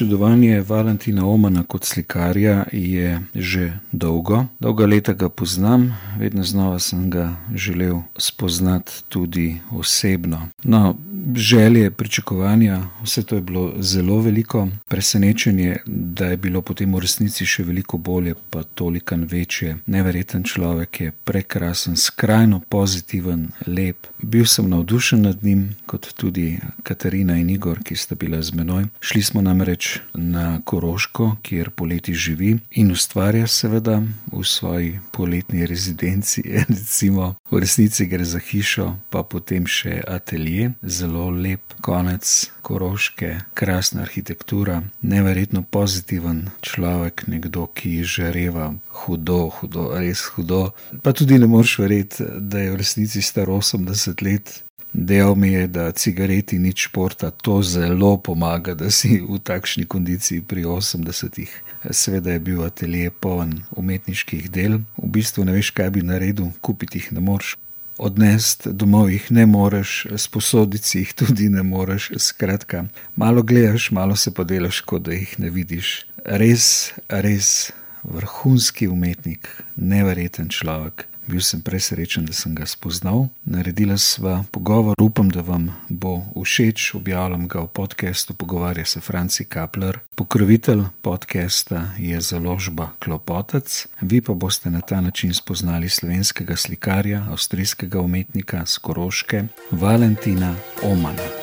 Občudovanje 0.00 0.60
Valentina 0.60 1.26
Omana 1.26 1.62
kot 1.62 1.84
slikarja 1.84 2.64
je 2.72 3.20
že 3.34 3.72
dolgo. 3.92 4.44
Dolga 4.60 4.86
leta 4.86 5.12
ga 5.12 5.28
poznam, 5.28 5.92
vedno 6.18 6.42
znova 6.42 6.78
sem 6.78 7.10
ga 7.10 7.36
želel 7.54 8.00
spoznati 8.16 8.92
tudi 9.08 9.60
osebno. 9.70 10.48
No, 10.64 10.96
želje, 11.36 11.90
pričakovanja, 11.90 12.82
vse 13.02 13.22
to 13.22 13.34
je 13.34 13.40
bilo 13.40 13.72
zelo 13.78 14.20
veliko, 14.20 14.68
presenečenje, 14.88 15.76
da 15.86 16.26
je 16.26 16.36
bilo 16.36 16.62
potem 16.62 16.94
v 16.94 16.98
resnici 16.98 17.46
še 17.46 17.64
veliko 17.64 17.98
bolje, 17.98 18.34
pa 18.50 18.62
toliko 18.62 19.16
večje. 19.16 19.76
Neverjeten 19.86 20.42
človek 20.42 21.00
je 21.00 21.12
prekrasen, 21.24 21.96
skrajno 21.96 22.60
pozitiven, 22.68 23.48
lep. 23.66 24.06
Bil 24.22 24.46
sem 24.46 24.68
navdušen 24.70 25.22
nad 25.22 25.44
njim, 25.44 25.74
kot 25.86 26.12
tudi 26.16 26.58
Katarina 26.82 27.36
in 27.36 27.50
Igor, 27.50 27.82
ki 27.84 27.96
sta 27.96 28.14
bila 28.14 28.42
z 28.42 28.54
menoj. 28.54 28.86
Šli 29.00 29.22
smo 29.22 29.42
namreč 29.42 29.89
na 30.14 30.60
Koroško, 30.64 31.36
kjer 31.42 31.70
poleti 31.70 32.14
živi 32.14 32.56
in 32.70 32.92
ustvarja, 32.92 33.46
seveda, 33.46 34.02
v 34.32 34.44
svoji 34.44 34.98
poletni 35.12 35.66
rezidenci. 35.66 36.42
Recimo, 36.68 37.34
v 37.50 37.60
resnici 37.60 38.06
gre 38.06 38.24
za 38.24 38.38
hišo, 38.38 38.94
pa 39.10 39.22
potem 39.22 39.66
še 39.66 40.00
atelje. 40.06 40.72
Zelo 40.82 41.30
lep 41.30 41.74
konec 41.80 42.50
Koroške, 42.62 43.36
krasna 43.54 44.02
arhitektura, 44.02 44.82
neverjetno 45.02 45.62
pozitiven 45.62 46.48
človek, 46.62 47.26
nekdo, 47.26 47.66
ki 47.74 48.02
žareva 48.04 48.72
hudo, 49.02 49.48
hudo, 49.58 49.90
res 49.98 50.24
hudo. 50.34 50.70
Pa 51.02 51.12
tudi 51.12 51.38
ne 51.38 51.48
moreš 51.50 51.78
verjeti, 51.82 52.26
da 52.38 52.60
je 52.60 52.72
v 52.74 52.80
resnici 52.82 53.22
star 53.22 53.48
80 53.48 54.22
let. 54.26 54.60
Dejal 54.92 55.34
mi 55.34 55.52
je, 55.52 55.66
da 55.66 55.92
cigareti 55.92 56.58
ni 56.58 56.72
športa, 56.76 57.30
to 57.30 57.62
zelo 57.62 58.16
pomaga, 58.16 58.74
da 58.74 58.90
si 58.90 59.20
v 59.28 59.38
takšni 59.38 59.86
kondiciji 59.86 60.42
pri 60.42 60.64
80-ih. 60.64 61.52
Sveda 61.90 62.32
je 62.32 62.38
bil 62.38 62.64
atelje 62.64 63.10
poln 63.10 63.62
umetniških 63.76 64.50
del, 64.50 64.80
v 64.98 65.10
bistvu 65.14 65.46
ne 65.46 65.54
veš, 65.54 65.70
kaj 65.70 65.90
bi 65.94 66.02
naredil, 66.02 66.50
kupiti 66.60 66.98
jih 66.98 67.12
ne 67.12 67.22
moreš. 67.22 67.56
Odnesti 68.00 68.72
domov 68.72 69.10
jih 69.12 69.26
ne 69.30 69.46
moreš, 69.46 70.06
sposoditi 70.16 71.04
jih 71.04 71.12
tudi 71.14 71.48
ne 71.52 71.62
moreš. 71.62 72.10
Skratka, 72.16 72.86
malo 73.16 73.42
gledaš, 73.42 73.90
malo 73.90 74.16
se 74.16 74.34
pa 74.34 74.44
delaš, 74.44 74.80
kot 74.80 75.04
da 75.06 75.12
jih 75.12 75.36
ne 75.38 75.50
vidiš. 75.54 76.00
Res, 76.24 76.92
res 77.08 77.70
vrhunski 78.02 78.88
umetnik, 78.88 79.48
neverjeten 79.76 80.48
človek. 80.48 81.09
Bil 81.30 81.40
sem 81.40 81.60
presrečen, 81.62 82.24
da 82.26 82.32
sem 82.34 82.54
ga 82.58 82.66
spoznal. 82.66 83.28
Naredila 83.46 83.94
sva 83.98 84.40
pogovor, 84.50 84.98
upam, 84.98 85.30
da 85.30 85.44
vam 85.46 85.68
bo 85.88 86.24
všeč. 86.34 86.94
Objavljam 86.98 87.46
ga 87.48 87.60
v 87.60 87.68
podkastu, 87.70 88.34
pogovarja 88.34 88.84
se 88.84 89.00
Franci 89.00 89.44
Kapler. 89.44 90.00
Pokrovitelj 90.14 90.82
podcasta 91.02 91.94
je 91.98 92.20
založba 92.20 92.90
Klopotec. 92.98 93.86
Vi 94.00 94.20
pa 94.20 94.34
boste 94.34 94.70
na 94.70 94.80
ta 94.80 95.00
način 95.00 95.34
spoznali 95.34 95.88
slovenskega 95.88 96.56
slikarja, 96.56 97.26
avstrijskega 97.30 98.00
umetnika 98.00 98.66
Skoroške, 98.66 99.44
Valentina 99.70 100.56
Omana. 100.82 101.39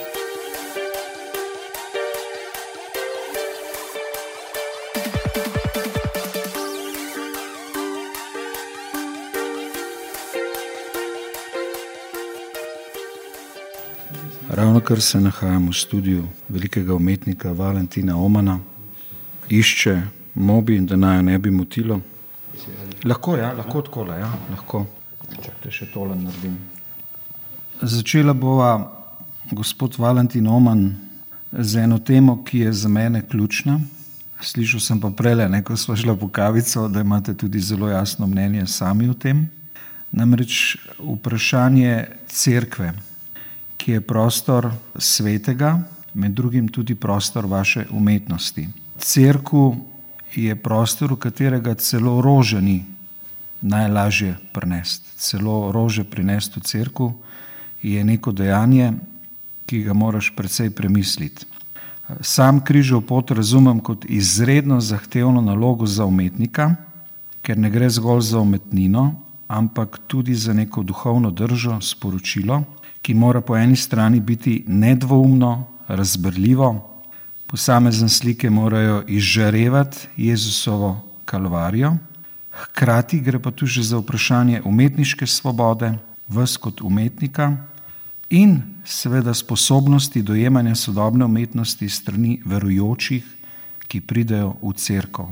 Ravno 14.57 14.79
kar 14.79 15.01
se 15.01 15.19
nahajamo 15.19 15.69
v 15.71 15.73
studiu 15.73 16.23
velikega 16.49 16.95
umetnika 16.95 17.51
Valentina 17.51 18.17
Omana, 18.17 18.59
išče 19.49 20.01
mobi, 20.33 20.79
da 20.79 20.95
naj 20.95 21.23
ne 21.23 21.37
bi 21.39 21.51
motilo. 21.51 21.99
Lahko 23.05 23.35
ja, 23.37 23.51
lahko 23.53 23.81
tako 23.81 24.03
le, 24.07 24.15
ja, 24.17 24.31
lahko. 24.49 24.81
Čakajte, 25.29 25.69
še 25.71 25.85
tole 25.93 26.15
naredim. 26.17 26.55
Začela 27.81 28.33
bova 28.33 28.71
gospod 29.51 29.99
Valentin 30.01 30.47
Oman 30.49 30.87
z 31.51 31.83
eno 31.83 31.99
temo, 31.99 32.39
ki 32.41 32.63
je 32.65 32.71
za 32.73 32.89
mene 32.89 33.21
ključna. 33.29 33.75
Slišal 34.41 34.81
sem 34.81 35.01
pa 35.03 35.11
prej, 35.13 35.37
ko 35.69 35.77
smo 35.77 35.95
šli 35.95 36.15
po 36.17 36.31
kavico, 36.33 36.87
da 36.89 37.03
imate 37.05 37.37
tudi 37.37 37.61
zelo 37.61 37.91
jasno 37.93 38.25
mnenje 38.25 38.65
sami 38.65 39.05
o 39.09 39.13
tem. 39.13 39.51
Namreč 40.11 40.79
vprašanje 40.97 42.07
cerkve 42.25 42.95
ki 43.77 43.91
je 43.91 44.01
prostor 44.01 44.71
svetega, 44.97 45.79
med 46.13 46.31
drugim 46.31 46.67
tudi 46.67 46.95
prostor 46.95 47.45
vaše 47.45 47.85
umetnosti. 47.91 48.67
Cerkev 48.97 49.75
je 50.35 50.55
prostor, 50.55 51.13
v 51.13 51.19
katerega 51.21 51.75
celo 51.75 52.21
rože 52.21 52.61
ni 52.61 52.85
najlažje 53.61 54.37
prenesti. 54.53 55.09
Celo 55.17 55.71
rože 55.71 56.03
prinesti 56.03 56.59
v 56.59 56.63
cerkev 56.63 57.11
je 57.81 58.03
neko 58.03 58.31
dejanje, 58.31 58.93
ki 59.65 59.83
ga 59.83 59.93
moraš 59.93 60.31
precej 60.35 60.69
premisliti. 60.69 61.45
Sam 62.21 62.63
križov 62.63 63.01
pot 63.03 63.31
razumem 63.31 63.79
kot 63.79 64.05
izredno 64.09 64.79
zahtevno 64.81 65.41
nalogo 65.41 65.85
za 65.85 66.05
umetnika, 66.05 66.75
ker 67.41 67.57
ne 67.57 67.69
gre 67.69 67.89
zgolj 67.89 68.21
za 68.21 68.39
umetnino, 68.39 69.11
ampak 69.47 69.99
tudi 70.07 70.35
za 70.35 70.53
neko 70.53 70.83
duhovno 70.83 71.31
držo, 71.31 71.81
sporočilo 71.81 72.63
ki 73.01 73.13
mora 73.13 73.41
po 73.41 73.57
eni 73.57 73.75
strani 73.75 74.19
biti 74.19 74.63
nedvoumno, 74.67 75.67
razbrljivo, 75.87 76.97
posamezne 77.47 78.09
slike 78.09 78.49
morajo 78.49 79.03
izžarevati 79.07 80.07
Jezusovo 80.17 81.01
kalvarijo, 81.25 81.95
hkrati 82.51 83.19
gre 83.19 83.39
pa 83.39 83.51
tu 83.51 83.65
že 83.65 83.83
za 83.83 83.97
vprašanje 83.97 84.61
umetniške 84.65 85.27
svobode, 85.27 85.93
vas 86.27 86.57
kot 86.57 86.81
umetnika 86.81 87.55
in 88.29 88.61
seveda 88.85 89.33
sposobnosti 89.33 90.21
dojemanja 90.21 90.75
sodobne 90.75 91.25
umetnosti 91.25 91.89
strani 91.89 92.41
verujočih, 92.45 93.23
ki 93.87 94.01
pridejo 94.01 94.55
v 94.61 94.73
crkvo. 94.75 95.31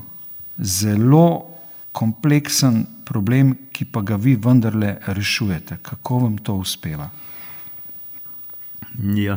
Zelo 0.58 1.56
kompleksen 1.92 2.86
problem, 3.06 3.56
ki 3.72 3.86
pa 3.92 4.02
ga 4.02 4.16
vi 4.16 4.36
vendarle 4.36 4.96
rešujete. 5.08 5.78
Kako 5.84 6.20
vam 6.20 6.38
to 6.38 6.56
uspeva? 6.56 7.09
Ja, 8.95 9.35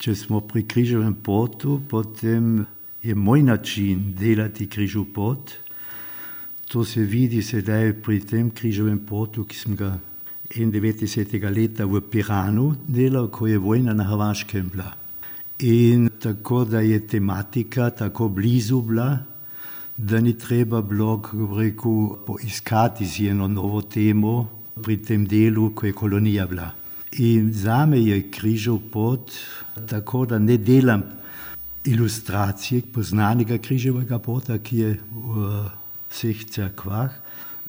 če 0.00 0.14
smo 0.16 0.40
pri 0.40 0.64
križovem 0.64 1.14
potu, 1.20 1.80
potem 1.88 2.64
je 3.02 3.14
moj 3.14 3.42
način 3.42 4.14
delati 4.16 4.68
križov 4.68 5.10
pot. 5.14 5.52
To 6.72 6.84
se 6.84 7.00
vidi 7.00 7.42
sedaj 7.42 7.92
pri 8.02 8.20
tem 8.20 8.50
križovem 8.50 8.98
potu, 9.06 9.44
ki 9.44 9.56
sem 9.56 9.76
ga 9.76 9.92
91. 10.54 11.50
leta 11.52 11.86
v 11.86 12.00
Piranu 12.00 12.72
delal, 12.88 13.28
ko 13.28 13.46
je 13.46 13.58
vojna 13.58 13.94
na 13.94 14.08
Hrvaškem 14.08 14.70
bila. 14.72 14.88
In 15.58 16.08
tako 16.20 16.64
da 16.64 16.80
je 16.80 17.00
tematika 17.06 17.90
tako 17.90 18.28
blizu 18.28 18.80
bila, 18.82 19.18
da 19.96 20.20
ni 20.20 20.34
treba 20.38 20.82
bilo, 20.82 21.20
kako 21.22 21.60
rekel, 21.60 22.16
poiskati 22.26 23.06
si 23.06 23.28
eno 23.28 23.48
novo 23.48 23.82
temo 23.82 24.48
pri 24.82 24.96
tem 25.02 25.26
delu, 25.26 25.70
ko 25.74 25.86
je 25.86 25.92
kolonija 25.92 26.46
bila. 26.46 26.85
In 27.18 27.52
za 27.52 27.86
me 27.86 28.00
je 28.00 28.30
križov 28.30 28.78
pot, 28.92 29.32
tako 29.88 30.26
da 30.26 30.38
ne 30.38 30.56
delam 30.56 31.02
ilustracije 31.84 32.82
poznanega 32.92 33.58
križovega 33.58 34.18
pota, 34.18 34.58
ki 34.58 34.78
je 34.78 34.90
v 35.12 35.48
vseh 36.10 36.44
crkvah. 36.44 37.10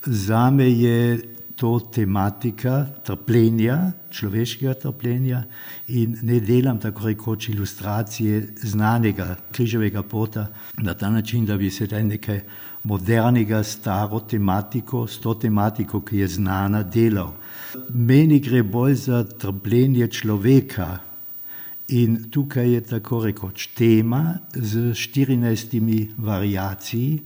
Za 0.06 0.50
me 0.52 0.70
je 0.72 1.22
to 1.56 1.80
tematika 1.80 2.86
trpljenja, 3.04 3.92
človeškega 4.12 4.74
trpljenja 4.74 5.44
in 5.88 6.18
ne 6.22 6.40
delam 6.40 6.80
tako 6.80 7.08
rekoč 7.08 7.50
ilustracije 7.50 8.48
znanega 8.64 9.36
križovega 9.52 10.04
pota 10.04 10.48
na 10.78 10.94
ta 10.94 11.10
način, 11.10 11.46
da 11.46 11.58
bi 11.58 11.72
se 11.72 11.88
daj 11.88 12.04
nekaj 12.04 12.42
modernega, 12.84 13.64
staro 13.64 14.20
tematiko, 14.20 15.08
s 15.08 15.20
to 15.20 15.34
tematiko, 15.34 16.02
ki 16.02 16.18
je 16.18 16.28
znana, 16.28 16.84
delal. 16.84 17.34
Meni 17.90 18.40
gre 18.40 18.64
bolj 18.64 18.96
za 18.96 19.24
trpljenje 19.24 20.08
človeka. 20.08 21.00
In 21.88 22.30
tukaj 22.32 22.74
je 22.74 22.82
tako 22.82 23.24
rekoč 23.24 23.70
tema 23.76 24.40
z 24.54 24.92
14 24.92 26.08
variacijami. 26.18 27.20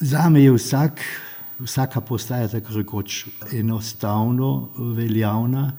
Za 0.00 0.28
me 0.28 0.42
je 0.42 0.52
vsak, 0.52 1.00
vsaka 1.58 2.00
postaja 2.00 2.48
tako 2.48 2.74
rekoč 2.74 3.26
enostavno 3.52 4.68
veljavna 4.96 5.72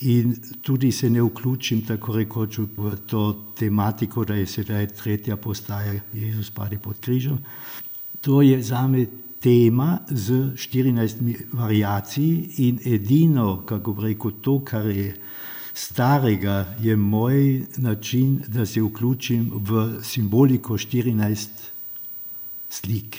in 0.00 0.34
tudi 0.62 0.92
se 0.92 1.10
ne 1.10 1.22
vključim 1.22 1.86
tako 1.86 2.16
rekoč 2.16 2.58
v 2.58 2.96
to 3.06 3.52
tematiko, 3.58 4.24
da 4.24 4.34
je 4.34 4.46
sedaj 4.46 4.86
tretja 4.86 5.36
postaja, 5.36 6.00
Jezus 6.12 6.50
pade 6.50 6.78
pod 6.78 7.00
križom. 7.00 7.38
To 8.20 8.42
je 8.42 8.62
za 8.62 8.86
me 8.86 9.06
tema 9.40 9.98
z 10.10 10.52
14 10.56 11.34
variacijami 11.52 12.48
in 12.56 12.78
edino, 12.84 13.62
kako 13.66 13.92
bi 13.92 14.02
rekel, 14.02 14.30
to, 14.42 14.60
kar 14.64 14.86
je 14.86 15.14
starega 15.74 16.74
je 16.80 16.96
moj 16.96 17.66
način, 17.76 18.42
da 18.48 18.66
se 18.66 18.82
vključim 18.82 19.50
v 19.54 20.00
simboliko 20.02 20.74
14 20.74 21.48
slik. 22.70 23.16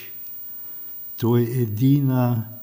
To 1.18 1.38
je 1.38 1.62
edina, 1.62 2.60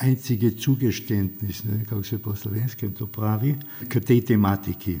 einzige 0.00 0.50
Zugeständnis, 0.50 1.64
ne, 1.64 1.84
kako 1.84 2.02
se 2.02 2.18
po 2.18 2.36
slovenskem 2.36 2.92
to 2.94 3.06
pravi, 3.06 3.54
k 3.88 4.00
tej 4.00 4.20
tematiki. 4.20 4.98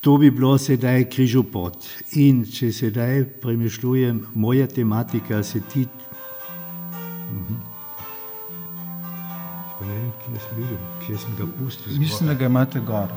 To 0.00 0.18
bi 0.18 0.30
bilo 0.30 0.58
sedaj 0.58 1.08
križopot. 1.10 1.86
In 2.20 2.44
če 2.44 2.72
sedaj 2.72 3.24
premišljujem, 3.40 4.26
moja 4.34 4.66
tematika 4.66 5.42
se 5.42 5.60
ti. 5.72 5.86
Mhm. 7.30 7.54
Ne 9.80 9.86
vem, 9.86 10.12
kje 10.24 10.40
sem 10.40 10.56
bil, 10.56 10.76
kje 11.06 11.18
sem 11.18 11.36
ga 11.36 11.46
pustil. 11.58 11.98
Mislim, 11.98 12.28
da 12.28 12.34
ga 12.34 12.46
imate 12.46 12.80
gor. 12.80 13.08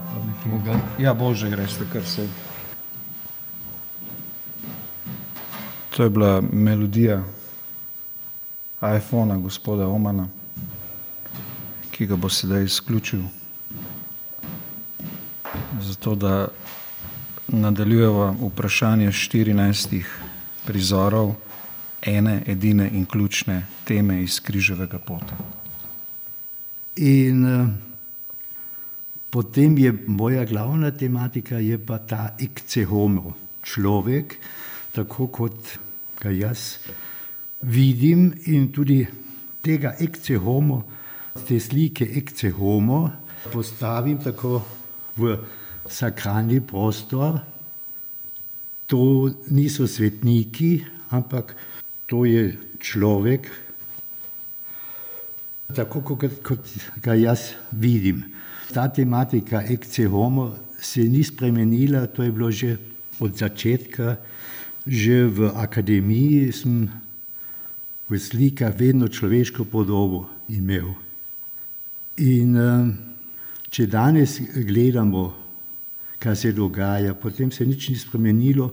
Ja, 1.00 1.13
bože, 1.13 1.50
greš, 1.50 1.77
kar 1.94 2.04
se. 2.06 2.27
To 5.95 6.04
je 6.04 6.09
bila 6.09 6.42
melodija 6.51 7.24
iPhona 8.98 9.38
gospoda 9.38 9.88
Omana, 9.88 10.27
ki 11.92 12.06
ga 12.06 12.15
bo 12.15 12.30
sedaj 12.30 12.63
izključil. 12.63 13.21
Zato, 15.81 16.15
da 16.15 16.48
nadaljujemo 17.48 18.50
vprašanje 18.50 19.07
14 19.07 20.04
prizorov 20.65 21.36
ene 22.02 22.42
edine 22.46 22.90
in 22.94 23.06
ključne 23.06 23.64
teme 23.86 24.22
iz 24.24 24.40
križevega 24.40 25.00
pota. 25.00 25.38
In 26.98 27.46
uh, 27.46 27.68
potem 29.30 29.78
je 29.78 29.94
moja 30.08 30.46
glavna 30.46 30.92
tematika, 30.92 31.60
je 31.60 31.78
pa 31.78 31.98
ta 31.98 32.36
ekce 32.40 32.86
homo, 32.86 33.36
človek, 33.64 34.38
tako 34.92 35.28
kot 35.28 35.78
ga 36.22 36.32
jaz 36.34 36.78
vidim 37.62 38.32
in 38.46 38.72
tudi 38.72 39.06
tega 39.62 39.96
ekce 40.00 40.38
homo, 40.38 40.84
te 41.48 41.60
slike 41.60 42.08
ekce 42.18 42.52
homo, 42.56 43.10
postavim 43.54 44.18
tako 44.24 44.62
v 45.18 45.38
sakralni 45.90 46.62
prostor. 46.62 47.40
To 48.88 49.30
niso 49.52 49.88
svetniki, 49.88 50.80
ampak 51.12 51.56
to 52.07 52.24
je 52.25 52.56
človek, 52.80 53.51
tako 55.75 56.01
kot, 56.01 56.24
kot 56.44 56.63
ga 57.04 57.13
jaz 57.19 57.51
vidim. 57.71 58.24
Ta 58.71 58.88
tematika 58.88 59.62
ekce 59.62 60.07
homo 60.07 60.56
se 60.80 61.04
ni 61.04 61.24
spremenila, 61.24 62.07
to 62.07 62.24
je 62.24 62.31
bilo 62.31 62.51
že 62.51 62.77
od 63.19 63.36
začetka, 63.38 64.18
že 64.88 65.27
v 65.27 65.51
akademiji 65.51 66.51
sem 66.51 66.88
v 68.07 68.15
slikah 68.15 68.71
vedno 68.71 69.12
človeško 69.12 69.68
podobo 69.68 70.30
imel. 70.48 70.95
In 72.24 72.56
eh, 72.56 72.88
če 73.68 73.88
danes 73.92 74.39
gledamo, 74.39 75.36
kaj 76.24 76.36
se 76.36 76.51
dogaja, 76.56 77.13
potem 77.13 77.51
se 77.51 77.65
nič 77.68 77.89
ni 77.92 78.00
spremenilo 78.00 78.71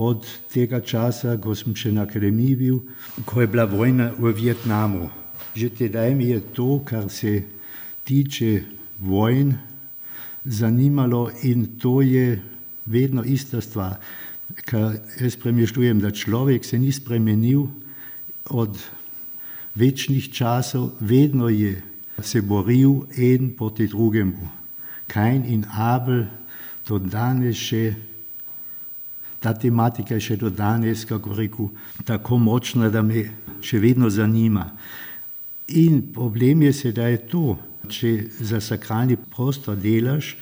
od 0.00 0.24
tega 0.48 0.80
časa, 0.80 1.36
ko 1.36 1.52
sem 1.52 1.76
še 1.76 1.92
na 1.92 2.06
akademiji 2.08 2.56
bil, 2.56 2.78
ko 3.28 3.44
je 3.44 3.48
bila 3.52 3.66
vojna 3.68 4.08
v 4.16 4.32
Vietnamu. 4.32 5.10
Že 5.52 5.68
tedaj 5.76 6.14
mi 6.16 6.32
je 6.32 6.40
to, 6.56 6.80
kar 6.80 7.10
se 7.12 7.44
tiče 8.08 8.64
vojn, 9.04 9.52
zanimalo 10.44 11.28
in 11.44 11.76
to 11.76 12.00
je 12.00 12.40
vedno 12.88 13.20
ista 13.28 13.60
stvar. 13.60 14.00
Kar 14.64 14.96
jaz 15.20 15.36
premišljujem, 15.36 16.00
da 16.00 16.10
človek 16.10 16.64
se 16.64 16.78
ni 16.80 16.92
spremenil 16.92 17.68
od 18.50 18.80
večnih 19.76 20.32
časov, 20.32 20.96
vedno 21.00 21.52
je 21.52 21.76
se 22.22 22.40
boril 22.42 23.04
en 23.16 23.52
proti 23.56 23.86
drugemu. 23.86 24.48
Kain 25.06 25.44
in 25.44 25.64
Abel, 25.72 26.24
do 26.88 26.98
danes 26.98 27.56
še, 27.56 27.94
ta 29.40 29.54
tematika 29.56 30.14
je 30.14 30.20
še 30.20 30.36
do 30.36 30.50
danes, 30.50 31.06
kako 31.08 31.34
rekel, 31.34 31.70
tako 32.04 32.38
močna, 32.38 32.90
da 32.92 33.02
me 33.02 33.24
še 33.64 33.80
vedno 33.80 34.10
zanima. 34.12 34.66
In 35.80 36.02
problem 36.12 36.66
je 36.66 36.72
sedaj 36.76 37.16
to, 37.30 37.56
če 37.88 38.12
za 38.40 38.60
sakralni 38.60 39.16
prostor 39.16 39.78
delaš, 39.80 40.34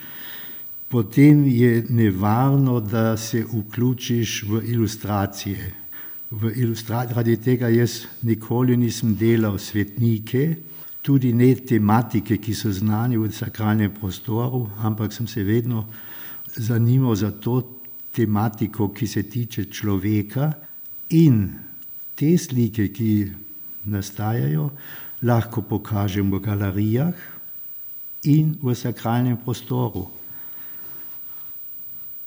potem 0.88 1.44
je 1.46 1.84
nevarno, 1.88 2.80
da 2.80 3.16
se 3.16 3.44
vključiš 3.44 4.42
v 4.48 4.62
ilustracije. 4.72 5.72
V 6.30 6.52
ilustracije, 6.56 7.16
radi 7.16 7.36
tega 7.36 7.68
jaz 7.68 8.02
nikoli 8.22 8.76
nisem 8.76 9.14
delal 9.16 9.58
svetnike, 9.58 10.56
tudi 11.02 11.32
ne 11.32 11.54
tematike, 11.54 12.36
ki 12.36 12.54
so 12.54 12.72
znani 12.72 13.16
v 13.16 13.30
sakralnem 13.32 13.94
prostoru, 13.94 14.66
ampak 14.84 15.12
sem 15.12 15.26
se 15.26 15.44
vedno 15.44 15.86
zanimal 16.56 17.14
za 17.14 17.30
to 17.30 17.77
tematiko, 18.18 18.90
ki 18.92 19.06
se 19.06 19.22
tiče 19.30 19.68
človeka 19.70 20.50
in 21.14 21.46
te 22.18 22.34
slike, 22.38 22.90
ki 22.92 23.12
nastajajo, 23.88 24.68
lahko 25.22 25.62
pokažem 25.62 26.30
v 26.30 26.42
galerijah 26.42 27.26
in 28.26 28.54
v 28.62 28.74
sakralnem 28.74 29.38
prostoru. 29.38 30.08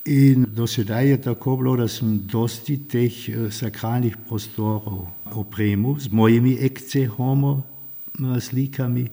In 0.09 0.47
do 0.49 0.65
sedaj 0.65 1.07
je 1.07 1.17
tako 1.21 1.59
bilo, 1.59 1.75
da 1.77 1.85
sem 1.87 2.23
dosti 2.25 2.79
teh 2.89 3.13
eh, 3.29 3.51
sakralnih 3.53 4.17
prostorov 4.25 5.05
opremil 5.37 5.99
z 5.99 6.09
mojimi 6.09 6.55
ekce 6.57 7.05
homo 7.05 7.61
eh, 7.61 8.39
slikami 8.41 9.05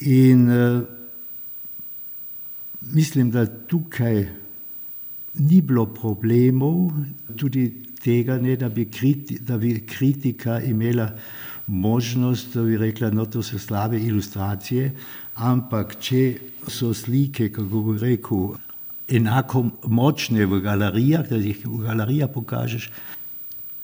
in 0.00 0.48
uh, 0.48 0.80
mislim, 2.80 3.30
da 3.30 3.46
tukaj 3.46 4.39
ni 5.34 5.60
bilo 5.62 5.86
problemov, 5.86 6.90
tudi 7.36 7.68
tega 8.02 8.38
ne, 8.38 8.56
da 8.56 8.68
bi, 8.68 8.86
kriti, 8.90 9.38
da 9.38 9.58
bi 9.58 9.74
kritika 9.86 10.60
imela 10.60 11.10
možnost, 11.66 12.54
da 12.54 12.62
bi 12.62 12.76
rekla, 12.76 13.10
no 13.10 13.26
to 13.26 13.42
so 13.42 13.58
slabe 13.58 14.00
ilustracije, 14.00 14.90
ampak 15.34 15.96
če 16.00 16.24
so 16.68 16.94
slike, 16.94 17.52
kako 17.52 17.82
bi 17.92 17.98
rekel, 17.98 18.50
enako 19.10 19.64
močne 19.86 20.46
v 20.46 20.60
galerijah, 20.60 21.28
da 21.28 21.36
jih 21.36 21.64
v 21.66 21.82
galerijah 21.84 22.30
pokažeš, 22.34 22.90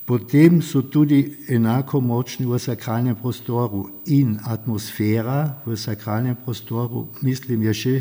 potem 0.06 0.62
so 0.62 0.82
tudi 0.82 1.20
enako 1.50 2.00
močni 2.00 2.46
v 2.46 2.58
sakralnem 2.62 3.16
prostoru. 3.18 3.86
In 4.06 4.38
atmosfera 4.44 5.62
v 5.66 5.76
sakralnem 5.76 6.36
prostoru, 6.44 7.08
mislim, 7.22 7.62
je 7.70 7.74
še 7.74 7.96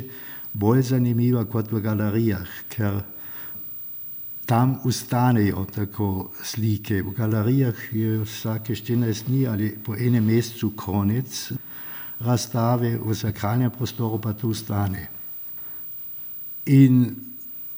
bolj 0.53 0.89
zanimiva 0.93 1.45
kot 1.49 1.71
v 1.73 1.81
galerijah, 1.81 2.49
tam 4.45 4.79
ustanejo 4.83 5.65
tako 5.75 6.31
slike. 6.43 7.01
V 7.01 7.13
galerijah 7.17 7.75
je 7.91 8.19
vsake 8.23 8.75
14 8.75 9.27
dni 9.27 9.47
ali 9.47 9.77
po 9.83 9.95
enem 9.95 10.25
mesecu 10.25 10.71
konec 10.75 11.51
razstave, 12.19 12.97
v 12.97 13.15
sakralnem 13.15 13.71
prostoru 13.71 14.21
pa 14.21 14.33
to 14.33 14.47
ustane. 14.47 15.09
In 16.65 17.15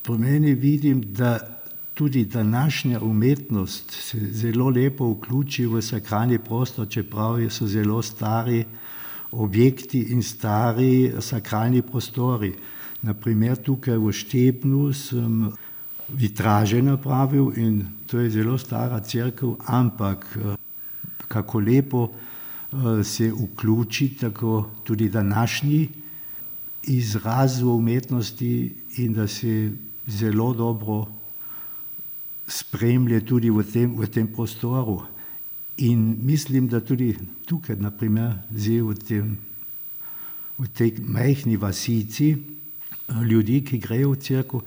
po 0.04 0.18
meni 0.18 0.54
vidim, 0.56 1.02
da 1.14 1.40
tudi 1.94 2.26
današnja 2.26 3.00
umetnost 3.00 3.92
se 3.92 4.20
zelo 4.32 4.70
lepo 4.70 5.10
vključi 5.12 5.66
v 5.66 5.82
sakralni 5.82 6.40
prostor, 6.40 6.88
čeprav 6.88 7.50
so 7.50 7.68
zelo 7.68 8.02
stari 8.02 8.66
objekti 9.32 10.00
in 10.00 10.24
stari 10.24 11.12
sakralni 11.20 11.82
prostori. 11.82 12.54
Naprimer 13.02 13.58
tukaj 13.58 13.98
v 13.98 14.12
Štebnu 14.12 14.94
sem 14.94 15.52
vitraže 16.10 16.82
napravil 16.82 17.52
in 17.56 17.88
to 18.08 18.20
je 18.20 18.30
zelo 18.30 18.58
stara 18.58 19.00
crkva, 19.00 19.56
ampak 19.66 20.38
eh, 20.38 20.56
kako 21.28 21.60
lepo 21.60 22.08
eh, 22.08 23.04
se 23.04 23.32
vključi 23.32 24.10
tako 24.20 24.70
tudi 24.84 25.10
današnji 25.10 25.90
izraz 26.84 27.62
v 27.62 27.68
umetnosti 27.68 28.76
in 28.98 29.14
da 29.14 29.28
se 29.28 29.72
zelo 30.08 30.54
dobro 30.54 31.08
spremlja 32.48 33.22
tudi 33.22 33.50
v 33.50 33.64
tem, 33.64 33.92
v 34.00 34.08
tem 34.08 34.28
prostoru. 34.28 35.04
In 35.78 36.18
mislim, 36.24 36.68
da 36.68 36.80
tudi 36.80 37.14
tukaj, 37.46 37.76
naprimer, 37.76 38.40
zdaj 38.56 38.82
v, 38.82 38.96
tem, 38.96 39.38
v 40.58 40.68
tej 40.74 40.96
majhni 41.04 41.58
vasici, 41.58 42.32
eh, 42.32 42.40
ljudi, 43.28 43.62
ki 43.62 43.78
grejo 43.78 44.16
v 44.16 44.22
crkvu, 44.24 44.62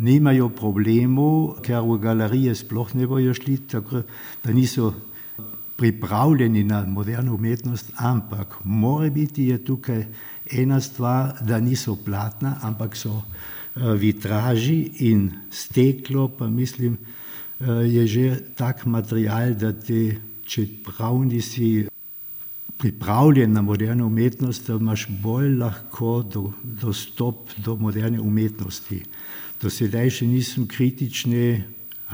nimajo 0.00 0.48
problemov, 0.48 1.60
ker 1.64 1.84
v 1.84 1.98
galerije 2.00 2.54
sploh 2.56 2.94
ne 2.96 3.06
bojo 3.06 3.34
šli, 3.36 3.58
tako 3.68 4.02
da 4.44 4.52
niso 4.52 4.94
pripravljeni 5.80 6.64
na 6.64 6.84
moderno 6.86 7.34
umetnost, 7.34 7.92
ampak 7.96 8.58
mora 8.64 9.10
biti 9.10 9.46
je 9.48 9.58
tukaj 9.64 10.04
ena 10.52 10.80
stvar, 10.80 11.36
da 11.40 11.60
niso 11.60 11.96
platna, 12.04 12.56
ampak 12.62 12.96
so 12.96 13.12
uh, 13.12 13.24
vitraži 13.96 14.90
in 15.08 15.30
steklo, 15.50 16.28
pa 16.28 16.48
mislim, 16.48 16.98
uh, 17.60 17.66
je 17.84 18.06
že 18.06 18.26
tak 18.56 18.84
material, 18.86 19.54
da 19.54 19.72
ti, 19.72 20.18
če 20.44 20.66
prav 20.84 21.16
nisi 21.24 21.86
pripravljen 22.80 23.52
na 23.52 23.62
moderno 23.62 24.06
umetnost, 24.06 24.66
da 24.66 24.76
imaš 24.76 25.06
bolj 25.22 25.56
lahko 25.58 26.22
do, 26.22 26.52
dostop 26.62 27.50
do 27.56 27.76
moderne 27.76 28.20
umetnosti. 28.20 29.02
Do 29.60 29.70
sedaj 29.70 30.10
še 30.10 30.26
nisem 30.26 30.66
kritične 30.66 31.64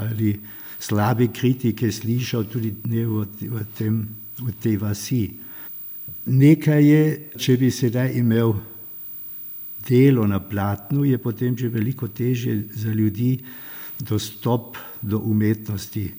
ali 0.02 0.34
slabe 0.78 1.28
kritike 1.32 1.92
slišal 1.92 2.44
tudi 2.50 2.74
ne 2.90 3.06
v, 3.06 3.24
v, 3.48 3.64
tem, 3.78 4.00
v 4.42 4.52
tej 4.60 4.76
vasi. 4.76 5.24
Nekaj 6.26 6.82
je, 6.82 7.02
če 7.38 7.56
bi 7.56 7.70
sedaj 7.70 8.18
imel 8.18 8.52
delo 9.86 10.26
na 10.26 10.40
platnu, 10.42 11.04
je 11.06 11.18
potem 11.18 11.56
že 11.56 11.70
veliko 11.70 12.08
težje 12.08 12.66
za 12.74 12.90
ljudi 12.90 13.38
dostop 14.02 14.76
do 15.00 15.18
umetnosti. 15.18 16.12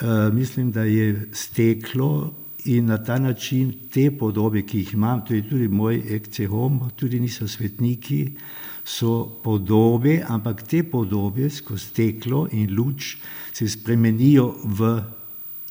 Uh, 0.00 0.32
mislim, 0.32 0.72
da 0.72 0.84
je 0.84 1.28
steklo 1.32 2.34
in 2.64 2.86
na 2.86 2.98
ta 2.98 3.18
način 3.18 3.72
te 3.92 4.10
podobe, 4.10 4.62
ki 4.62 4.78
jih 4.78 4.94
imam, 4.94 5.20
to 5.20 5.34
je 5.34 5.44
tudi 5.48 5.68
moj 5.68 6.00
ekcehom, 6.16 6.80
tudi 6.96 7.20
niso 7.20 7.48
svetniki, 7.48 8.32
so 8.84 9.40
podobe, 9.42 10.20
ampak 10.28 10.62
te 10.68 10.82
podobe 10.84 11.48
skozi 11.50 11.84
steklo 11.88 12.46
in 12.52 12.68
luč 12.76 13.16
se 13.52 13.68
spremenijo 13.68 14.52
v 14.64 15.02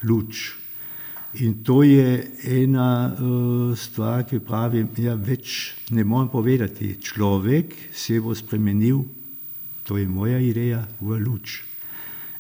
luč. 0.04 0.64
In 1.34 1.64
to 1.64 1.82
je 1.84 2.32
ena 2.46 3.10
uh, 3.10 3.78
stvar, 3.78 4.26
ki 4.30 4.40
pravi, 4.40 4.84
da 4.94 5.02
ja, 5.02 5.16
več 5.18 5.74
ne 5.90 6.04
morem 6.06 6.30
povedati. 6.30 6.94
Človek 7.02 7.74
se 7.94 8.20
bo 8.22 8.36
spremenil, 8.38 9.02
to 9.84 9.98
je 9.98 10.06
moja 10.06 10.38
ideja, 10.38 10.84
v 11.02 11.18
luč. 11.22 11.64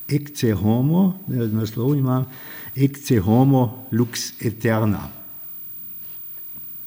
Ecce 0.05 0.53
homo, 0.53 1.23
naslov 1.27 1.95
imam, 1.97 2.27
ecce 2.75 3.17
homo 3.23 3.87
lux 3.97 4.33
eterna. 4.45 5.07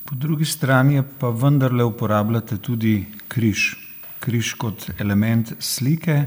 Po 0.07 0.15
drugi 0.15 0.47
strani 0.47 1.03
pa 1.19 1.33
vendarle 1.35 1.83
uporabljate 1.83 2.61
tudi 2.63 3.01
križ. 3.29 3.77
Križ 4.21 4.55
kot 4.59 4.91
element 4.99 5.53
slike, 5.61 6.27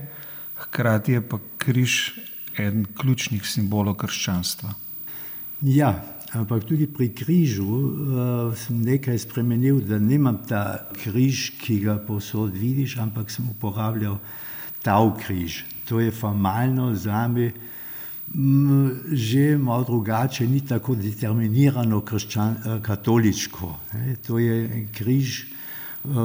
hkrati 0.56 1.18
je 1.18 1.22
pa 1.22 1.40
križ 1.58 1.96
eden 2.58 2.86
ključnih 2.96 3.46
simbolov 3.46 3.98
krščanstva. 4.02 4.74
Ja, 5.62 5.92
ampak 6.32 6.64
tudi 6.68 6.88
pri 6.88 7.10
križu 7.16 7.66
uh, 7.68 8.54
sem 8.56 8.84
nekaj 8.84 9.20
spremenil, 9.20 9.82
da 9.84 10.00
nimam 10.00 10.40
ta 10.48 10.90
križ, 11.04 11.60
ki 11.60 11.80
ga 11.84 11.98
posod 12.00 12.56
vidiš, 12.56 12.98
ampak 13.04 13.32
sem 13.32 13.50
uporabljal 13.50 14.20
ta 14.84 15.00
križ. 15.26 15.64
To 15.90 16.00
je 16.00 16.12
formalno 16.12 16.94
za 16.96 17.28
me 17.28 17.52
že 19.12 19.58
malo 19.58 19.84
drugače, 19.84 20.48
ni 20.48 20.62
tako 20.62 20.96
determinirano 20.96 22.02
krščan, 22.02 22.56
eh, 22.56 22.82
katoliško. 22.82 23.80
To 24.28 24.40
je 24.40 24.88
križ, 24.94 25.48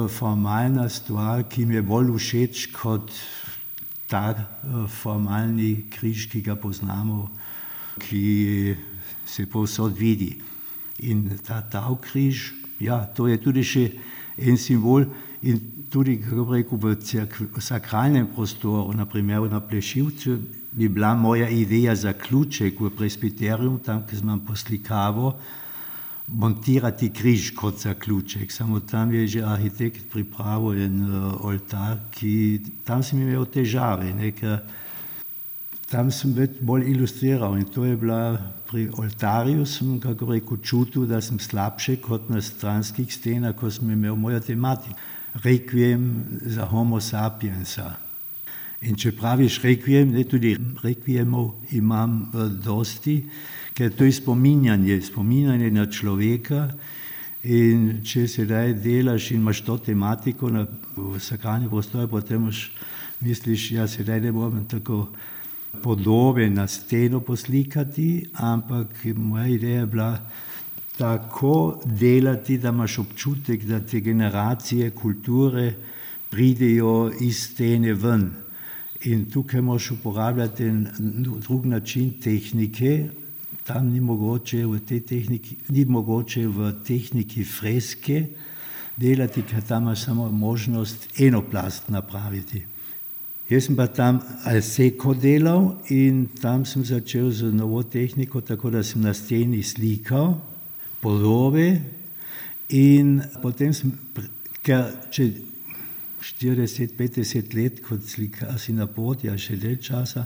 formalna 0.08 0.88
stvar, 0.88 1.44
ki 1.50 1.66
mi 1.66 1.74
je 1.74 1.82
bolj 1.82 2.12
všeč 2.14 2.66
kot 2.72 3.10
ta 4.06 4.30
eh, 4.30 4.86
formalni 4.88 5.86
križ, 5.90 6.28
ki 6.30 6.42
ga 6.42 6.56
poznamo, 6.56 7.28
ki 7.98 8.76
se 9.26 9.46
povsod 9.46 9.96
vidi. 9.98 10.38
In 10.98 11.30
ta 11.42 11.62
ta 11.62 11.88
križ, 12.00 12.52
ja, 12.78 13.04
to 13.06 13.26
je 13.26 13.38
tudi 13.38 13.64
še 13.64 13.90
en 14.38 14.56
simbol. 14.56 15.06
In 15.42 15.86
tudi, 15.90 16.16
kako 16.22 16.54
rekel, 16.54 16.78
v, 16.78 16.94
v 16.96 17.60
sakralnem 17.60 18.30
prostoru, 18.32 18.94
naprimer 18.96 19.50
na 19.50 19.60
Plešivcu, 19.60 20.38
bi 20.72 20.88
bila 20.88 21.14
moja 21.14 21.48
ideja 21.48 21.94
za 21.94 22.12
ključek 22.12 22.80
v 22.80 22.90
presbiterijum, 22.90 23.78
tam, 23.84 24.02
sem 24.10 24.26
vam 24.26 24.40
poslikavo, 24.40 25.34
montirati 26.26 27.10
križ 27.12 27.50
kot 27.54 27.78
za 27.78 27.94
ključek. 27.94 28.52
Samo 28.52 28.80
tam 28.80 29.12
je 29.14 29.26
že 29.26 29.42
arhitekt 29.42 30.10
pripravil 30.12 30.82
en 30.82 31.02
uh, 31.02 31.44
oltar, 31.44 31.98
ki 32.10 32.60
tam 32.84 33.02
sem 33.02 33.20
imel 33.20 33.44
težave. 33.44 34.12
Nekaj, 34.14 34.58
tam 35.90 36.10
sem 36.10 36.32
več 36.32 36.56
bolj 36.60 36.88
ilustriral 36.90 37.58
in 37.58 37.64
to 37.64 37.84
je 37.84 37.96
bila 37.96 38.38
pri 38.70 38.88
oltarju, 38.88 39.66
sem 39.66 39.98
kako 40.00 40.32
rekel, 40.32 40.62
čutil, 40.62 41.06
da 41.06 41.20
sem 41.20 41.38
slabše 41.38 42.00
kot 42.00 42.30
na 42.30 42.40
stranskih 42.40 43.12
stenah, 43.12 43.54
ko 43.54 43.70
sem 43.70 43.90
imel 43.90 44.16
mojo 44.16 44.40
tematiko. 44.40 44.96
Requiem 45.44 46.24
za 46.46 46.64
homo 46.70 47.00
sapiensa. 47.00 47.96
In 48.84 48.96
če 48.96 49.12
praviš 49.16 49.58
rekvijem, 49.64 50.12
ne 50.12 50.24
tudi 50.24 50.54
rekvijemov 50.82 51.74
imam 51.76 52.30
uh, 52.32 52.48
dosti, 52.48 53.20
ker 53.74 53.90
to 53.90 54.04
je 54.04 54.12
spominjanje, 54.12 55.00
spominjanje 55.02 55.70
na 55.70 55.86
človeka. 55.90 56.68
In 57.44 58.00
če 58.06 58.24
sedaj 58.28 58.72
delaš 58.80 59.30
in 59.34 59.42
imaš 59.42 59.60
to 59.66 59.76
tematiko 59.90 60.48
na 60.48 60.64
sakralni 61.20 61.68
prostor, 61.68 62.06
potem 62.08 62.46
misliš, 63.20 63.70
ja, 63.76 63.88
sedaj 63.88 64.20
ne 64.20 64.32
bom 64.32 64.62
tako 64.68 65.08
podobe 65.82 66.48
na 66.50 66.66
steno 66.66 67.20
poslikati, 67.20 68.24
ampak 68.32 69.04
moja 69.16 69.46
ideja 69.46 69.80
je 69.80 69.86
bila 69.86 70.20
tako 70.96 71.82
delati, 71.84 72.58
da 72.58 72.68
imaš 72.68 72.98
občutek, 72.98 73.64
da 73.64 73.80
te 73.80 74.00
generacije 74.00 74.90
kulture 74.90 75.74
pridejo 76.30 77.10
iz 77.20 77.42
stene 77.50 77.92
ven. 77.94 78.30
In 79.04 79.26
tukaj 79.30 79.60
moš 79.60 79.90
uporabljati 79.90 80.70
drug 81.44 81.66
način 81.66 82.14
tehnike. 82.20 83.10
Tam 83.64 83.88
ni 83.92 84.00
mogoče 84.00 84.66
v 84.66 84.80
tej 84.84 85.00
tehniki, 85.00 85.56
ni 85.72 85.84
mogoče 85.84 86.46
v 86.46 86.72
tehniki 86.84 87.44
freske 87.44 88.26
delati, 88.96 89.42
ker 89.42 89.62
tam 89.64 89.88
imaš 89.88 90.04
samo 90.04 90.28
možnost 90.30 91.08
enoplast 91.20 91.88
napraviti. 91.88 92.66
Jaz 93.48 93.66
sem 93.66 93.76
pa 93.76 93.86
tam 93.86 94.20
seko 94.60 95.14
delal 95.14 95.74
in 95.92 96.26
tam 96.40 96.64
sem 96.64 96.84
začel 96.84 97.30
z 97.30 97.52
novo 97.52 97.82
tehniko, 97.82 98.40
tako 98.40 98.70
da 98.70 98.82
sem 98.82 99.02
na 99.02 99.14
steni 99.14 99.62
slikal 99.62 100.38
podobe 101.00 101.80
in 102.68 103.20
potem 103.42 103.74
sem, 103.76 103.92
ker 104.64 104.92
če 105.12 105.28
40-50 106.24 107.52
let 107.56 107.82
kot 107.84 108.04
slikar 108.08 108.56
si 108.58 108.72
na 108.72 108.86
poti, 108.88 109.28
a 109.28 109.36
še 109.36 109.58
del 109.60 109.76
časa, 109.76 110.24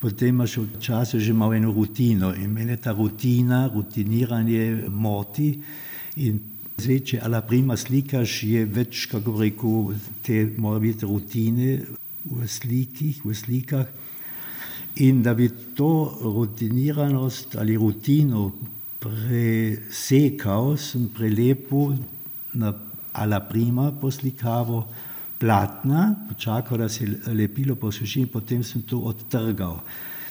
potem 0.00 0.28
imaš 0.28 0.58
v 0.62 0.78
času 0.78 1.18
že 1.18 1.32
malo 1.32 1.52
eno 1.52 1.72
rutino. 1.72 2.34
In 2.34 2.52
mene 2.52 2.76
ta 2.76 2.92
rutina, 2.92 3.66
rutiniranje 3.66 4.88
moti 4.88 5.58
in 6.22 6.38
zdaj, 6.78 6.98
če 7.02 7.20
ala 7.26 7.42
prima 7.42 7.76
slikaš, 7.76 8.42
je 8.46 8.64
več, 8.66 9.06
kako 9.10 9.34
rekel, 9.40 9.94
te 10.22 10.46
mora 10.58 10.78
biti 10.82 11.06
rutine 11.06 11.78
v 12.28 12.46
slikih, 12.46 13.24
v 13.24 13.34
slikah. 13.34 13.86
In 15.02 15.22
da 15.22 15.34
bi 15.34 15.48
to 15.74 16.18
rutiniranost 16.22 17.54
ali 17.58 17.76
rutino 17.78 18.50
presekal, 18.98 20.76
sem 20.78 21.06
prelepil 21.14 21.98
na 22.58 22.72
ala 23.18 23.40
prima 23.46 23.90
poslikavo, 23.94 24.86
platna, 25.38 26.14
počakal, 26.28 26.78
da 26.78 26.88
se 26.88 27.06
lepilo 27.26 27.76
posuši 27.76 28.20
in 28.20 28.28
potem 28.28 28.62
sem 28.64 28.82
to 28.82 28.98
odtrgal. 28.98 29.80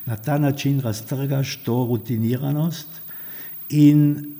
Na 0.06 0.16
ta 0.16 0.38
način 0.38 0.82
raztrgaš 0.82 1.58
to 1.64 1.86
rutiniranost 1.90 2.88
in 3.70 4.36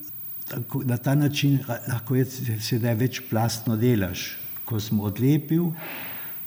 tako, 0.48 0.84
na 0.84 0.98
ta 0.98 1.16
način 1.16 1.60
lahko 1.68 2.16
sedaj 2.60 2.96
več 2.96 3.22
plastno 3.30 3.76
delaš. 3.76 4.38
Ko 4.68 4.80
sem 4.84 5.00
odlepil, 5.00 5.72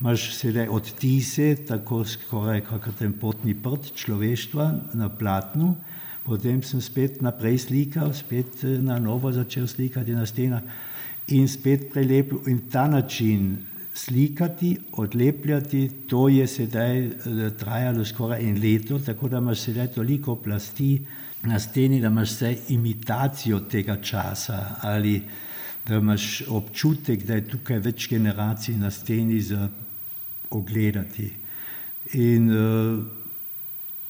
imaš 0.01 0.31
sedaj 0.37 0.69
odtise, 0.69 1.55
tako 1.69 2.05
skoraj 2.05 2.65
kakor 2.69 2.97
ten 2.99 3.13
potni 3.13 3.55
prt 3.55 3.93
človeštva 3.97 4.67
na 4.97 5.09
platnu, 5.09 5.75
potem 6.25 6.63
sem 6.63 6.81
spet 6.81 7.23
naprej 7.25 7.67
slikal, 7.67 8.13
spet 8.17 8.65
eh, 8.65 8.79
na 8.85 8.99
novo 9.01 9.33
začel 9.33 9.69
slikati 9.69 10.17
na 10.17 10.27
stenah 10.27 10.63
in 11.29 11.49
spet 11.49 11.89
prelepil 11.93 12.43
in 12.49 12.59
ta 12.69 12.87
način 12.89 13.70
slikati, 13.95 14.79
odlepljati, 14.93 15.91
to 16.07 16.29
je 16.29 16.47
sedaj 16.47 17.07
eh, 17.07 17.13
trajalo 17.59 18.05
skoraj 18.05 18.49
en 18.49 18.61
leto, 18.63 18.99
tako 18.99 19.29
da 19.29 19.39
imaš 19.39 19.61
sedaj 19.61 19.87
toliko 19.87 20.37
plasti 20.37 21.07
na 21.43 21.59
steni, 21.59 22.01
da 22.01 22.07
imaš 22.07 22.31
vse 22.31 22.57
imitacijo 22.69 23.61
tega 23.61 23.97
časa 24.03 24.77
ali 24.81 25.23
da 25.87 25.97
imaš 25.97 26.43
občutek, 26.49 27.25
da 27.27 27.35
je 27.35 27.49
tukaj 27.49 27.79
več 27.79 28.09
generacij 28.09 28.77
na 28.77 28.91
steni 28.91 29.41
za 29.41 29.69
ogledati. 30.51 31.33
In 32.13 32.51
uh, 32.51 33.05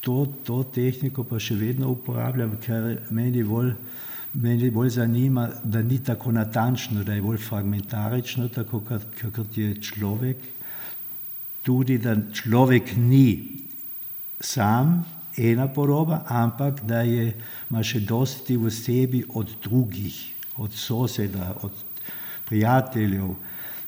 to, 0.00 0.26
to 0.44 0.62
tehniko 0.74 1.24
pa 1.24 1.38
še 1.38 1.54
vedno 1.54 1.90
uporabljam, 1.92 2.56
ker 2.60 2.96
meni 3.10 3.44
bolj, 3.44 3.74
meni 4.32 4.70
bolj 4.70 4.88
zanima, 4.88 5.48
da 5.64 5.82
ni 5.82 5.98
tako 6.04 6.32
natančno, 6.32 7.04
da 7.04 7.14
je 7.14 7.22
bolj 7.22 7.38
fragmentarično, 7.38 8.48
tako 8.48 8.82
kot, 9.36 9.56
je 9.58 9.74
človek. 9.82 10.36
Tudi 11.62 11.98
da 11.98 12.16
človek 12.32 12.96
ni 12.96 13.58
sam, 14.40 15.04
ena 15.36 15.68
podoba, 15.68 16.24
ampak 16.28 16.80
da 16.84 17.00
je, 17.00 17.34
ima 17.70 17.82
še 17.82 18.00
dosti 18.00 18.56
v 18.56 18.70
sebi 18.70 19.22
od 19.34 19.50
drugih, 19.62 20.16
od 20.56 20.72
soseda, 20.72 21.54
od 21.62 21.72
prijateljev, 22.48 23.34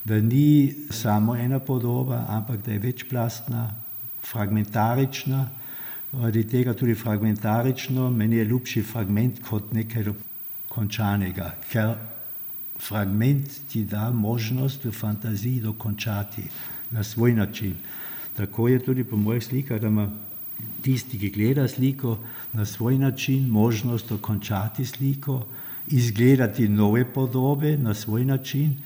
da 0.05 0.21
ni 0.21 0.75
samo 0.91 1.37
ena 1.37 1.59
podoba, 1.59 2.25
ampak 2.29 2.63
da 2.67 2.73
je 2.73 2.79
večplastna, 2.79 3.71
fragmentarična. 4.23 5.49
Zaradi 6.13 6.45
tega 6.49 6.75
tudi 6.75 6.95
fragmentarično, 6.95 8.11
meni 8.11 8.37
je 8.37 8.45
ljubši 8.45 8.83
fragment 8.83 9.41
kot 9.49 9.73
nekaj 9.73 10.05
končanega, 10.73 11.53
ker 11.71 11.95
fragment 12.81 13.49
ti 13.69 13.85
da 13.85 14.11
možnost 14.11 14.85
v 14.85 14.93
fantaziji 14.93 15.61
dokončati 15.61 16.43
na 16.91 17.05
svoj 17.05 17.35
način. 17.35 17.77
Tako 18.37 18.69
je 18.69 18.85
tudi 18.85 19.05
po 19.05 19.17
mojih 19.17 19.45
slikah, 19.45 19.81
da 19.81 19.87
ima 19.87 20.09
tisti, 20.83 21.19
ki 21.19 21.31
gleda 21.31 21.69
sliko, 21.69 22.19
na 22.53 22.65
svoj 22.65 22.99
način 22.99 23.49
možnost 23.49 24.09
dokončati 24.09 24.87
sliko, 24.87 25.47
izgledati 25.87 26.69
nove 26.69 27.05
podobe 27.13 27.77
na 27.77 27.95
svoj 27.95 28.25
način 28.25 28.77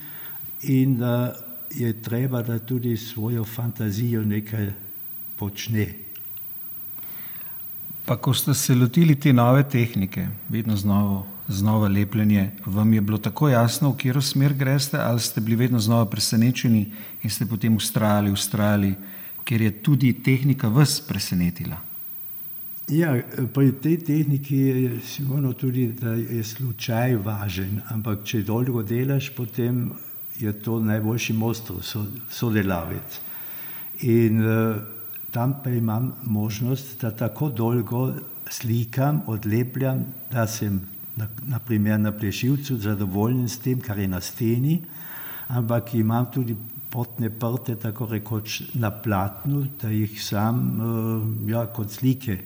in 0.62 0.96
da 0.98 1.34
je 1.70 1.92
treba, 2.02 2.42
da 2.42 2.58
tudi 2.58 2.96
svojo 2.96 3.44
fantazijo 3.44 4.24
nekaj 4.24 4.72
počne. 5.36 5.86
Pa 8.04 8.16
ko 8.16 8.34
ste 8.34 8.54
se 8.54 8.74
lotili 8.74 9.20
te 9.20 9.32
nove 9.32 9.68
tehnike, 9.68 10.26
vedno 10.48 10.76
znova, 10.76 11.35
znova 11.48 11.88
lepljenje, 11.88 12.50
vam 12.66 12.92
je 12.92 13.00
bilo 13.00 13.18
tako 13.18 13.48
jasno, 13.48 13.90
v 13.90 13.96
katero 13.96 14.20
smer 14.20 14.54
greste, 14.54 14.98
ali 14.98 15.20
ste 15.20 15.40
bili 15.40 15.56
vedno 15.56 15.78
znova 15.78 16.06
presenečeni 16.06 16.92
in 17.22 17.30
ste 17.30 17.46
potem 17.46 17.76
ustrajali, 17.76 18.30
ustrajali, 18.30 18.94
ker 19.44 19.60
je 19.60 19.70
tudi 19.82 20.12
tehnika 20.12 20.68
vas 20.68 21.00
presenetila? 21.00 21.76
Ja, 22.88 23.16
pri 23.54 23.72
tej 23.82 23.96
tehniki 23.98 24.56
je 24.56 25.00
sigurno 25.02 25.52
tudi, 25.52 25.88
da 25.92 26.14
je 26.14 26.44
slučaj 26.44 27.16
važen, 27.16 27.80
ampak 27.90 28.22
če 28.24 28.44
dolgo 28.46 28.82
delaš, 28.82 29.32
potem 29.34 29.90
je 30.38 30.52
to 30.52 30.78
najboljši 30.80 31.32
mojster, 31.34 31.76
sodelavec. 32.30 33.18
In 34.06 34.38
uh, 34.38 34.76
tam 35.30 35.56
pa 35.64 35.70
imam 35.70 36.12
možnost, 36.22 37.00
da 37.00 37.10
tako 37.10 37.48
dolgo 37.48 38.12
slikam, 38.50 39.22
odlepljam, 39.26 40.04
da 40.30 40.46
sem 40.46 40.80
na, 41.16 41.28
naprimer 41.46 42.00
na 42.00 42.12
plešivcu 42.12 42.76
zadovoljen 42.76 43.48
s 43.48 43.58
tem, 43.58 43.80
kar 43.80 43.98
je 43.98 44.08
na 44.08 44.20
steni, 44.20 44.80
ampak 45.48 45.94
imam 45.94 46.26
tudi 46.32 46.56
potne 46.90 47.30
prte, 47.30 47.76
tako 47.76 48.06
rekoč 48.10 48.62
na 48.74 48.90
platnu, 48.90 49.66
da 49.82 49.88
jih 49.88 50.22
sam 50.22 50.60
uh, 50.80 51.50
ja, 51.50 51.66
kot 51.66 51.90
slike 51.90 52.38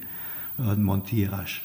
montiraš. 0.76 1.60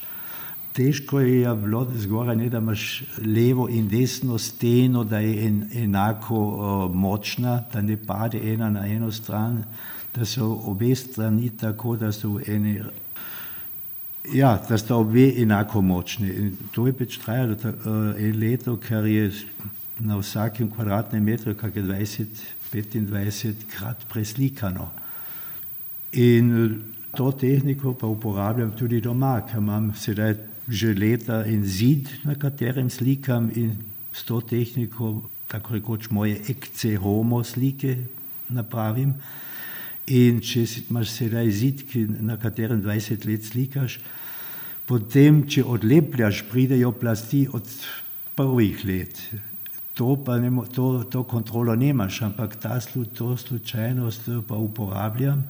Težko 0.75 1.19
je 1.19 1.53
bilo 1.55 1.85
zgoraj, 1.95 2.35
ne, 2.35 2.49
da 2.49 2.59
imaš 2.59 3.03
levo 3.23 3.69
in 3.71 3.87
desno 3.87 4.37
steno, 4.37 5.03
da 5.03 5.19
je 5.23 5.47
en, 5.47 5.61
enako 5.73 6.39
uh, 6.39 6.95
močna, 6.95 7.61
da 7.73 7.81
ne 7.81 7.97
pade 7.97 8.41
ena 8.53 8.69
na 8.69 8.87
eno 8.87 9.11
stran, 9.11 9.63
da 10.15 10.25
so 10.25 10.51
obe 10.67 10.95
strani 10.95 11.49
tako, 11.57 11.95
da 11.95 12.11
so 12.11 12.39
ene. 12.47 12.83
Ja, 14.33 14.55
da 14.69 14.77
sta 14.77 14.95
obe 14.95 15.27
enako 15.41 15.81
močni. 15.81 16.29
In 16.29 16.57
to 16.73 16.87
je 16.87 16.93
pač 16.93 17.17
trajalo 17.21 17.53
uh, 17.53 18.15
en 18.17 18.39
leto, 18.39 18.77
ker 18.81 19.05
je 19.05 19.29
na 19.99 20.17
vsakem 20.17 20.69
kvadratnem 20.71 21.23
metru, 21.23 21.53
kak 21.55 21.75
je 21.75 21.83
20-25 21.83 23.65
krat 23.69 24.05
preslikano. 24.09 24.89
In 26.11 26.81
to 27.15 27.31
tehniko 27.31 27.93
pa 27.93 28.07
uporabljam 28.07 28.73
tudi 28.77 29.01
doma, 29.01 29.37
ker 29.47 29.61
imam 29.61 29.93
sedaj 29.95 30.35
že 30.67 30.95
leta 30.97 31.43
en 31.45 31.61
zid, 31.61 32.09
na 32.25 32.33
katerem 32.35 32.89
slikam 32.89 33.51
in 33.53 33.75
s 34.11 34.23
to 34.25 34.39
tehniko, 34.41 35.29
tako 35.47 35.75
rekoč 35.77 36.09
moje 36.09 36.39
ekce 36.49 36.95
homo 36.97 37.43
slike 37.43 37.97
napravim. 38.49 39.13
In 40.07 40.39
če 40.41 40.65
imaš 40.85 41.09
sedaj 41.15 41.49
zid, 41.49 41.83
na 42.21 42.37
katerem 42.37 42.83
20 42.83 43.25
let 43.25 43.45
slikaš, 43.45 43.99
potem, 44.85 45.43
če 45.49 45.63
odlepljaš, 45.65 46.43
pridejo 46.51 46.91
plasti 46.93 47.47
od 47.51 47.69
prvih 48.37 48.85
let. 48.85 49.21
To, 49.95 50.11
ne, 50.41 50.51
to, 50.75 51.05
to 51.09 51.23
kontrolo 51.23 51.73
nemaš, 51.75 52.21
ampak 52.27 52.57
ta 52.61 52.77
slu, 52.83 53.05
to 53.05 53.37
slučajnost 53.37 54.29
pa 54.47 54.59
uporabljam 54.59 55.45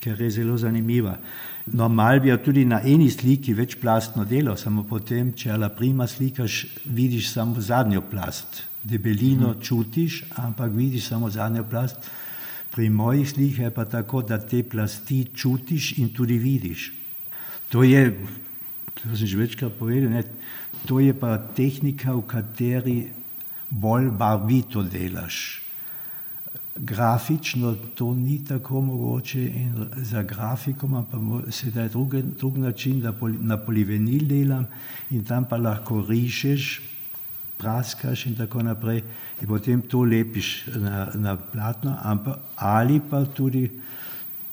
ker 0.00 0.20
je 0.20 0.30
zelo 0.30 0.56
zanimiva. 0.58 1.16
Normal 1.66 2.20
bi 2.20 2.28
jo 2.28 2.38
tudi 2.44 2.64
na 2.64 2.80
eni 2.84 3.10
sliki 3.10 3.54
večplastno 3.54 4.24
delo, 4.24 4.56
samo 4.56 4.84
potem, 4.88 5.32
če 5.36 5.52
ala 5.52 5.68
prima 5.68 6.06
slikaš, 6.08 6.64
vidiš 6.84 7.30
samo 7.34 7.60
zadnjo 7.60 8.02
plast. 8.10 8.64
Debelino 8.82 9.52
hmm. 9.52 9.60
čutiš, 9.60 10.22
ampak 10.40 10.72
vidiš 10.72 11.10
samo 11.12 11.30
zadnjo 11.30 11.66
plast. 11.70 12.10
Pri 12.70 12.90
mojih 12.90 13.30
slikah 13.30 13.64
je 13.66 13.70
pa 13.74 13.84
tako, 13.84 14.22
da 14.22 14.38
te 14.38 14.62
plasti 14.62 15.24
čutiš 15.34 15.98
in 15.98 16.12
tudi 16.14 16.38
vidiš. 16.38 16.92
To 17.70 17.82
je, 17.82 18.04
to 18.94 19.16
sem 19.16 19.26
že 19.26 19.38
večkrat 19.38 19.78
povedal, 19.78 20.10
ne, 20.10 20.22
to 20.86 21.00
je 21.00 21.14
pa 21.14 21.38
tehnika, 21.38 22.14
v 22.14 22.26
kateri 22.26 22.98
bolj 23.70 24.10
barvito 24.10 24.82
delaš 24.82 25.60
grafično 26.80 27.76
to 27.94 28.14
ni 28.14 28.44
tako 28.44 28.80
mogoče 28.80 29.42
in 29.44 29.86
za 29.96 30.22
grafikom 30.22 31.06
pa 31.10 31.50
sedaj 31.50 31.88
drug, 31.88 32.14
drug 32.14 32.58
način, 32.58 33.00
da 33.00 33.12
poli, 33.12 33.38
na 33.40 33.56
polivenil 33.56 34.26
delam 34.26 34.66
in 35.10 35.24
tam 35.24 35.44
pa 35.44 35.56
lahko 35.56 36.06
rišeš, 36.08 36.80
praskaš 37.60 38.26
in 38.26 38.36
tako 38.36 38.62
naprej 38.62 39.02
in 39.40 39.48
potem 39.48 39.82
to 39.82 40.02
lepiš 40.04 40.66
na, 40.76 41.08
na 41.14 41.36
platno, 41.36 41.96
ampak 42.02 42.38
ali 42.56 43.00
pa 43.00 43.24
tudi 43.24 43.68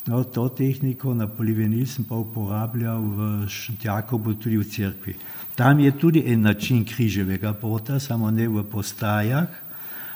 no, 0.07 0.23
to 0.23 0.49
tehniko 0.49 1.13
na 1.13 1.27
polivenil 1.27 1.85
sem 1.87 2.05
pa 2.07 2.15
uporabljal 2.15 3.01
v 3.01 3.47
Šentjakobu 3.47 4.35
tudi 4.39 4.57
v 4.57 4.67
cerkvi. 4.67 5.15
Tam 5.55 5.79
je 5.79 5.91
tudi 5.91 6.23
en 6.27 6.41
način 6.41 6.85
križevega 6.85 7.53
pota, 7.53 7.99
samo 7.99 8.31
ne 8.31 8.47
v 8.47 8.63
postajah, 8.63 9.47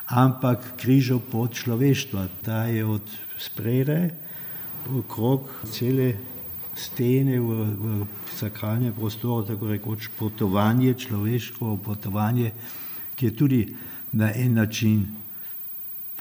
ampak 0.08 0.76
križal 0.78 1.20
pot 1.20 1.54
človeštva. 1.54 2.28
Ta 2.46 2.66
je 2.70 2.86
od 2.86 3.08
spredaj 3.40 4.10
okrog 4.92 5.50
cele 5.72 6.31
stene 6.76 7.40
v, 7.40 7.50
v 7.76 8.06
sakralnem 8.36 8.94
prostoru, 8.94 9.46
tako 9.48 9.68
rekoč 9.72 10.10
potovanje, 10.20 10.94
človeško 10.94 11.78
potovanje, 11.84 12.52
ki 13.16 13.26
je 13.26 13.36
tudi 13.36 13.62
na 14.12 14.32
en 14.36 14.54
način 14.54 15.06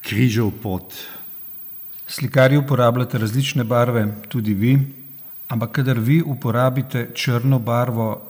križal 0.03 0.51
pot. 0.51 0.95
Slikarji 2.07 2.59
uporabljate 2.59 3.19
različne 3.19 3.65
barve, 3.65 4.07
tudi 4.29 4.55
vi, 4.55 4.79
ampak 5.49 5.71
kadar 5.71 5.99
vi 5.99 6.23
uporabite 6.23 7.11
črno 7.15 7.59
barvo, 7.59 8.23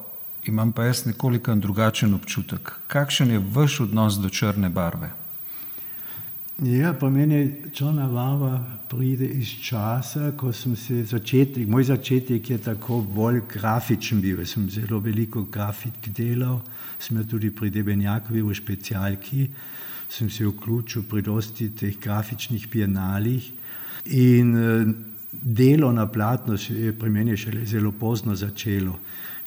imam 0.45 0.73
pa 0.73 0.85
jaz 0.85 1.07
nekoliko 1.07 1.55
drugačen 1.55 2.15
občutek. 2.15 2.73
Kakšen 2.87 3.31
je 3.31 3.43
vaš 3.53 3.81
odnos 3.81 4.21
do 4.21 4.29
črne 4.29 4.69
barve? 4.69 5.20
Ja, 6.61 6.93
po 6.93 7.09
meni 7.11 7.55
črna 7.73 8.05
barva 8.09 8.59
pride 8.89 9.25
iz 9.25 9.49
časa, 9.65 10.35
ko 10.37 10.51
sem 10.53 10.75
se 10.77 11.05
začetek, 11.09 11.65
moj 11.69 11.87
začetek 11.89 12.51
je 12.51 12.59
tako 12.61 12.99
bolj 13.01 13.39
grafičen 13.49 14.21
bil. 14.21 14.43
Sem 14.45 14.67
zelo 14.69 14.99
veliko 15.01 15.47
grafik 15.49 16.11
delal, 16.13 16.59
sem 16.99 17.17
tudi 17.25 17.49
pri 17.51 17.71
Debenjakovi 17.73 18.43
v 18.45 18.55
specialki, 18.55 19.47
sem 20.09 20.29
se 20.31 20.45
vključil 20.45 21.07
pri 21.09 21.23
dosti 21.23 21.71
teh 21.71 21.97
grafičnih 21.97 22.67
bienalih 22.69 23.47
in 24.05 24.53
eh, 24.57 24.93
delo 25.33 25.93
na 25.93 26.07
platno 26.13 26.59
se 26.59 26.75
je 26.75 26.93
pri 26.93 27.11
meni 27.11 27.37
šele 27.37 27.65
zelo 27.65 27.93
pozno 27.93 28.37
začelo. 28.37 28.99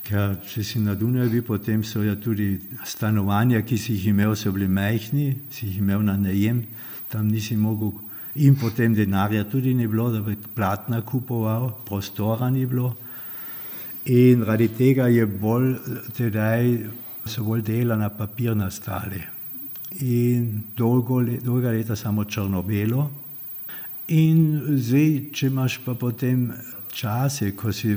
Ker 0.03 0.39
če 0.49 0.63
si 0.63 0.79
na 0.79 0.95
Dunaju, 0.95 1.43
potem 1.45 1.83
so 1.83 2.01
ja 2.03 2.15
tudi 2.15 2.57
stanovanja, 2.85 3.61
ki 3.61 3.77
si 3.77 3.93
jih 3.93 4.07
imel, 4.07 4.33
so 4.35 4.51
bili 4.51 4.67
majhni, 4.67 5.35
si 5.51 5.67
jih 5.67 5.77
imel 5.77 6.01
na 6.01 6.17
najem, 6.17 6.65
tam 7.13 7.29
nisi 7.29 7.55
mogel, 7.55 7.93
in 8.35 8.57
potem 8.57 8.95
denarja 8.97 9.45
tudi 9.45 9.73
ni 9.73 9.87
bilo, 9.87 10.09
da 10.11 10.21
bi 10.25 10.35
platna 10.55 11.01
kupoval, 11.05 11.69
prostora 11.85 12.49
ni 12.49 12.65
bilo. 12.65 12.95
In 14.05 14.43
radi 14.43 14.67
tega 14.73 15.07
je 15.07 15.25
bolj, 15.25 15.75
tedaj 16.17 16.73
so 17.25 17.43
bolj 17.45 17.61
dela 17.63 17.95
na 17.95 18.09
papir 18.09 18.55
nastali. 18.57 19.21
In 20.01 20.63
dolgo, 20.75 21.21
dolga 21.21 21.71
leta 21.71 21.95
samo 21.95 22.25
črno-belo. 22.25 23.05
In 24.11 24.41
zdaj, 24.75 25.29
če 25.31 25.47
imaš 25.47 25.77
pa 25.85 25.93
potem 25.95 26.49
čase, 26.91 27.53
ko 27.55 27.71
si 27.71 27.95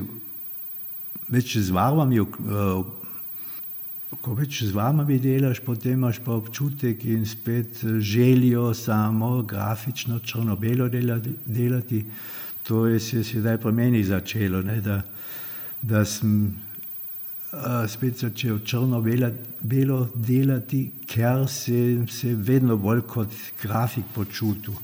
več 1.32 1.56
z 1.58 1.74
barvami, 1.74 2.20
ko 4.20 4.34
več 4.38 4.62
z 4.62 4.72
barvami 4.74 5.18
delaš, 5.22 5.60
potem 5.64 5.98
imaš 5.98 6.20
pa 6.24 6.36
občutek 6.38 7.04
in 7.10 7.26
spet 7.26 7.82
željo 7.98 8.72
samo 8.74 9.42
grafično 9.42 10.18
črno-belo 10.18 10.88
delati. 10.88 12.04
To 12.66 12.86
je 12.86 13.00
se 13.00 13.24
sedaj 13.24 13.58
pri 13.62 13.72
meni 13.72 14.04
začelo, 14.04 14.62
ne, 14.62 14.80
da, 14.80 15.02
da 15.82 16.04
sem 16.04 16.54
spet 17.88 18.18
začel 18.18 18.58
črno-belo 18.66 20.00
delati, 20.14 20.82
ker 21.06 21.46
sem 21.48 22.08
se 22.08 22.34
vedno 22.34 22.76
bolj 22.76 23.04
kot 23.06 23.34
grafik 23.62 24.10
počutil. 24.14 24.74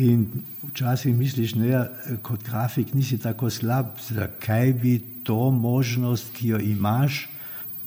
In 0.00 0.24
včasih 0.70 1.12
misliš, 1.16 1.52
da 1.60 1.84
kot 2.24 2.44
grafik 2.48 2.94
nisi 2.94 3.18
tako 3.20 3.50
slab, 3.50 3.98
zakaj 4.00 4.72
bi 4.72 4.98
to 5.24 5.50
možnost, 5.50 6.32
ki 6.32 6.54
jo 6.54 6.58
imaš, 6.58 7.26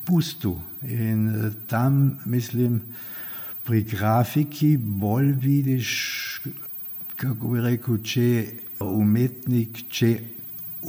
pustil. 0.06 0.60
In 0.88 1.52
tam 1.68 2.20
mislim, 2.26 2.82
pri 3.66 3.84
grafiki 3.84 4.78
bolj 4.78 5.32
vidiš, 5.42 5.92
kako 7.16 7.50
bi 7.56 7.62
rekel, 7.62 7.98
če 8.04 8.28
umetnik, 8.86 9.86
če 9.90 10.12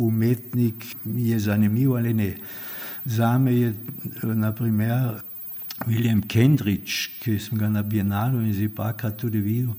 umetnik 0.03 0.85
je 1.17 1.39
zanimiv 1.41 1.97
ali 1.97 2.15
ne. 2.15 2.35
Zame 3.07 3.55
je 3.55 3.73
naprimer 4.35 5.23
William 5.87 6.21
Kendrič, 6.25 7.21
ki 7.21 7.39
sem 7.39 7.59
ga 7.59 7.69
na 7.69 7.83
Bienalu 7.83 8.41
in 8.43 8.53
Zipaka 8.53 9.11
tudi 9.17 9.41
videl, 9.41 9.75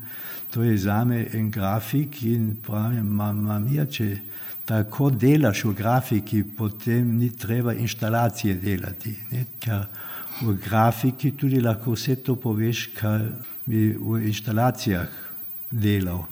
to 0.53 0.63
je 0.63 0.77
zame 0.77 1.25
en 1.33 1.51
grafik 1.51 2.21
in 2.23 2.55
pravim, 2.61 3.09
mamma 3.17 3.59
mia, 3.59 3.85
če 3.85 4.09
tako 4.67 5.09
delaš 5.09 5.63
v 5.63 5.73
grafiki, 5.73 6.43
potem 6.43 7.15
ni 7.17 7.29
treba 7.31 7.73
inštalacije 7.73 8.55
delati. 8.59 9.13
Ne? 9.31 9.45
Ker 9.59 9.85
v 10.41 10.55
grafiki 10.59 11.31
tudi 11.39 11.61
lahko 11.63 11.95
vse 11.95 12.17
to 12.23 12.35
poveš, 12.35 12.89
kar 12.97 13.23
bi 13.65 13.93
v 13.95 14.19
inštalacijah 14.27 15.07
delal. 15.71 16.25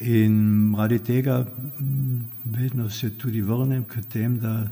In 0.00 0.74
radi 0.76 0.98
tega 0.98 1.44
vedno 2.44 2.88
se 2.90 3.12
tudi 3.18 3.42
vrnem 3.44 3.84
k 3.84 4.02
tem, 4.08 4.38
da 4.40 4.64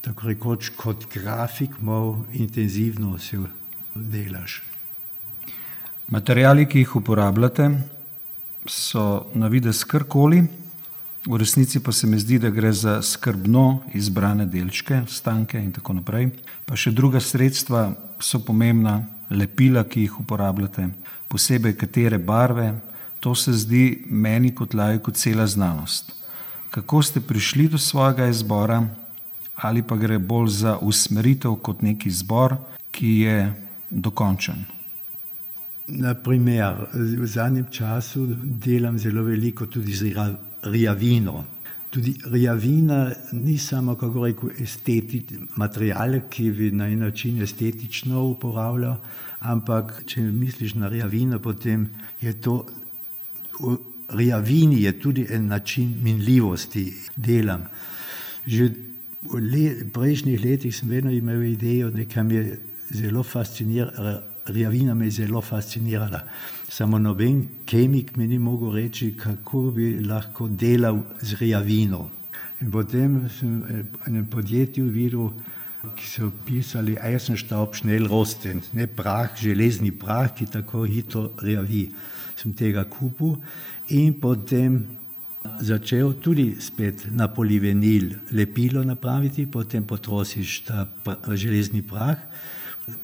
tako 0.00 0.28
rekoč 0.28 0.70
kot 0.76 1.08
grafik 1.12 1.80
malo 1.80 2.26
intenzivno 2.32 3.18
se 3.18 3.40
delaš. 3.94 4.62
Materiali, 6.08 6.68
ki 6.68 6.84
jih 6.84 6.96
uporabljate, 7.00 7.70
so 8.68 9.26
na 9.34 9.48
videz 9.50 9.82
karkoli, 9.84 10.44
v 11.26 11.36
resnici 11.36 11.80
pa 11.80 11.92
se 11.92 12.06
mi 12.06 12.18
zdi, 12.18 12.38
da 12.38 12.50
gre 12.50 12.72
za 12.72 13.02
skrbno 13.02 13.82
izbrane 13.94 14.46
delčke, 14.46 15.02
stanke 15.08 15.58
in 15.58 15.72
tako 15.72 15.98
naprej. 15.98 16.30
Pa 16.64 16.78
še 16.78 16.92
druga 16.94 17.20
sredstva 17.20 17.90
so 18.22 18.40
pomembna, 18.46 19.00
lepila, 19.30 19.82
ki 19.84 20.06
jih 20.06 20.20
uporabljate, 20.22 20.88
posebej 21.28 21.74
katere 21.76 22.18
barve. 22.18 22.70
To 23.20 23.34
se 23.34 23.52
zdi 23.52 24.04
meni 24.06 24.54
kot 24.54 24.74
lajku 24.74 25.10
cela 25.10 25.46
znanost. 25.46 26.14
Kako 26.70 27.02
ste 27.02 27.20
prišli 27.20 27.68
do 27.68 27.78
svojega 27.78 28.28
izbora, 28.30 28.84
ali 29.56 29.82
pa 29.82 29.96
gre 29.96 30.18
bolj 30.18 30.48
za 30.62 30.78
usmeritev 30.78 31.56
kot 31.62 31.82
neki 31.82 32.08
izbor, 32.08 32.54
ki 32.90 33.12
je 33.26 33.38
dokončen? 33.90 34.64
Naprimer, 35.86 36.86
v 36.92 37.26
zadnjem 37.26 37.66
času 37.70 38.26
delam 38.42 38.98
zelo 38.98 39.22
veliko 39.22 39.66
tudi 39.66 39.94
z 39.94 40.10
rjavino. 40.72 41.44
Tudi 41.90 42.16
rjavina 42.30 43.12
ni 43.32 43.58
samo, 43.58 43.94
kako 43.94 44.26
rekel, 44.26 44.50
estetični 44.58 45.46
material, 45.56 46.20
ki 46.30 46.50
bi 46.50 46.70
na 46.70 46.88
en 46.88 46.98
način 46.98 47.42
estetično 47.42 48.24
uporabljal, 48.24 48.96
ampak 49.40 50.02
če 50.06 50.20
misliš 50.20 50.74
na 50.74 50.88
rjavino, 50.88 51.38
potem 51.38 51.88
je 52.20 52.32
to, 52.40 52.66
v 53.60 53.76
rjavini 54.08 54.82
je 54.82 54.92
tudi 55.00 55.26
en 55.30 55.46
način 55.46 55.94
minljivosti 56.02 56.92
delam. 57.16 57.64
Že 58.46 58.68
v 59.22 59.40
le, 59.42 59.90
prejšnjih 59.92 60.44
letih 60.44 60.76
sem 60.76 60.88
vedno 60.88 61.10
imel 61.10 61.42
idejo, 61.42 61.90
nekaj 61.90 62.24
me 62.24 62.34
je 62.34 62.58
zelo 62.90 63.22
fasciniralo, 63.22 64.20
rjavina 64.46 64.94
me 64.94 65.06
je 65.06 65.10
zelo 65.10 65.40
fascinirala. 65.40 66.20
Samo 66.68 66.98
noben 66.98 67.44
kemik 67.64 68.16
mi 68.16 68.26
ni 68.26 68.38
mogel 68.38 68.72
reči, 68.74 69.12
kako 69.16 69.70
bi 69.70 70.00
lahko 70.02 70.48
delal 70.48 70.98
z 71.22 71.38
rjavino. 71.40 72.08
In 72.60 72.70
potem 72.70 73.28
sem 73.30 73.60
v 73.62 73.84
enem 74.08 74.26
podjetju 74.26 74.88
videl, 74.90 75.30
ki 75.94 76.08
so 76.10 76.32
pisali 76.44 76.96
Eisenstaub 76.98 77.76
schnell 77.78 78.08
rosten, 78.10 78.64
ne 78.74 78.88
prah, 78.90 79.30
železni 79.38 79.92
prah, 79.94 80.32
ki 80.34 80.48
tako 80.50 80.82
hitro 80.90 81.28
rjavi. 81.38 81.84
Sem 82.36 82.52
tega 82.52 82.82
kupil 82.90 83.36
in 83.94 84.16
potem 84.18 84.82
začel 85.62 86.16
tudi 86.18 86.56
spet 86.60 87.06
na 87.14 87.28
polivenil 87.30 88.10
lepilo 88.34 88.82
napraviti, 88.82 89.46
potem 89.46 89.86
potrosiš 89.86 90.58
ta 90.66 90.88
železni 91.30 91.86
prah 91.86 92.18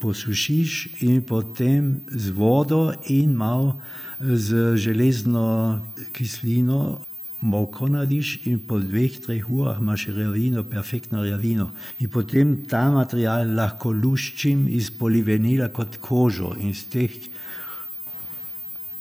posušiš 0.00 1.02
in 1.02 1.22
potem 1.22 2.00
z 2.06 2.30
vodo 2.30 2.92
in 3.10 3.34
malo 3.34 3.80
z 4.20 4.76
železno 4.76 5.80
kislino 6.12 7.00
mokro 7.42 7.88
narediš 7.88 8.46
in 8.46 8.60
po 8.66 8.78
dveh, 8.78 9.18
treh 9.20 9.50
urah 9.50 9.80
imaš 9.80 10.06
rjavino, 10.06 10.62
perfektno 10.64 11.22
rjavino. 11.22 11.70
In 11.98 12.10
potem 12.10 12.56
ta 12.70 12.90
material 12.90 13.54
lahko 13.54 13.90
luščim 13.90 14.68
iz 14.68 14.90
polivenila 14.98 15.68
kot 15.68 15.98
kožo 16.00 16.54
in 16.60 16.70
iz, 16.70 16.84
teh, 16.86 17.10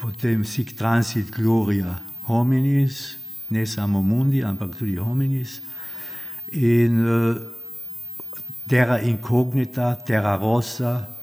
potem 0.01 0.45
Sic 0.45 0.75
Transit 0.79 1.31
Gloria 1.31 2.01
Hominis, 2.27 3.17
ne 3.51 3.67
samo 3.67 4.03
Mundi, 4.03 4.43
ampak 4.45 4.75
tudi 4.79 4.97
Hominis. 4.97 5.61
In 6.53 6.99
uh, 7.07 7.37
Terra 8.67 9.01
Incognita, 9.01 9.95
Terra 9.95 10.35
Rossa, 10.37 11.20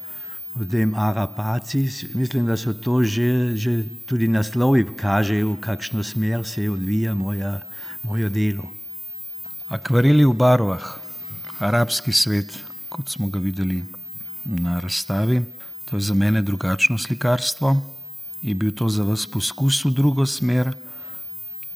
potem 0.58 0.96
Arapacis, 0.96 2.06
mislim, 2.14 2.46
da 2.46 2.58
so 2.58 2.74
to 2.74 3.04
že, 3.04 3.56
že 3.56 3.84
tudi 4.06 4.28
naslovi 4.28 4.86
kažejo, 4.98 5.54
v 5.54 5.62
kakšno 5.62 6.04
smer 6.04 6.46
se 6.46 6.70
odvija 6.70 7.14
moja, 7.14 7.62
moje 8.04 8.30
delo. 8.30 8.70
Akvareli 9.68 10.26
v 10.26 10.34
barvah, 10.34 11.00
arabski 11.60 12.12
svet, 12.12 12.54
kot 12.90 13.10
smo 13.10 13.28
ga 13.28 13.40
videli 13.40 13.84
na 14.46 14.80
razstavi. 14.80 15.42
To 15.86 15.96
je 15.96 16.02
za 16.02 16.14
mene 16.14 16.42
drugačno 16.42 16.98
slikarstvo. 16.98 17.76
Je 18.42 18.56
bil 18.56 18.72
to 18.72 18.90
za 18.90 19.04
vas 19.04 19.26
poskus 19.28 19.86
v 19.86 19.92
drugo 19.92 20.26
smer 20.26 20.76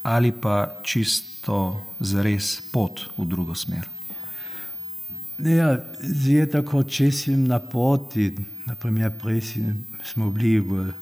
ali 0.04 0.32
pa 0.32 0.82
čisto 0.84 1.82
za 2.00 2.22
res 2.22 2.62
pot 2.72 3.06
v 3.18 3.26
drugo 3.26 3.56
smer? 3.56 3.86
Ja, 5.38 5.78
je 6.26 6.46
tako, 6.50 6.84
če 6.84 7.12
sem 7.12 7.46
na 7.48 7.60
poti, 7.60 8.32
naprimer, 8.72 9.12
prej 9.20 9.42
smo 10.04 10.32
bili 10.32 10.60
v 10.60 10.94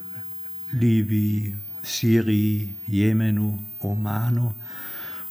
Libiji, 0.73 1.55
Siriji, 1.83 2.75
Jemenu, 2.87 3.59
Omanu, 3.79 4.53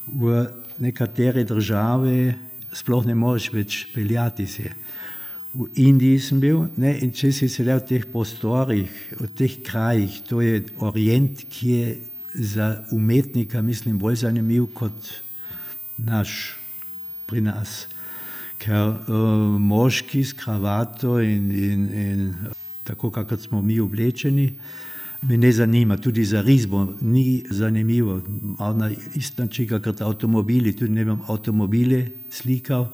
v 0.07 0.47
nekatere 0.79 1.45
države 1.45 2.35
sploh 2.73 3.07
ne 3.07 3.15
moreš 3.15 3.51
več 3.53 3.81
peljati 3.95 4.47
se. 4.47 4.71
V 5.55 5.67
Indiji 5.83 6.21
sem 6.23 6.41
bil 6.41 6.67
ne, 6.79 6.95
in 7.03 7.11
če 7.11 7.33
si 7.35 7.49
sedel 7.51 7.81
v 7.83 7.89
teh 7.91 8.07
prostorih, 8.13 8.93
v 9.19 9.29
teh 9.35 9.59
krajih, 9.65 10.21
to 10.29 10.41
je 10.45 10.63
orient, 10.85 11.43
ki 11.51 11.71
je 11.73 11.87
za 12.35 12.69
umetnika, 12.95 13.63
mislim, 13.65 13.99
bolj 13.99 14.23
zanimiv 14.23 14.69
kot 14.79 15.11
naš 15.99 16.55
pri 17.27 17.43
nas. 17.43 17.89
Ker 18.59 18.89
uh, 18.91 19.59
moški 19.61 20.25
s 20.25 20.35
kravato 20.35 21.21
in, 21.23 21.51
in, 21.53 21.85
in 21.95 22.35
tako, 22.85 23.11
kako 23.11 23.37
smo 23.37 23.63
mi 23.63 23.81
oblečeni, 23.81 24.53
me 25.23 25.37
ne 25.37 25.53
zanima, 25.53 25.97
tudi 25.97 26.25
za 26.25 26.41
risbo 26.43 26.87
ni 27.01 27.45
zanimivo. 27.51 28.21
Na 28.59 28.91
isti 29.15 29.43
način, 29.43 29.69
kot 29.83 30.01
avtomobili, 30.01 30.77
tudi 30.77 30.93
ne 30.93 31.05
vem, 31.05 31.21
avtomobile 31.27 32.07
slikal, 32.31 32.89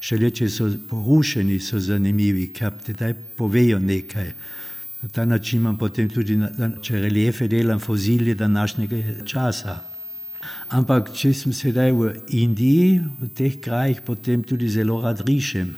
šele 0.00 0.30
če 0.30 0.48
so 0.50 0.70
porušeni, 0.88 1.60
so 1.60 1.80
zanimivi, 1.80 2.48
ker 2.52 2.72
te 2.84 2.92
daj 2.92 3.14
povejo 3.36 3.78
nekaj. 3.78 4.32
Na 5.02 5.08
ta 5.08 5.24
način 5.24 5.60
imam 5.60 5.78
potem 5.78 6.08
tudi, 6.10 6.38
če 6.82 7.00
reliefe 7.00 7.48
delam, 7.48 7.80
fozilje 7.80 8.34
današnjega 8.34 9.24
časa. 9.26 9.91
Ampak 10.72 11.12
če 11.12 11.32
sem 11.36 11.52
sedaj 11.52 11.92
v 11.92 12.12
Indiji, 12.40 12.98
v 13.20 13.28
teh 13.36 13.58
krajih, 13.60 14.00
potem 14.02 14.42
tudi 14.42 14.70
zelo 14.72 15.00
rad 15.02 15.20
rišem. 15.26 15.76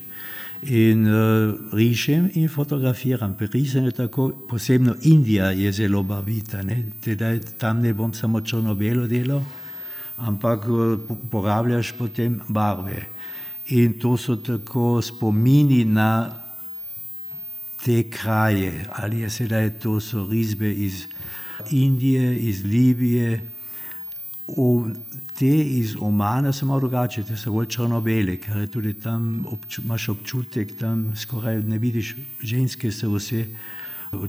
In 0.64 1.04
uh, 1.04 1.74
rišem 1.76 2.30
in 2.40 2.48
fotografiram. 2.48 3.34
Pri 3.36 3.50
risanju 3.52 3.92
tako, 3.92 4.30
posebno 4.48 4.94
Indija 5.02 5.50
je 5.50 5.72
zelo 5.72 6.02
barvita. 6.02 6.62
Tedaj, 7.04 7.58
tam 7.60 7.82
ne 7.84 7.92
bom 7.92 8.14
samo 8.14 8.40
črno-belo 8.40 9.04
delal, 9.06 9.42
ampak 10.16 10.68
uh, 10.70 10.96
porabljaš 11.30 11.92
potem 11.98 12.40
barve. 12.48 13.04
In 13.76 13.98
to 14.00 14.16
so 14.16 14.36
tako 14.36 15.02
spomini 15.02 15.84
na 15.84 16.40
te 17.84 18.08
kraje, 18.08 18.86
ali 18.96 19.20
je 19.20 19.30
sedaj 19.30 19.78
to 19.80 20.00
so 20.00 20.24
risbe 20.30 20.72
iz 20.72 21.04
Indije, 21.70 22.38
iz 22.38 22.64
Libije. 22.64 23.53
V, 24.46 24.92
te 25.38 25.48
iz 25.48 25.96
Omana 26.00 26.52
so 26.52 26.66
malo 26.66 26.84
drugače, 26.84 27.22
te 27.24 27.36
so 27.36 27.52
bolj 27.52 27.70
črno-bele, 27.74 28.36
ker 28.36 28.58
je 28.60 28.66
tudi 28.70 28.92
tam 29.00 29.46
obču, 29.48 29.82
imaš 29.82 30.08
občutek, 30.12 30.76
tam 30.78 31.12
skoraj 31.16 31.62
ne 31.64 31.78
vidiš, 31.78 32.14
ženske 32.44 32.92
so 32.92 33.14
vse 33.14 33.46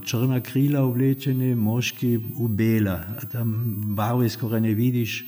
črna 0.04 0.40
krila 0.40 0.82
oblečene, 0.82 1.54
moški 1.54 2.16
v 2.16 2.48
bela, 2.48 3.00
tam 3.32 3.52
barve 3.96 4.28
skoraj 4.28 4.60
ne 4.60 4.74
vidiš. 4.74 5.24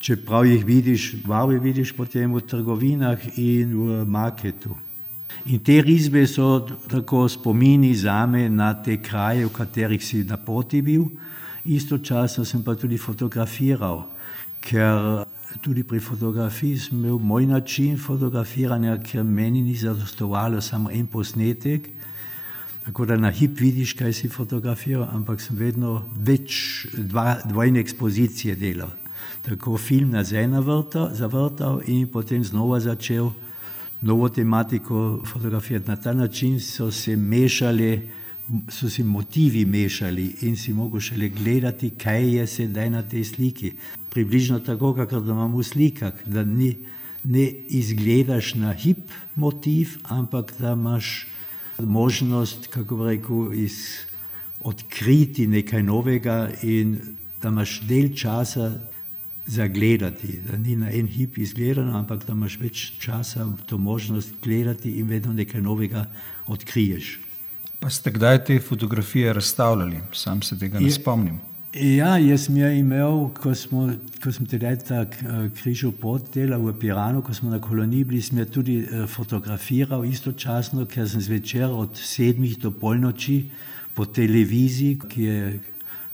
Čeprav 0.00 0.46
jih 0.46 0.64
vidiš, 0.64 1.14
barve 1.26 1.58
vidiš 1.58 1.92
potem 1.96 2.32
v 2.34 2.40
trgovinah 2.40 3.24
in 3.36 3.74
v 3.74 4.04
marketu. 4.06 4.76
In 5.46 5.60
te 5.64 5.80
risbe 5.82 6.26
so 6.26 6.60
tako 6.88 7.28
spomini 7.28 7.94
za 7.94 8.26
me 8.26 8.48
na 8.48 8.72
te 8.82 8.96
kraje, 9.02 9.46
v 9.46 9.52
katerih 9.52 10.04
si 10.04 10.24
na 10.24 10.36
poti 10.36 10.82
bil, 10.82 11.08
istočasno 11.68 12.44
sem 12.44 12.62
pa 12.64 12.74
tudi 12.74 12.98
fotografiral 12.98 14.06
ker 14.60 15.24
tudi 15.60 15.82
pri 15.82 16.00
fotografiji 16.00 16.78
sem 16.78 16.98
imel 16.98 17.18
moj 17.18 17.46
način 17.46 17.98
fotografiranja, 17.98 18.98
ker 19.02 19.24
meni 19.24 19.62
ni 19.62 19.74
zadostovalo 19.74 20.60
samo 20.60 20.90
en 20.90 21.06
posnetek, 21.06 21.88
tako 22.84 23.06
da 23.06 23.16
na 23.16 23.30
hip 23.30 23.60
vidiš, 23.60 23.92
kaj 23.92 24.12
si 24.12 24.28
fotografiral, 24.28 25.08
ampak 25.12 25.40
sem 25.40 25.56
vedno 25.56 26.02
več 26.16 26.86
dva, 26.92 27.38
dvojne 27.44 27.80
ekspozicije 27.80 28.56
delal. 28.56 28.90
Tako 29.42 29.78
film 29.78 30.10
na 30.10 30.24
ena 30.32 30.60
vrta, 30.60 31.10
zavrtal 31.14 31.80
in 31.86 32.08
potem 32.08 32.44
znova 32.44 32.80
začel 32.80 33.30
novo 34.00 34.28
tematiko 34.28 35.22
fotografirati. 35.24 35.88
Na 35.88 35.96
ta 35.96 36.12
način 36.12 36.60
so 36.60 36.90
se 36.90 37.16
mešali 37.16 38.08
so 38.70 38.88
si 38.90 39.02
motivi 39.02 39.64
mešali 39.64 40.34
in 40.40 40.56
si 40.56 40.72
mogel 40.72 41.00
šele 41.00 41.28
gledati, 41.28 41.90
kaj 41.90 42.36
je 42.36 42.46
sedaj 42.46 42.90
na 42.90 43.02
tej 43.02 43.24
sliki. 43.24 43.72
Približno 44.10 44.60
tako, 44.60 44.94
kot 44.94 45.10
da 45.12 45.32
imamo 45.32 45.58
v 45.58 45.64
slikah, 45.64 46.12
da 46.26 46.44
ni, 46.44 46.76
ne 47.24 47.44
izgledaš 47.68 48.54
na 48.54 48.72
hip 48.72 49.12
motiv, 49.34 49.98
ampak 50.02 50.54
da 50.58 50.72
imaš 50.72 51.26
možnost, 51.78 52.66
kako 52.66 52.96
bi 52.96 53.10
rekel, 53.10 53.52
iz, 53.54 54.06
odkriti 54.60 55.46
nekaj 55.46 55.82
novega 55.82 56.50
in 56.62 56.98
da 57.42 57.48
imaš 57.48 57.80
del 57.86 58.14
časa 58.16 58.72
zagledati, 59.46 60.40
da 60.48 60.56
ni 60.56 60.76
na 60.76 60.90
en 60.92 61.06
hip 61.06 61.38
izgledano, 61.38 61.98
ampak 61.98 62.26
da 62.26 62.32
imaš 62.32 62.58
več 62.60 62.92
časa 63.00 63.46
to 63.66 63.78
možnost 63.78 64.34
gledati 64.44 64.98
in 64.98 65.08
vedno 65.08 65.32
nekaj 65.32 65.60
novega 65.60 66.06
odkriješ. 66.46 67.27
Pa 67.80 67.90
ste 67.90 68.10
kdaj 68.10 68.44
te 68.44 68.60
fotografije 68.60 69.32
razstavljali? 69.32 70.00
Sam 70.12 70.42
se 70.42 70.58
tega 70.58 70.80
ne 70.80 70.90
spomnim. 70.90 71.38
Ja, 71.72 72.16
jaz 72.18 72.46
sem 72.46 72.56
jo 72.56 72.68
imel, 72.72 73.26
ko, 73.36 73.52
smo, 73.54 73.84
ko 74.24 74.32
sem 74.32 74.46
tedaj 74.48 74.78
ta 74.88 75.02
eh, 75.04 75.50
križov 75.54 75.92
pot 76.00 76.30
delal 76.34 76.64
v 76.64 76.72
Piranu, 76.80 77.20
ko 77.22 77.34
smo 77.36 77.52
na 77.52 77.60
koloniji 77.60 78.06
bili, 78.08 78.22
sem 78.24 78.38
jo 78.40 78.46
tudi 78.58 78.78
eh, 78.82 79.04
fotografiral 79.06 80.06
istočasno, 80.08 80.86
ker 80.88 81.06
sem 81.08 81.20
zvečer 81.20 81.68
od 81.68 82.00
sedmih 82.00 82.56
do 82.58 82.72
polnoči 82.72 83.42
po 83.94 84.06
televiziji, 84.06 84.98
ki 85.08 85.22
je 85.22 85.42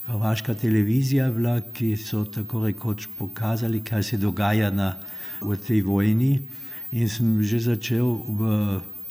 Hrvaška 0.05 0.53
televizija 0.53 1.31
bila, 1.33 1.55
ki 1.73 1.95
so 1.97 2.25
tako 2.29 2.67
rekoč 2.67 3.07
pokazali, 3.17 3.79
kaj 3.81 4.03
se 4.03 4.17
dogaja 4.21 4.69
na, 4.69 4.91
v 5.41 5.57
tej 5.57 5.81
vojni. 5.81 6.43
In 6.91 7.09
sem 7.09 7.41
že 7.41 7.63
začel 7.71 8.05
v 8.27 8.51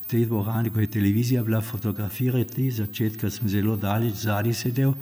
tej 0.07 0.25
dvorani, 0.25 0.69
ko 0.69 0.79
je 0.79 0.87
televizija 0.87 1.43
bila 1.43 1.61
fotografirati, 1.61 2.71
začetka 2.71 3.29
sem 3.29 3.49
zelo 3.49 3.75
daleč 3.75 4.13
zadnji 4.25 4.53
sedel, 4.53 4.93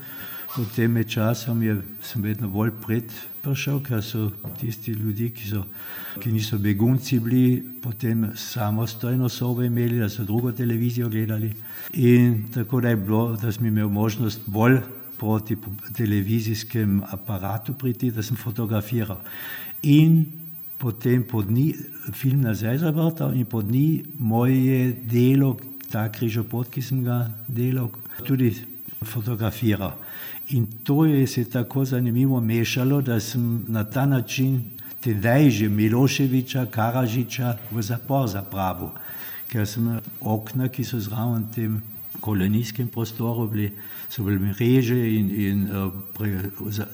potem 0.56 0.92
med 0.92 1.10
časom 1.10 1.63
je, 1.63 1.78
sem 2.02 2.22
vedno 2.22 2.50
bolj 2.50 2.72
pred 2.86 3.12
prišel, 3.44 3.82
ker 3.84 4.04
so 4.06 4.30
tisti 4.60 4.94
ljudje, 4.94 5.32
ki, 5.36 5.48
so, 5.50 5.63
ki 6.22 6.32
niso 6.32 6.60
begunci 6.62 7.20
bili, 7.20 7.63
potem 7.82 8.30
samostojno 8.38 9.30
sobo 9.30 9.63
imeli, 9.63 10.00
da 10.00 10.10
so 10.10 10.24
drugo 10.24 10.52
televizijo 10.52 11.10
gledali. 11.10 11.52
In 11.94 12.46
tako 12.54 12.82
da 12.82 12.94
je 12.94 13.02
bilo, 13.02 13.36
da 13.42 13.52
sem 13.52 13.66
imel 13.66 13.89
možnost 13.89 14.48
bolj 14.48 14.80
proti 15.18 15.58
televizijskem 15.96 17.02
aparatu 17.12 17.74
priti, 17.74 18.12
da 18.12 18.24
sem 18.24 18.38
fotografiral. 18.38 19.20
In 19.84 20.42
potem 20.84 21.24
pod 21.24 21.52
njim 21.52 21.74
film 22.12 22.41
nazaj 22.41 22.78
zavrtal 22.78 23.36
in 23.36 23.46
pod 23.46 23.72
njim 23.72 24.04
moje 24.19 24.91
delo, 24.93 25.56
ta 25.91 26.10
križopot, 26.12 26.67
ki 26.67 26.82
sem 26.82 27.04
ga 27.06 27.30
delal, 27.48 27.88
tudi 28.28 28.52
fotografiral. 29.06 29.93
In 30.52 30.67
to 30.84 31.06
je 31.06 31.28
se 31.28 31.46
tako 31.46 31.86
zanimivo 31.86 32.41
mešalo, 32.41 33.02
da 33.02 33.19
sem 33.19 33.63
na 33.67 33.84
ta 33.84 34.06
način 34.06 34.60
tedaj 35.00 35.50
že 35.50 35.69
Miloševiča, 35.69 36.65
Karažiča 36.65 37.56
v 37.72 37.82
zapor 37.82 38.28
zapravil, 38.28 38.91
ker 39.48 39.67
sem 39.67 39.88
okna, 40.19 40.67
ki 40.67 40.84
so 40.84 41.00
zraven 41.00 41.48
tem 41.56 41.82
kolonijskem 42.19 42.88
prostoru 42.88 43.48
bili, 43.48 43.72
so 44.10 44.24
bili 44.24 44.39
mreže 44.39 45.00
in, 45.15 45.32
in 45.32 45.67
uh, 45.72 45.91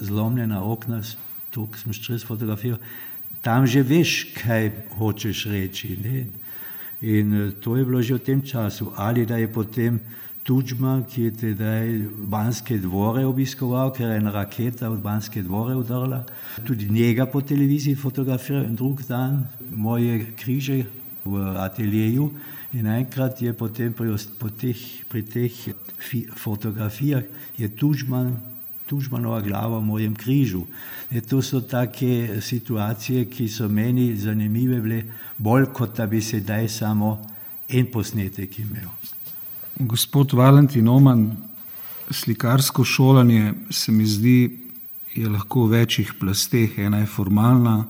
zlomljena 0.01 0.61
okna, 0.63 1.01
to 1.49 1.65
sem 1.73 1.93
še 1.93 2.03
čez 2.03 2.25
fotografiral 2.25 2.77
tam 3.41 3.67
že 3.67 3.83
veš, 3.83 4.35
kaj 4.35 4.71
hočeš 4.99 5.45
reči. 5.45 5.95
Ne? 6.03 6.27
In 7.01 7.33
eh, 7.33 7.51
to 7.59 7.75
je 7.75 7.85
bilo 7.85 8.01
že 8.01 8.19
v 8.19 8.25
tem 8.25 8.39
času. 8.41 8.91
Ali 8.95 9.25
da 9.25 9.37
je 9.37 9.47
potem 9.47 9.99
Tučman, 10.43 11.03
ki 11.05 11.29
je 11.29 11.31
tedaj 11.31 12.09
Banske 12.25 12.79
dvore 12.81 13.21
obiskoval, 13.27 13.91
ker 13.93 14.09
je 14.09 14.17
ena 14.17 14.31
raketa 14.33 14.89
od 14.89 14.97
Banske 14.97 15.43
dvore 15.45 15.75
udarila, 15.77 16.23
tudi 16.65 16.89
njega 16.89 17.27
po 17.29 17.41
televiziji 17.41 17.95
fotografiral 17.95 18.65
in 18.65 18.75
drug 18.75 19.03
dan 19.05 19.45
moje 19.69 20.33
križe 20.33 20.83
v 21.25 21.53
ateljeju. 21.59 22.31
In 22.73 22.87
enkrat 22.87 23.41
je 23.41 23.53
potem 23.53 23.93
pri, 23.93 24.15
po 24.39 24.49
teh, 24.49 24.77
pri 25.09 25.21
teh 25.21 25.53
fotografijah 26.33 27.23
je 27.57 27.69
Tučman 27.69 28.33
Tužmanova 28.89 29.41
glava 29.45 29.77
v 29.77 29.85
mojem 29.85 30.15
križu. 30.17 30.63
E, 31.11 31.21
to 31.21 31.41
so 31.45 31.61
take 31.61 32.41
situacije, 32.41 33.27
ki 33.29 33.45
so 33.49 33.67
meni 33.69 34.15
zanimive, 34.17 34.81
bile, 34.81 35.03
bolj 35.37 35.69
kot 35.73 35.97
da 35.97 36.07
bi 36.07 36.21
sedaj 36.21 36.67
samo 36.69 37.11
en 37.69 37.91
posnetek 37.91 38.59
imel. 38.59 38.89
Gospod 39.79 40.33
Valentin 40.33 40.87
Oman, 40.87 41.29
slikarsko 42.11 42.83
šolanje 42.83 43.53
se 43.69 43.91
mi 43.91 44.05
zdi, 44.05 44.39
je 45.15 45.29
lahko 45.29 45.67
v 45.67 45.77
večjih 45.77 46.13
plasteh. 46.19 46.79
Ena 46.79 46.99
je 46.99 47.05
formalna, 47.05 47.85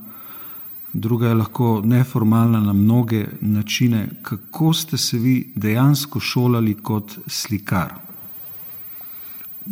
druga 0.94 1.28
je 1.28 1.40
lahko 1.40 1.82
neformalna 1.86 2.60
na 2.60 2.74
mnoge 2.74 3.26
načine. 3.42 4.08
Kako 4.22 4.74
ste 4.74 4.98
se 4.98 5.18
vi 5.18 5.54
dejansko 5.56 6.20
šolali 6.20 6.76
kot 6.76 7.18
slikar? 7.28 8.09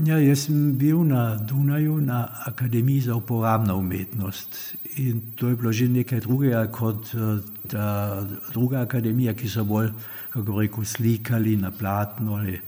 Ja, 0.05 0.19
jaz 0.21 0.43
sem 0.45 0.75
bil 0.77 0.99
na 1.09 1.35
Dunaju 1.41 1.95
na 2.01 2.27
Akademiji 2.45 3.01
za 3.01 3.15
uporabno 3.15 3.77
umetnost 3.77 4.77
in 4.95 5.21
to 5.35 5.47
je 5.47 5.55
bilo 5.55 5.71
že 5.71 5.87
nekaj 5.87 6.19
drugega 6.19 6.67
kot 6.71 7.09
eh, 7.13 7.41
ta 7.67 8.21
druga 8.53 8.81
akademija, 8.81 9.33
ki 9.33 9.49
so 9.49 9.63
bolj, 9.65 9.89
kako 10.29 10.59
rekel, 10.61 10.85
slikali 10.85 11.55
na 11.57 11.71
platno 11.71 12.35
ali 12.35 12.59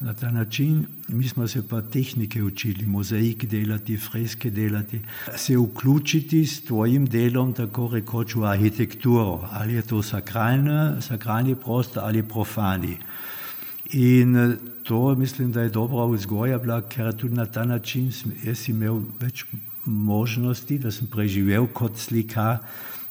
na 0.00 0.14
ta 0.14 0.30
način. 0.30 0.86
Mi 1.08 1.28
smo 1.28 1.48
se 1.48 1.68
pa 1.68 1.82
tehnike 1.82 2.42
učili, 2.42 2.86
mozaik 2.86 3.44
delati, 3.44 3.96
freske 3.96 4.50
delati, 4.50 5.00
se 5.36 5.56
vključiti 5.56 6.46
s 6.46 6.64
tvojim 6.64 7.06
delom, 7.06 7.52
tako 7.52 7.88
rekoč 7.92 8.34
v 8.34 8.44
arhitekturo, 8.44 9.48
ali 9.52 9.74
je 9.74 9.82
to 9.82 10.02
sakralni, 10.02 11.02
sakralni 11.02 11.54
prostor 11.54 12.02
ali 12.04 12.22
profani. 12.22 12.96
In 13.92 14.36
eh, 14.36 14.56
to 14.82 15.14
mislim, 15.14 15.52
da 15.52 15.62
je 15.62 15.68
dobra 15.68 16.04
vzgoja 16.06 16.58
bila, 16.58 16.80
ker 16.88 17.12
tudi 17.12 17.34
na 17.34 17.46
ta 17.46 17.64
način 17.64 18.12
sem 18.12 18.32
jaz 18.44 18.68
imel 18.68 19.00
več 19.20 19.44
možnosti, 19.84 20.78
da 20.78 20.90
sem 20.90 21.08
preživel 21.10 21.66
kot 21.74 21.98
slikar, 21.98 22.60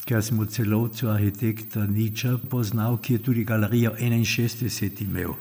ker 0.05 0.23
sem 0.23 0.39
v 0.39 0.47
celovcu 0.47 1.09
arhitekta 1.11 1.83
Niča 1.87 2.37
poznal, 2.49 2.97
ki 2.97 3.13
je 3.13 3.23
tudi 3.23 3.43
galerijo 3.43 3.91
61 3.99 5.03
imel. 5.03 5.35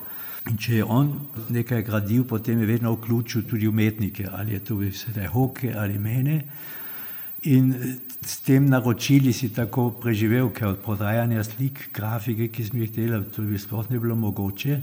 In 0.51 0.57
če 0.57 0.75
je 0.81 0.85
on 0.85 1.13
nekaj 1.49 1.83
gradil, 1.83 2.25
potem 2.25 2.59
je 2.61 2.67
vedno 2.67 2.93
vključil 2.97 3.43
tudi 3.47 3.69
umetnike, 3.69 4.27
ali 4.33 4.53
je 4.53 4.65
to 4.65 4.81
sedaj 4.93 5.27
hoke 5.27 5.75
ali 5.77 5.99
mene. 5.99 6.43
In 7.43 7.73
eh, 7.73 7.95
s 8.27 8.41
tem 8.41 8.67
naročili 8.67 9.33
si 9.33 9.53
tako 9.55 9.91
preživel, 10.01 10.51
ker 10.51 10.73
od 10.73 10.83
prodajanja 10.83 11.45
slik, 11.45 11.91
grafike, 11.95 12.49
ki 12.49 12.65
smo 12.65 12.83
jih 12.83 12.93
delali, 12.93 13.31
to 13.31 13.43
bi 13.43 13.59
sploh 13.59 13.87
ne 13.91 14.01
bilo 14.01 14.17
mogoče. 14.17 14.81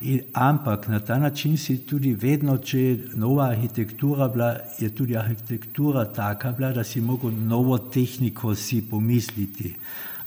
In, 0.00 0.22
ampak 0.32 0.88
na 0.88 1.00
ta 1.00 1.18
način 1.18 1.58
si 1.58 1.78
tudi 1.86 2.14
vedno, 2.14 2.56
če 2.58 2.78
je 2.80 3.08
nova 3.20 3.50
arhitektura 3.50 4.28
bila, 4.28 4.56
je 4.78 4.88
tudi 4.96 5.16
arhitektura 5.16 6.06
taka 6.12 6.52
bila, 6.52 6.72
da 6.72 6.84
si 6.84 7.00
mogel 7.00 7.32
novo 7.32 7.78
tehniko 7.78 8.54
si 8.54 8.80
pomisliti. 8.90 9.74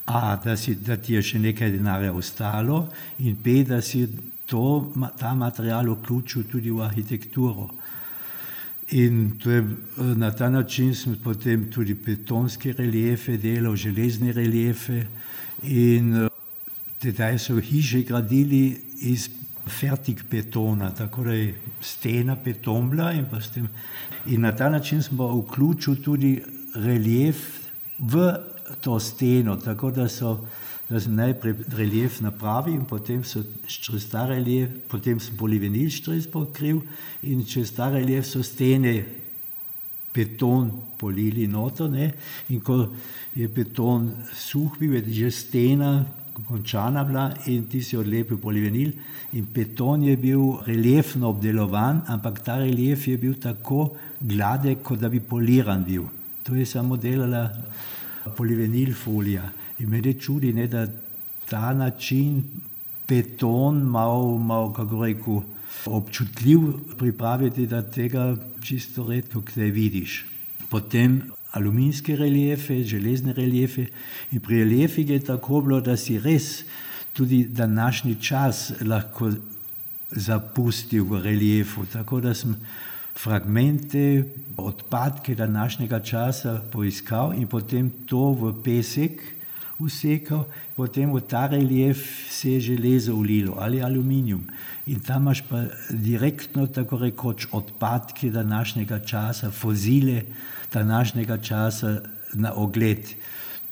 A, 0.05 0.35
da, 0.35 0.55
si, 0.57 0.75
da 0.75 0.97
ti 0.97 1.13
je 1.13 1.21
še 1.23 1.39
nekaj 1.39 1.71
denarja 1.71 2.13
ostalo 2.13 2.83
in 3.19 3.37
B, 3.43 3.63
da 3.65 3.81
si 3.81 4.05
to, 4.45 4.93
ta 5.17 5.33
material 5.33 5.89
vključil 5.95 6.43
tudi 6.51 6.71
v 6.71 6.83
arhitekturo. 6.83 7.69
In 8.91 9.39
to 9.41 9.51
je, 9.51 9.63
na 10.19 10.29
ta 10.31 10.49
način 10.49 10.93
smo 10.95 11.15
potem 11.23 11.71
tudi 11.71 11.93
betonske 11.93 12.75
reliefe 12.77 13.37
delali, 13.37 13.77
železne 13.77 14.31
reliefe 14.31 15.05
in 15.63 16.27
tedaj 16.99 17.39
so 17.39 17.55
hiše 17.59 18.03
gradili 18.03 18.81
iz 19.01 19.29
fertik 19.67 20.25
betona, 20.29 20.91
je 21.31 21.55
stena 21.81 22.35
beton 22.35 22.89
bila 22.89 23.11
in 23.13 23.25
pa 23.25 23.41
s 23.41 23.51
tem. 23.51 23.67
In 24.25 24.41
na 24.41 24.51
ta 24.51 24.69
način 24.69 25.03
smo 25.03 25.27
vključili 25.41 26.01
tudi 26.01 26.43
relief 26.75 27.69
v 27.99 28.33
to 28.81 28.99
steno, 28.99 29.55
tako 29.55 29.91
da 29.91 30.07
so 30.07 30.47
da 30.89 30.99
sem 30.99 31.15
najprej 31.15 31.55
relief 31.77 32.19
napravil 32.21 32.75
in 32.75 32.85
potem 32.85 33.23
so 33.23 33.41
čez 33.65 34.05
ta 34.11 34.27
relief, 34.29 34.69
potem 34.91 35.19
sem 35.19 35.37
polivenil 35.37 35.89
štres 35.89 36.27
pokriv 36.29 36.83
in 37.23 37.41
čez 37.47 37.71
ta 37.73 37.89
relief 37.89 38.27
so 38.27 38.43
stene 38.43 38.93
beton 40.13 40.69
polili 40.99 41.47
noto, 41.47 41.87
ne? 41.87 42.11
in 42.49 42.61
ko 42.61 42.91
je 43.33 43.47
beton 43.49 44.11
suh 44.37 44.75
bil, 44.79 44.99
je 44.99 45.23
že 45.23 45.31
stena 45.31 46.03
končana 46.47 47.03
bila 47.03 47.31
in 47.45 47.67
ti 47.69 47.81
si 47.81 47.97
odlepil 47.97 48.37
polivenil 48.37 48.91
in 49.33 49.45
beton 49.53 50.03
je 50.03 50.17
bil 50.17 50.59
reliefno 50.65 51.29
obdelovan, 51.29 52.01
ampak 52.07 52.41
ta 52.43 52.57
relief 52.57 53.07
je 53.07 53.17
bil 53.17 53.35
tako 53.39 53.93
gladek, 54.19 54.81
kot 54.81 54.99
da 54.99 55.09
bi 55.09 55.19
poliran 55.19 55.83
bil. 55.83 56.03
To 56.43 56.55
je 56.55 56.65
samo 56.65 56.97
delala 56.97 57.49
polivenil 58.35 58.93
folija. 58.93 59.49
In 59.79 59.89
me 59.89 60.01
je 60.03 60.13
čudi, 60.13 60.53
ne, 60.53 60.67
da 60.67 60.87
ta 61.49 61.73
način 61.73 62.43
beton 63.07 63.83
malo, 63.83 64.37
malo 64.37 64.73
kako 64.73 65.05
rekel, 65.05 65.41
občutljiv 65.85 66.59
pripraviti, 66.97 67.67
da 67.67 67.81
tega 67.81 68.35
čisto 68.61 69.07
redko 69.07 69.41
kdaj 69.41 69.69
vidiš. 69.69 70.25
Potem 70.69 71.21
aluminijske 71.53 72.15
reliefe, 72.15 72.83
železne 72.83 73.33
reliefe. 73.33 73.85
In 74.31 74.41
pri 74.41 74.63
reliefih 74.63 75.09
je 75.09 75.19
tako 75.19 75.61
bilo, 75.61 75.81
da 75.81 75.97
si 75.97 76.19
res 76.19 76.63
tudi 77.13 77.43
današnji 77.45 78.15
čas 78.21 78.71
lahko 78.81 79.31
zapustil 80.09 81.05
v 81.05 81.21
reliefu. 81.21 81.85
Tako 81.85 82.21
da 82.21 82.33
sem 82.33 82.55
fragmente, 83.15 84.25
odpadke 84.57 85.35
današnjega 85.35 85.99
časa 85.99 86.61
poiskal 86.71 87.33
in 87.33 87.47
potem 87.47 87.91
to 88.05 88.33
v 88.33 88.53
pesek 88.63 89.21
usekal, 89.79 90.45
potem 90.75 91.11
v 91.13 91.21
ta 91.21 91.47
relief 91.47 92.29
se 92.29 92.51
je 92.51 92.59
železo 92.73 93.13
ulilo 93.15 93.57
ali 93.59 93.81
aluminijum. 93.81 94.43
In 94.85 94.99
tam 94.99 95.21
imaš 95.21 95.43
pa 95.49 95.63
direktno, 95.89 96.67
tako 96.67 96.97
rekoč, 96.97 97.47
odpadke 97.51 98.29
današnjega 98.29 98.99
časa, 98.99 99.51
fozile 99.51 100.23
današnjega 100.73 101.37
časa 101.37 102.01
na 102.33 102.53
ogled. 102.55 103.07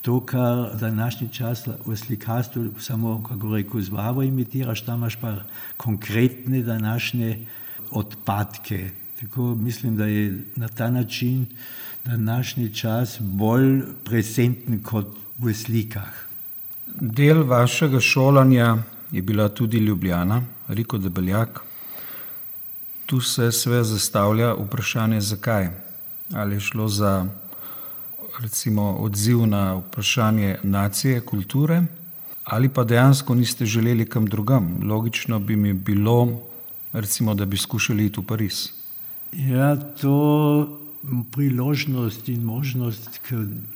To, 0.01 0.25
kar 0.25 0.77
današnji 0.79 1.29
čas 1.29 1.67
v 1.85 1.95
slikarstvu 1.95 2.69
samo, 2.79 3.23
kako 3.23 3.55
rekel, 3.55 3.81
zvavo 3.81 4.23
imitiraš, 4.23 4.81
tam 4.81 4.99
imaš 4.99 5.15
pa 5.15 5.35
konkretne 5.77 6.63
današnje 6.63 7.47
odpadke. 7.91 8.89
Tako 9.19 9.55
mislim, 9.55 9.97
da 9.97 10.05
je 10.05 10.45
na 10.55 10.67
ta 10.67 10.89
način 10.89 11.45
današnji 12.05 12.73
čas 12.75 13.17
bolj 13.19 13.81
presenten 14.03 14.83
kot 14.83 15.17
v 15.37 15.53
slikah. 15.53 16.13
Del 16.87 17.43
vašega 17.43 17.99
šolanja 17.99 18.77
je 19.11 19.21
bila 19.21 19.49
tudi 19.49 19.77
Ljubljana, 19.77 20.41
Riko 20.67 20.97
Debeljak. 20.97 21.61
Tu 23.05 23.21
se 23.21 23.51
sve 23.51 23.83
zastavlja 23.83 24.53
vprašanje, 24.53 25.21
zakaj. 25.21 25.69
Ali 26.33 26.55
je 26.55 26.59
šlo 26.59 26.87
za 26.87 27.27
recimo, 28.39 28.95
odziv 28.99 29.45
na 29.45 29.73
vprašanje 29.75 30.57
nacije, 30.63 31.21
kulture, 31.21 31.83
ali 32.43 32.69
pa 32.69 32.83
dejansko 32.83 33.35
niste 33.35 33.65
želeli 33.65 34.05
kam 34.05 34.25
drugam. 34.25 34.79
Logično 34.83 35.39
bi 35.39 35.55
mi 35.55 35.73
bilo, 35.73 36.41
recimo, 36.93 37.33
da 37.33 37.45
bi 37.45 37.57
skušali 37.57 38.05
iti 38.05 38.19
v 38.19 38.23
Pariz. 38.23 38.69
Ja, 39.33 39.75
to 39.75 40.77
priložnost 41.31 42.29
in 42.29 42.43
možnost 42.43 43.19
k 43.27 43.35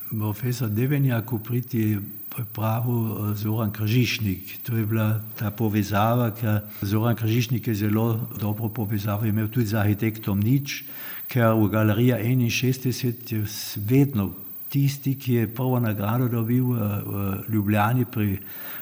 profesor 0.09 0.69
Devenjaku 0.69 1.39
priti 1.39 1.79
je 1.79 2.01
pripravil 2.35 3.31
eh, 3.31 3.35
Zoran 3.35 3.71
Kržišnik. 3.71 4.59
To 4.67 4.77
je 4.77 4.85
bila 4.85 5.21
ta 5.39 5.51
povezava, 5.51 6.31
ker 6.31 6.67
Zoran 6.81 7.15
Kržišnik 7.15 7.67
je 7.67 7.75
zelo 7.75 8.27
dobro 8.39 8.69
povezavo 8.69 9.25
imel 9.25 9.47
tudi 9.47 9.65
z 9.65 9.79
arhitektom 9.79 10.39
Nič, 10.39 10.83
ker 11.27 11.53
v 11.57 11.69
galerija 11.69 12.17
61 12.19 13.31
je 13.31 13.45
vedno 13.77 14.31
tisti, 14.69 15.15
ki 15.15 15.33
je 15.33 15.53
prvo 15.55 15.79
nagrado 15.79 16.27
dobil 16.27 16.63
v, 16.63 16.75
v 17.05 17.43
Ljubljani 17.53 18.05
pri 18.05 18.39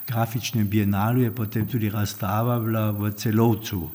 grafičnem 0.08 0.68
bienalu, 0.68 1.22
je 1.22 1.36
potem 1.36 1.68
tudi 1.68 1.90
razstava 1.90 2.60
bila 2.60 2.92
v 2.92 3.12
celovcu. 3.12 3.90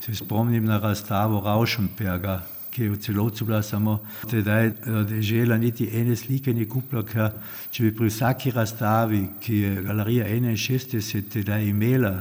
Se 0.00 0.14
spomnim 0.14 0.64
na 0.64 0.78
razstavo 0.78 1.40
Rauschenberga, 1.44 2.40
ki 2.70 2.82
je 2.82 2.90
v 2.90 2.98
celovcu 3.02 3.44
bila 3.44 3.62
samo 3.62 3.98
tedaj 4.30 4.70
dežela, 5.08 5.58
niti 5.58 5.90
ene 5.92 6.16
slike 6.16 6.54
ni 6.54 6.68
kupila, 6.68 7.02
ker 7.02 7.34
če 7.70 7.88
bi 7.88 7.94
pri 7.98 8.08
vsaki 8.08 8.54
razstavi, 8.54 9.22
ki 9.40 9.56
je 9.56 9.82
galerija 9.82 10.28
61 10.30 11.28
tedaj 11.32 11.66
imela, 11.66 12.14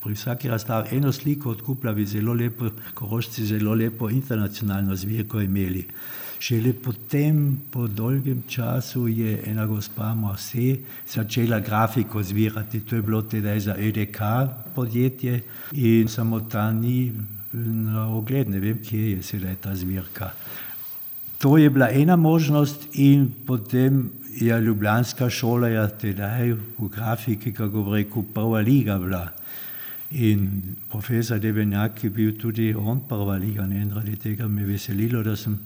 pri 0.00 0.14
vsaki 0.14 0.48
razstavi 0.48 0.96
eno 0.96 1.12
sliko 1.12 1.50
odkupila, 1.50 1.92
bi 1.92 2.06
zelo 2.06 2.34
lepo, 2.34 2.70
korošci 2.94 3.46
zelo 3.46 3.74
lepo 3.74 4.10
internacionalno 4.10 4.96
zbirko 4.96 5.40
imeli. 5.40 5.86
Šele 6.38 6.72
potem, 6.72 7.58
po 7.70 7.88
dolgem 7.88 8.42
času, 8.48 9.08
je 9.08 9.42
ena 9.46 9.66
gospa 9.66 10.14
Marse 10.14 10.76
začela 11.08 11.58
grafiko 11.60 12.22
zbirati. 12.22 12.80
To 12.80 12.96
je 12.96 13.02
bilo 13.02 13.22
tedaj 13.22 13.60
za 13.60 13.74
EDK 13.78 14.20
podjetje 14.74 15.40
in 15.72 16.08
samo 16.08 16.40
ta 16.40 16.72
ni 16.72 17.12
na 17.52 18.06
ogled, 18.14 18.48
ne 18.48 18.60
vem, 18.60 18.78
kje 18.78 19.10
je 19.10 19.22
sedaj 19.22 19.56
ta 19.56 19.74
zbirka. 19.74 20.30
To 21.38 21.56
je 21.58 21.70
bila 21.70 21.88
ena 21.90 22.16
možnost 22.16 22.88
in 22.92 23.32
potem 23.46 24.10
je 24.40 24.60
Ljubljanska 24.60 25.30
šola 25.30 25.68
je 25.68 25.88
tedaj 25.98 26.52
v 26.52 26.88
grafiki, 26.88 27.52
kako 27.52 27.82
bi 27.82 27.96
rekel, 27.96 28.22
prva 28.34 28.60
liga 28.60 28.98
bila. 28.98 29.28
In 30.10 30.76
profesor 30.88 31.38
Debenjak 31.38 32.04
je 32.04 32.10
bil 32.10 32.32
tudi 32.40 32.74
on 32.74 33.00
prva 33.08 33.36
liga, 33.36 33.66
ne 33.66 33.82
in 33.82 33.90
zaradi 33.90 34.16
tega 34.16 34.48
me 34.48 34.64
veselilo, 34.64 35.22
da 35.22 35.36
sem 35.36 35.58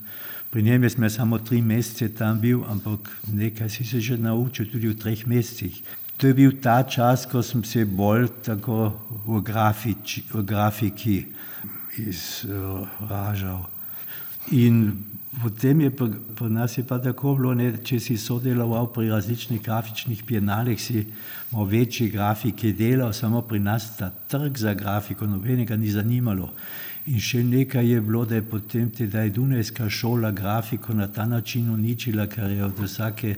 pri 0.50 0.62
njem, 0.62 0.82
jaz 0.82 0.96
sem 0.96 1.10
samo 1.10 1.38
tri 1.38 1.62
mesece 1.62 2.08
tam 2.14 2.40
bil, 2.40 2.64
ampak 2.68 3.08
nekaj 3.32 3.70
si 3.70 3.84
se 3.84 4.00
že 4.00 4.18
naučil 4.18 4.66
tudi 4.66 4.88
v 4.88 4.98
treh 4.98 5.26
mesecih. 5.26 5.82
To 6.16 6.26
je 6.26 6.34
bil 6.34 6.52
ta 6.60 6.82
čas, 6.82 7.26
ko 7.26 7.42
sem 7.42 7.64
se 7.64 7.84
bolj 7.84 8.28
tako 8.42 8.92
v, 9.26 9.40
grafič, 9.42 10.20
v 10.34 10.42
grafiki 10.42 11.26
izražal. 11.98 13.71
In 14.50 14.92
potem 15.42 15.80
je 15.80 15.90
pa, 15.90 16.08
pri 16.34 16.50
nas 16.50 16.78
je 16.78 16.84
pa 16.84 16.98
tako 16.98 17.34
bilo, 17.38 17.54
ne, 17.54 17.70
če 17.84 18.00
si 18.00 18.16
sodeloval 18.20 18.90
pri 18.92 19.08
različnih 19.08 19.62
grafičnih 19.62 20.24
bienalih, 20.26 20.80
si 20.80 21.06
imel 21.52 21.68
večje 21.70 22.08
grafike 22.12 22.72
delal, 22.72 23.12
samo 23.12 23.42
pri 23.42 23.60
nas 23.60 23.96
ta 23.96 24.10
trg 24.10 24.58
za 24.58 24.74
grafiko 24.74 25.26
nobenega 25.26 25.76
ni 25.76 25.90
zanimalo. 25.90 26.50
In 27.10 27.18
še 27.18 27.40
nekaj 27.42 27.88
je 27.88 28.00
bilo, 28.00 28.20
da 28.24 28.36
je 28.36 28.44
potem 28.46 28.90
tedaj 28.94 29.32
Dunajska 29.34 29.88
šola 29.90 30.30
grafiko 30.30 30.94
na 30.94 31.08
ta 31.10 31.24
način 31.26 31.70
uničila, 31.74 32.28
ker 32.30 32.50
je 32.50 32.64
od 32.64 32.78
vsake 32.78 33.32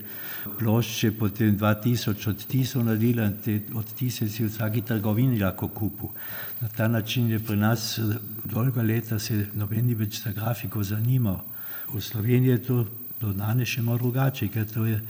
plošče 0.59 1.13
potem 1.17 1.57
2000 1.57 2.29
odtisov 2.29 2.85
naredila 2.85 3.25
in 3.25 3.39
te 3.41 3.55
odtise 3.75 4.29
si 4.29 4.45
v 4.45 4.51
vsaki 4.51 4.83
trgovini 4.85 5.41
lahko 5.41 5.69
kupil. 5.69 6.13
Na 6.61 6.69
ta 6.69 6.89
način 6.89 7.31
je 7.31 7.39
pri 7.39 7.57
nas 7.57 7.99
dolga 8.45 8.83
leta 8.83 9.19
se 9.19 9.47
noben 9.55 9.87
ni 9.87 9.95
več 9.95 10.21
za 10.21 10.33
grafiko 10.37 10.85
zanimal. 10.85 11.41
V 11.89 12.01
Sloveniji 12.01 12.51
je 12.51 12.63
to 12.63 12.85
do 13.21 13.33
danes 13.33 13.69
še 13.69 13.83
malo 13.83 13.99
drugače, 13.99 14.51
ker 14.53 14.69
to 14.69 14.85
je, 14.85 15.01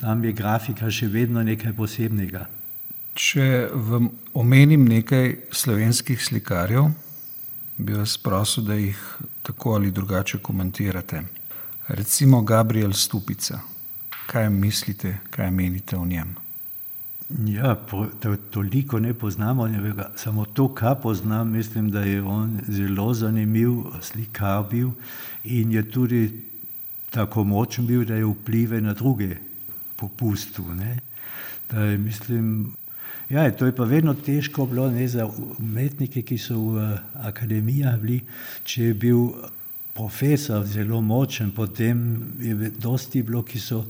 tam 0.00 0.24
je 0.24 0.32
grafika 0.32 0.88
še 0.90 1.08
vedno 1.08 1.42
nekaj 1.44 1.76
posebnega. 1.76 2.46
Če 3.12 3.68
vam 3.74 4.08
omenim 4.32 4.88
nekaj 4.88 5.52
slovenskih 5.52 6.22
slikarjev, 6.24 6.88
bi 7.80 7.92
vas 7.92 8.16
prosil, 8.18 8.64
da 8.64 8.74
jih 8.74 8.98
tako 9.42 9.74
ali 9.74 9.90
drugače 9.90 10.38
komentirate. 10.38 11.22
Recimo 11.88 12.42
Gabriel 12.42 12.92
Stupica. 12.92 13.60
Kaj 14.26 14.50
mislite, 14.50 15.18
kaj 15.30 15.50
menite 15.50 15.96
o 15.96 16.04
njem? 16.04 16.36
Ja, 17.46 17.74
to, 18.20 18.36
toliko 18.50 18.98
ne 18.98 19.14
poznamo, 19.14 19.68
ne 19.68 19.94
samo 20.16 20.44
to, 20.44 20.74
kar 20.74 20.96
poznam, 21.02 21.50
mislim, 21.50 21.90
da 21.90 22.00
je 22.00 22.22
on 22.22 22.60
zelo 22.68 23.14
zanimiv 23.14 23.70
slikar 24.00 24.64
bil 24.70 24.90
in 25.44 25.72
je 25.72 25.90
tudi 25.90 26.42
tako 27.10 27.44
močen 27.44 27.86
bil, 27.86 28.04
da 28.04 28.14
je 28.14 28.24
vplive 28.24 28.80
na 28.80 28.94
druge 28.94 29.36
popustil. 29.96 30.64
Da 31.70 31.80
je, 31.80 31.98
mislim, 31.98 32.72
Ja, 33.30 33.50
to 33.50 33.66
je 33.66 33.72
pa 33.76 33.84
vedno 33.84 34.14
težko 34.14 34.66
bilo 34.66 34.88
ne, 34.90 35.06
za 35.08 35.28
umetnike, 35.58 36.22
ki 36.26 36.38
so 36.38 36.56
v 36.74 36.86
akademijah 37.22 37.94
bili. 38.02 38.24
Če 38.66 38.88
je 38.88 38.94
bil 38.94 39.20
profesor 39.94 40.64
zelo 40.66 40.98
močen, 41.00 41.52
potem 41.54 42.00
je 42.42 42.72
dosti 42.74 43.22
bilo, 43.22 43.44
ki 43.46 43.62
so, 43.62 43.84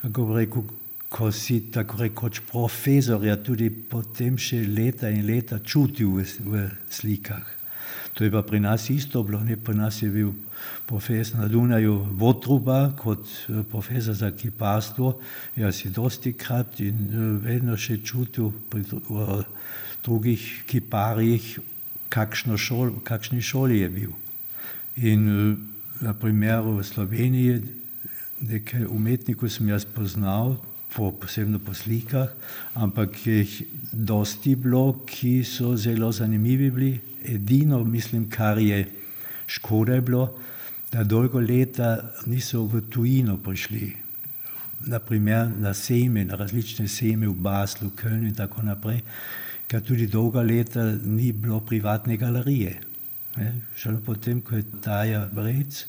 kako 0.00 0.26
rekel, 0.38 0.64
ko 1.08 1.28
si 1.32 1.60
tako 1.72 2.00
rekoč 2.00 2.40
profesor, 2.48 3.20
ja 3.24 3.36
tudi 3.36 3.68
potem 3.70 4.40
še 4.40 4.62
leta 4.64 5.12
in 5.12 5.26
leta 5.28 5.60
čutil 5.60 6.16
v, 6.16 6.24
v 6.48 6.64
slikah. 6.88 7.44
To 8.16 8.24
je 8.24 8.32
pa 8.32 8.40
pri 8.42 8.60
nas 8.60 8.88
isto 8.90 9.20
bilo, 9.22 9.44
ne? 9.44 9.56
pri 9.56 9.76
nas 9.76 10.00
je 10.02 10.08
bil 10.08 10.32
profesor 10.86 11.40
na 11.40 11.48
Dunaju 11.48 12.06
Votruba 12.16 12.92
kot 12.96 13.26
eh, 13.48 13.62
profesor 13.70 14.14
za 14.14 14.30
kiparstvo. 14.30 15.18
Jaz 15.56 15.82
si 15.82 15.90
dosti 15.90 16.32
krat 16.32 16.80
in 16.80 17.08
eh, 17.08 17.24
vedno 17.44 17.76
še 17.76 17.98
čutil 18.02 18.52
pri 18.70 18.84
drugih 20.04 20.46
kiparjih, 20.66 21.58
kakšno 22.08 22.56
šol, 22.56 23.00
kakšni 23.04 23.42
šoli 23.42 23.82
je 23.82 23.90
bil. 23.90 24.14
In 24.96 25.28
eh, 25.28 25.56
na 26.00 26.14
primeru 26.14 26.78
v 26.78 26.86
Sloveniji 26.86 27.60
nekaj 28.40 28.86
umetnikov 28.86 29.50
sem 29.50 29.68
jaz 29.68 29.84
poznal, 29.84 30.56
po, 30.94 31.12
posebno 31.12 31.58
po 31.58 31.74
slikah, 31.74 32.32
ampak 32.74 33.18
jih 33.26 33.50
dosti 33.92 34.54
bilo, 34.56 35.04
ki 35.06 35.42
so 35.44 35.76
zelo 35.76 36.12
zanimivi 36.12 36.70
bili, 36.70 36.92
edino, 37.24 37.84
mislim, 37.84 38.28
kar 38.30 38.58
je 38.58 38.86
škoda 39.48 39.94
je 39.94 40.00
bilo, 40.00 40.38
da 40.92 41.04
dolgo 41.04 41.40
leta 41.40 42.12
niso 42.26 42.64
v 42.64 42.82
tujino 42.90 43.36
prišli. 43.42 43.96
Naprimer 44.88 45.50
na 45.58 45.74
sejme, 45.74 46.24
na 46.24 46.36
različne 46.36 46.88
sejme 46.88 47.28
v 47.28 47.34
Baslu, 47.34 47.90
Kölnu 47.96 48.28
in 48.28 48.34
tako 48.34 48.62
naprej, 48.62 49.02
ker 49.68 49.82
tudi 49.82 50.06
dolga 50.06 50.42
leta 50.42 50.84
ni 51.04 51.32
bilo 51.32 51.60
privatne 51.60 52.16
galerije. 52.16 52.78
Šele 53.76 54.00
potem, 54.04 54.40
ko 54.40 54.56
je 54.56 54.64
Taja 54.82 55.26
Brec, 55.32 55.84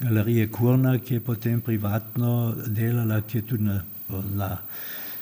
galerije 0.00 0.48
Kurna, 0.52 0.98
ki 0.98 1.14
je 1.14 1.24
potem 1.24 1.60
privatno 1.60 2.54
delala, 2.66 3.20
ki 3.20 3.38
je 3.38 3.46
tudi 3.46 3.68
na, 3.68 3.82
na 4.34 4.56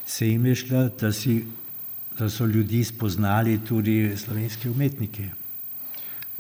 sejme 0.07 0.55
šla, 0.55 0.89
da, 1.01 1.13
si, 1.13 1.43
da 2.19 2.31
so 2.31 2.47
ljudi 2.47 2.85
spoznali 2.85 3.59
tudi 3.67 4.17
slovenske 4.17 4.71
umetnike. 4.71 5.31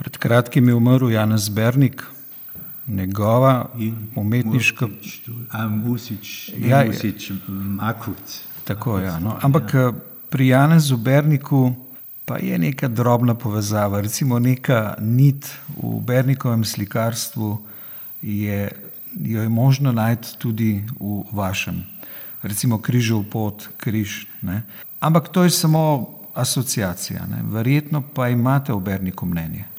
Pred 0.00 0.16
kratkim 0.16 0.68
je 0.68 0.74
umrl 0.74 1.10
Janez 1.10 1.48
Bernik, 1.48 2.02
njegova 2.86 3.68
umetniška. 4.16 4.88
Amusič, 5.50 6.52
ja, 6.56 6.80
Amusič, 6.80 7.32
Makuc. 7.48 8.40
Tako 8.64 8.98
je. 8.98 9.04
Ja, 9.04 9.18
no. 9.18 9.36
Ampak 9.42 9.74
ja. 9.74 9.92
pri 10.30 10.48
Janezu 10.48 10.96
Berniku 10.96 11.74
pa 12.24 12.38
je 12.38 12.58
neka 12.58 12.88
drobna 12.88 13.34
povezava, 13.34 14.00
recimo 14.00 14.38
neka 14.38 14.94
nit 15.00 15.50
v 15.76 16.00
Bernikovem 16.00 16.64
slikarstvu 16.64 17.58
je, 18.22 18.70
jo 19.20 19.42
je 19.42 19.48
možno 19.48 19.92
najti 19.92 20.38
tudi 20.38 20.80
v 21.00 21.24
vašem. 21.32 21.84
Recimo 22.42 22.78
križov 22.80 23.28
pot, 23.28 23.68
križ. 23.76 24.24
Ne. 24.42 24.62
Ampak 25.00 25.28
to 25.28 25.44
je 25.44 25.50
samo 25.50 26.08
asociacija. 26.34 27.26
Ne. 27.26 27.44
Verjetno 27.44 28.00
pa 28.14 28.28
imate 28.28 28.72
v 28.72 28.80
Berniku 28.80 29.26
mnenje. 29.26 29.69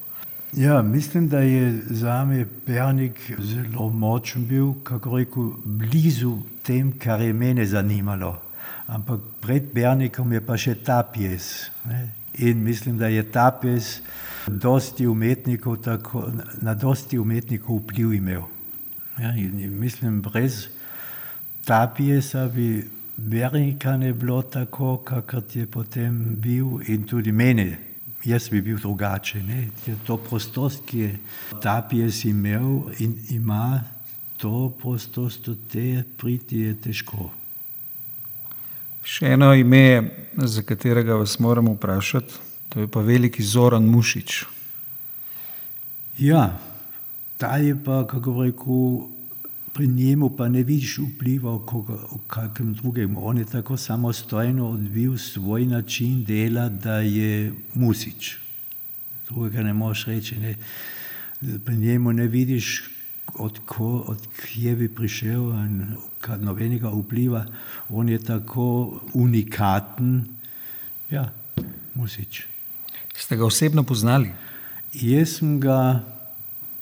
Ja, 0.52 0.82
mislim, 0.82 1.28
da 1.28 1.38
je 1.38 1.80
za 1.90 2.24
me 2.24 2.46
Pernik 2.66 3.32
zelo 3.38 3.88
močen 3.88 4.46
bil, 4.46 4.72
kako 4.82 5.16
rekel, 5.16 5.50
blizu 5.64 6.38
tem, 6.62 6.98
kar 6.98 7.20
je 7.20 7.32
mene 7.32 7.66
zanimalo. 7.66 8.42
Ampak 8.86 9.20
pred 9.40 9.72
Pernikom 9.74 10.32
je 10.32 10.40
pa 10.46 10.56
še 10.56 10.74
Tapies. 10.74 11.70
Ne? 11.88 12.12
In 12.44 12.60
mislim, 12.62 12.98
da 12.98 13.08
je 13.08 13.22
Tapies 13.32 14.02
dosti 14.46 15.06
umetnikov 15.06 15.76
tako, 15.76 16.26
na 16.60 16.74
dosti 16.74 17.18
umetnikov 17.18 17.78
vpliv 17.86 18.12
imel. 18.12 18.42
Ja, 19.18 19.32
in 19.32 19.78
mislim, 19.80 20.20
brez 20.22 20.66
Tapiesa 21.64 22.44
bi 22.48 22.84
Bernika 23.16 23.96
ne 23.96 24.12
bilo 24.12 24.42
tako, 24.42 24.98
kakor 24.98 25.42
je 25.54 25.66
potem 25.66 26.36
bil 26.36 26.82
in 26.88 27.08
tudi 27.08 27.32
mene 27.32 27.91
jaz 28.24 28.48
bi 28.50 28.60
bil 28.60 28.78
drugače. 28.78 29.42
Ne? 29.42 29.68
To 30.06 30.16
prostost, 30.16 30.84
ki 30.86 30.98
je 30.98 31.18
Tapies 31.62 32.24
imel 32.24 32.90
in 32.98 33.14
ima, 33.30 33.82
to 34.36 34.72
prostost 34.80 35.48
od 35.48 35.58
te 35.72 36.04
priti 36.16 36.66
je 36.66 36.74
težko. 36.80 37.30
Še 39.02 39.32
eno 39.34 39.50
ime, 39.54 40.02
za 40.38 40.62
katerega 40.62 41.16
vas 41.18 41.38
moram 41.42 41.72
vprašati, 41.74 42.34
to 42.70 42.84
je 42.84 42.90
pa 42.90 43.00
veliki 43.02 43.42
Zoran 43.42 43.86
Mušič. 43.90 44.44
Ja, 46.22 46.58
ta 47.36 47.56
je 47.58 47.74
pa, 47.84 48.04
kako 48.06 48.42
rekel, 48.42 48.86
pri 49.72 49.86
njemu 49.86 50.30
pa 50.36 50.48
ne 50.48 50.62
vidiš 50.62 50.98
vpliva 50.98 51.56
v 51.56 52.18
kakem 52.26 52.74
drugem. 52.74 53.16
On 53.16 53.38
je 53.38 53.44
tako 53.44 53.76
samostojno 53.76 54.68
odvil 54.70 55.18
svoj 55.18 55.66
način 55.66 56.24
dela, 56.24 56.68
da 56.68 57.00
je 57.00 57.52
musič. 57.74 58.36
Drugega 59.28 59.62
ne 59.62 59.72
moš 59.72 60.04
reči. 60.06 60.36
Ne. 60.36 60.56
Pri 61.64 61.76
njemu 61.76 62.12
ne 62.12 62.26
vidiš, 62.26 62.92
od, 63.34 63.58
ko, 63.66 64.04
od 64.08 64.26
kje 64.36 64.76
bi 64.76 64.88
prišel 64.88 65.42
in 65.64 65.96
nobenega 66.38 66.90
vpliva. 66.90 67.46
On 67.88 68.08
je 68.08 68.18
tako 68.18 69.00
unikaten, 69.12 70.24
ja, 71.10 71.32
musič. 71.94 72.46
Ste 73.16 73.36
ga 73.36 73.46
osebno 73.46 73.82
poznali? 73.82 74.32
Jaz 74.92 75.38
sem 75.38 75.60
ga 75.60 76.04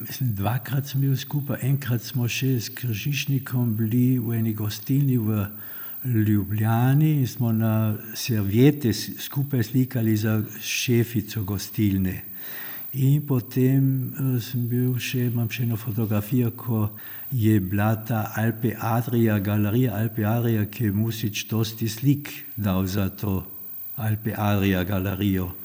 Mislim, 0.01 0.35
dvakrat 0.35 0.87
smo 0.87 1.01
bili 1.01 1.17
skupaj, 1.17 1.59
enkrat 1.63 2.03
smo 2.03 2.25
še 2.29 2.55
s 2.61 2.71
Kržišnikom 2.73 3.75
bili 3.77 4.17
v 4.17 4.39
eni 4.39 4.55
gostilni 4.57 5.19
v 5.21 5.45
Ljubljani 6.05 7.11
in 7.21 7.27
smo 7.29 7.53
na 7.53 7.99
serviete 8.17 8.95
skupaj 8.97 9.63
slikali 9.63 10.17
za 10.17 10.39
šefico 10.57 11.45
gostilne. 11.45 12.15
In 12.97 13.21
potem 13.29 13.85
sem 14.41 14.65
bil 14.73 14.97
še, 14.97 15.27
imam 15.29 15.53
še 15.53 15.67
eno 15.69 15.77
fotografijo, 15.77 16.55
ko 16.57 16.89
je 17.31 17.61
bila 17.61 17.93
ta 18.01 18.33
Alpe 18.41 18.73
Adria, 18.73 19.37
galerija 19.39 20.01
Alpe 20.01 20.25
Adria, 20.25 20.65
ki 20.65 20.89
je 20.89 20.97
Musič 20.97 21.45
dosti 21.53 21.93
slik 21.93 22.33
dal 22.57 22.89
za 22.89 23.11
to 23.13 23.43
Alpe 24.01 24.33
Adria 24.33 24.81
galerijo. 24.89 25.60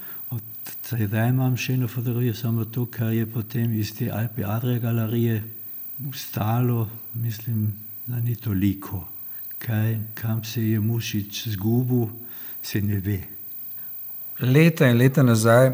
Zdaj 0.86 1.30
imam 1.30 1.56
še 1.58 1.74
eno 1.74 1.88
fotografijo, 1.88 2.34
samo 2.34 2.66
to, 2.66 2.86
kar 2.86 3.14
je 3.14 3.26
potem 3.26 3.74
iz 3.74 3.94
te 3.98 4.12
Alpe 4.14 4.46
Adria 4.46 4.80
galerije 4.80 5.44
stalo, 6.14 6.90
mislim, 7.14 7.74
da 8.06 8.20
ni 8.20 8.36
toliko. 8.36 9.08
Kaj, 9.58 9.98
kam 10.14 10.44
se 10.44 10.62
je 10.62 10.80
Musič 10.80 11.48
zgubil, 11.48 12.08
se 12.62 12.82
ne 12.82 13.00
ve. 13.00 13.20
Leta 14.40 14.88
in 14.88 14.98
leta 14.98 15.24
nazaj 15.24 15.72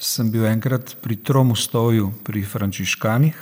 sem 0.00 0.30
bil 0.30 0.46
enkrat 0.46 0.96
pri 1.00 1.16
Tromostoju, 1.16 2.10
pri 2.24 2.42
Frančiškanih 2.44 3.36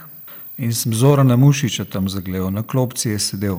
in 0.58 0.74
sem 0.74 0.94
Zorana 0.94 1.36
Mušiča 1.36 1.84
tam 1.90 2.08
zagledal, 2.08 2.52
na 2.52 2.62
klopci 2.62 3.10
je 3.10 3.18
sedel. 3.18 3.58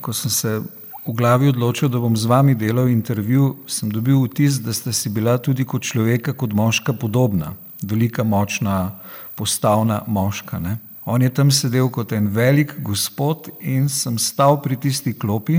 Ko 0.00 0.12
sem 0.12 0.30
se 0.30 0.60
v 1.06 1.12
glavi 1.12 1.48
odločil, 1.48 1.88
da 1.90 1.98
bom 1.98 2.16
z 2.16 2.30
vami 2.30 2.54
delal 2.54 2.88
intervju, 2.88 3.56
sem 3.66 3.90
dobil 3.90 4.22
vtis, 4.26 4.60
da 4.62 4.72
sta 4.72 4.92
si 4.92 5.10
bila 5.10 5.38
tudi 5.38 5.64
kot 5.64 5.82
človeka, 5.82 6.32
kot 6.32 6.54
moška 6.54 6.92
podobna. 6.92 7.54
Velika, 7.82 8.22
močna, 8.22 9.00
postavna 9.34 10.02
moška. 10.06 10.58
Ne? 10.58 10.78
On 11.04 11.22
je 11.22 11.30
tam 11.34 11.50
sedel 11.50 11.90
kot 11.90 12.12
en 12.12 12.28
velik 12.30 12.76
gospod 12.78 13.50
in 13.60 13.88
sem 13.90 14.18
stal 14.18 14.60
pri 14.62 14.78
tisti 14.78 15.12
klopi 15.18 15.58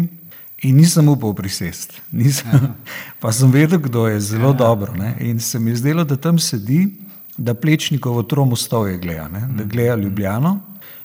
in 0.64 0.78
nisem 0.80 1.10
upal 1.12 1.34
prisesti. 1.36 2.00
Pa 3.22 3.32
sem 3.32 3.52
vedel, 3.52 3.80
kdo 3.84 4.08
je 4.08 4.22
zelo 4.24 4.56
ja. 4.56 4.60
dobro. 4.64 4.96
Ne? 4.96 5.18
In 5.20 5.40
se 5.40 5.60
mi 5.60 5.72
je 5.72 5.84
zdelo, 5.84 6.08
da 6.08 6.16
tam 6.16 6.40
sedi, 6.40 6.88
da 7.38 7.54
plečnikovo 7.54 8.24
tromo 8.24 8.56
stoje 8.56 8.98
gleda, 8.98 9.28
ne? 9.28 9.48
da 9.58 9.64
gleda 9.64 9.96
Ljubljano. 9.96 10.60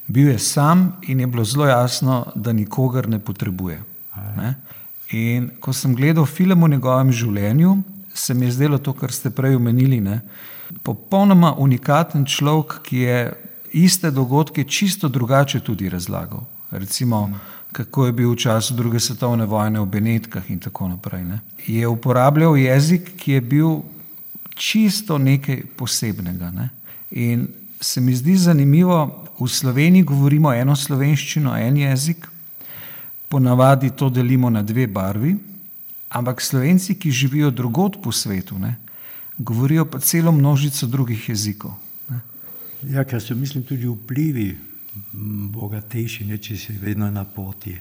Bil 0.06 0.28
je 0.28 0.38
sam 0.38 0.96
in 1.02 1.20
je 1.20 1.26
bilo 1.26 1.44
zelo 1.44 1.66
jasno, 1.66 2.26
da 2.34 2.52
nikogar 2.52 3.08
ne 3.08 3.18
potrebuje. 3.18 3.82
Ne? 4.36 4.54
In 5.16 5.50
ko 5.60 5.72
sem 5.72 5.94
gledal 5.96 6.26
film 6.26 6.62
o 6.62 6.68
njegovem 6.68 7.12
življenju, 7.12 7.76
se 8.14 8.34
mi 8.34 8.46
je 8.46 8.52
zdelo 8.58 8.78
to, 8.78 8.92
kar 8.92 9.12
ste 9.12 9.30
prej 9.30 9.56
omenili. 9.56 10.00
Ne? 10.00 10.20
Popolnoma 10.82 11.54
unikaten 11.58 12.26
človek, 12.26 12.80
ki 12.84 13.04
je 13.04 13.20
iste 13.72 14.10
dogodke 14.10 14.64
čisto 14.64 15.08
drugače 15.08 15.60
tudi 15.60 15.88
razlagal. 15.88 16.44
Recimo, 16.70 17.28
kako 17.72 18.06
je 18.06 18.12
bil 18.12 18.32
v 18.32 18.36
času 18.36 18.74
druge 18.74 19.00
svetovne 19.00 19.46
vojne 19.46 19.80
v 19.80 19.86
Benetkah 19.86 20.50
in 20.50 20.60
tako 20.60 20.88
naprej. 20.88 21.24
Ne. 21.24 21.40
Je 21.66 21.88
uporabljal 21.88 22.56
jezik, 22.56 23.12
ki 23.16 23.32
je 23.32 23.40
bil 23.40 23.70
čisto 24.54 25.18
nekaj 25.18 25.62
posebnega. 25.76 26.50
Ne. 26.50 26.68
In 27.10 27.48
se 27.80 28.00
mi 28.00 28.14
zdi 28.16 28.36
zanimivo, 28.36 29.24
v 29.40 29.48
Sloveniji 29.48 30.02
govorimo 30.02 30.52
eno 30.52 30.76
slovenščino, 30.76 31.54
en 31.56 31.76
jezik, 31.76 32.26
ponavadi 33.28 33.90
to 33.90 34.10
delimo 34.10 34.50
na 34.50 34.62
dve 34.62 34.86
barvi, 34.86 35.36
ampak 36.08 36.40
slovenci, 36.42 36.94
ki 36.94 37.10
živijo 37.10 37.50
drugot 37.50 37.98
po 38.02 38.12
svetu, 38.12 38.58
ne, 38.58 38.76
govorijo 39.38 39.84
pa 39.84 40.00
celo 40.00 40.32
množico 40.32 40.86
drugih 40.86 41.28
jezikov. 41.28 41.72
Ja, 42.86 43.04
ker 43.04 43.20
so, 43.22 43.34
mislim, 43.34 43.64
tudi 43.66 43.88
vplivi 43.90 44.52
bogatejši, 45.52 46.24
ne 46.24 46.38
če 46.38 46.56
si 46.56 46.76
vedno 46.78 47.10
na 47.10 47.24
poti. 47.24 47.74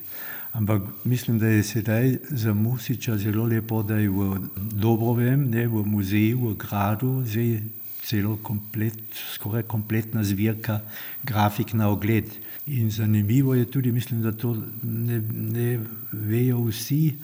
Ampak 0.58 0.82
mislim, 1.06 1.38
da 1.40 1.48
je 1.48 1.64
sedaj 1.64 2.16
za 2.30 2.54
Musiča 2.54 3.18
zelo 3.18 3.46
lepo, 3.46 3.84
da 3.84 3.98
je 4.02 4.10
v 4.10 4.40
Dobrovem, 4.74 5.50
ne, 5.52 5.68
v 5.68 5.84
muzeju, 5.86 6.50
v 6.50 6.56
gradu, 6.58 7.22
zdaj 7.26 7.60
celo 8.08 8.38
komplet, 8.42 8.98
skoraj 9.36 9.68
kompletna 9.70 10.24
zbirka 10.24 10.80
grafik 11.24 11.74
na 11.74 11.92
ogled. 11.94 12.32
In 12.68 12.92
zanimivo 12.92 13.54
je 13.56 13.66
tudi, 13.66 13.92
mislim, 13.92 14.22
da 14.22 14.32
to 14.32 14.58
ne, 14.84 15.22
ne 15.32 15.80
vejo 16.12 16.66
vsi, 16.68 17.16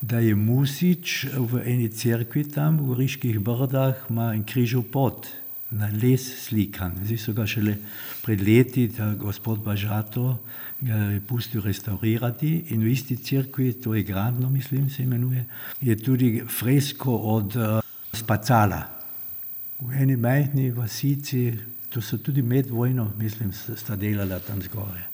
da 0.00 0.18
je 0.18 0.34
Musič 0.34 1.24
v 1.34 1.62
eni 1.66 1.88
cerkvi 1.88 2.44
tam 2.46 2.78
v 2.78 2.94
Riških 2.98 3.40
brdah 3.42 4.06
ima 4.10 4.30
en 4.34 4.44
križov 4.46 4.86
pot 4.94 5.26
na 5.70 5.88
les 5.90 6.22
slikan. 6.46 6.94
Zdaj 7.02 7.18
so 7.18 7.34
ga 7.34 7.46
šele 7.46 7.76
pred 8.22 8.40
leti, 8.46 8.86
da 8.94 9.14
gospod 9.18 9.64
Bažato 9.64 10.38
ga 10.80 10.96
je 11.16 11.20
pustil 11.20 11.62
restaurirati 11.62 12.52
in 12.70 12.84
v 12.84 12.92
isti 12.92 13.16
crkvi, 13.16 13.72
to 13.82 13.94
je 13.94 14.02
Gradno, 14.02 14.50
mislim, 14.50 14.90
se 14.90 15.02
imenuje, 15.02 15.44
je 15.80 15.96
tudi 15.96 16.42
fresko 16.46 17.16
od 17.16 17.56
uh, 17.56 17.80
Spacala. 18.12 18.82
V 19.80 19.94
eni 19.98 20.16
majhni 20.16 20.70
vasici, 20.70 21.50
to 21.92 22.00
so 22.00 22.18
tudi 22.18 22.42
med 22.42 22.70
vojno, 22.70 23.10
mislim, 23.18 23.52
sta 23.52 23.96
delala 23.96 24.38
tam 24.38 24.62
zgore. 24.62 25.08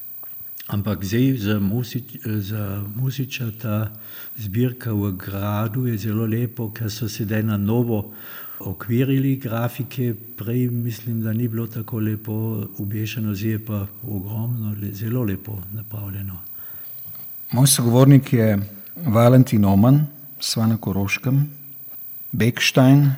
Ampak 0.69 1.05
zdaj 1.05 1.37
za, 1.37 1.61
Musič, 1.61 2.05
za 2.25 2.85
Musiča 2.95 3.51
ta 3.63 3.93
zbirka 4.37 4.93
v 4.93 5.13
gradu 5.17 5.87
je 5.87 5.97
zelo 5.99 6.27
lepo, 6.27 6.69
ker 6.71 6.91
so 6.91 7.09
sedaj 7.09 7.43
na 7.43 7.57
novo 7.57 8.13
okvirili 8.61 9.37
grafike, 9.37 10.15
prej 10.37 10.69
mislim, 10.71 11.23
da 11.23 11.33
ni 11.33 11.49
bilo 11.49 11.67
tako 11.67 11.99
lepo 11.99 12.67
ubešeno, 12.79 13.35
zdaj 13.35 13.51
je 13.51 13.65
pa 13.65 13.87
ogromno, 14.03 14.77
zelo 14.93 15.23
lepo 15.23 15.59
napravljeno. 15.73 16.39
Moj 17.53 17.67
sogovornik 17.67 18.33
je 18.33 18.59
Valentin 18.97 19.65
Oman, 19.65 20.07
Svana 20.41 20.77
Koroškem. 20.77 21.49
Beckstein 22.33 23.11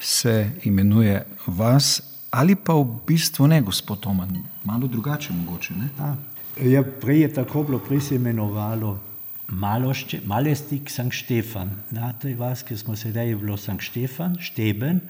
se 0.00 0.50
imenuje 0.64 1.24
vas, 1.46 2.11
ali 2.32 2.56
pa 2.56 2.74
v 2.74 3.04
bistvu 3.06 3.46
ne, 3.46 3.60
gospod 3.62 4.06
Oman, 4.06 4.36
malo 4.64 4.88
drugače 4.88 5.32
mogoče. 5.32 5.74
Ne? 5.76 5.88
Ja, 6.60 6.82
prej 6.82 7.20
je 7.20 7.32
tako 7.34 7.62
bilo, 7.62 7.78
prej 7.78 8.00
se 8.00 8.14
je 8.14 8.20
imenovalo 8.20 8.98
Malošče, 9.48 10.22
Malestik 10.24 10.90
Sankt 10.90 11.16
Štefan. 11.16 11.70
Na 11.90 12.12
tej 12.12 12.34
vas, 12.40 12.62
ki 12.64 12.76
smo 12.76 12.96
sedaj, 12.96 13.28
je 13.28 13.36
bilo 13.36 13.56
Sankt 13.56 13.84
Štefan, 13.84 14.38
Šteben, 14.40 15.00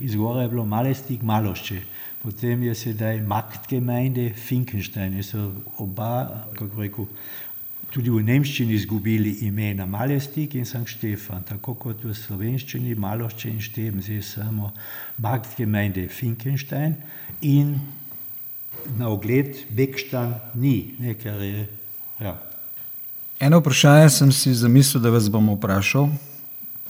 izgora 0.00 0.42
je 0.42 0.48
bilo 0.50 0.64
Malestik 0.66 1.22
Malošče. 1.22 1.80
Potem 2.22 2.62
je 2.62 2.74
sedaj 2.74 3.20
Maktgemeinde 3.22 4.32
Finkenstein. 4.34 5.22
So 5.22 5.52
oba, 5.78 6.48
kako 6.58 6.80
rekel, 6.80 7.06
tudi 7.94 8.10
v 8.10 8.24
Nemščini 8.26 8.74
izgubili 8.74 9.36
imena 9.46 9.86
Malestik 9.86 10.56
in 10.58 10.66
Sankt 10.66 10.96
Štefan, 10.96 11.44
tako 11.46 11.76
kot 11.78 12.02
v 12.02 12.14
slovenščini 12.18 12.96
Malošče 12.98 13.52
in 13.52 13.60
Šteben. 13.62 14.02
Zdaj 14.02 14.22
samo 14.26 14.72
Maktgemeinde 15.22 16.08
Finkenstein 16.10 16.96
in 17.46 17.76
na 18.98 19.12
ogled 19.14 19.62
Bekštan 19.70 20.34
ni, 20.58 20.96
ne, 20.98 21.14
ker 21.14 21.38
je, 21.38 21.62
ja. 22.18 22.34
Eno 23.38 23.62
vprašanje 23.62 24.10
sem 24.10 24.34
si 24.34 24.54
zamislil, 24.58 25.02
da 25.02 25.14
vas 25.14 25.30
bom 25.30 25.54
vprašal, 25.54 26.10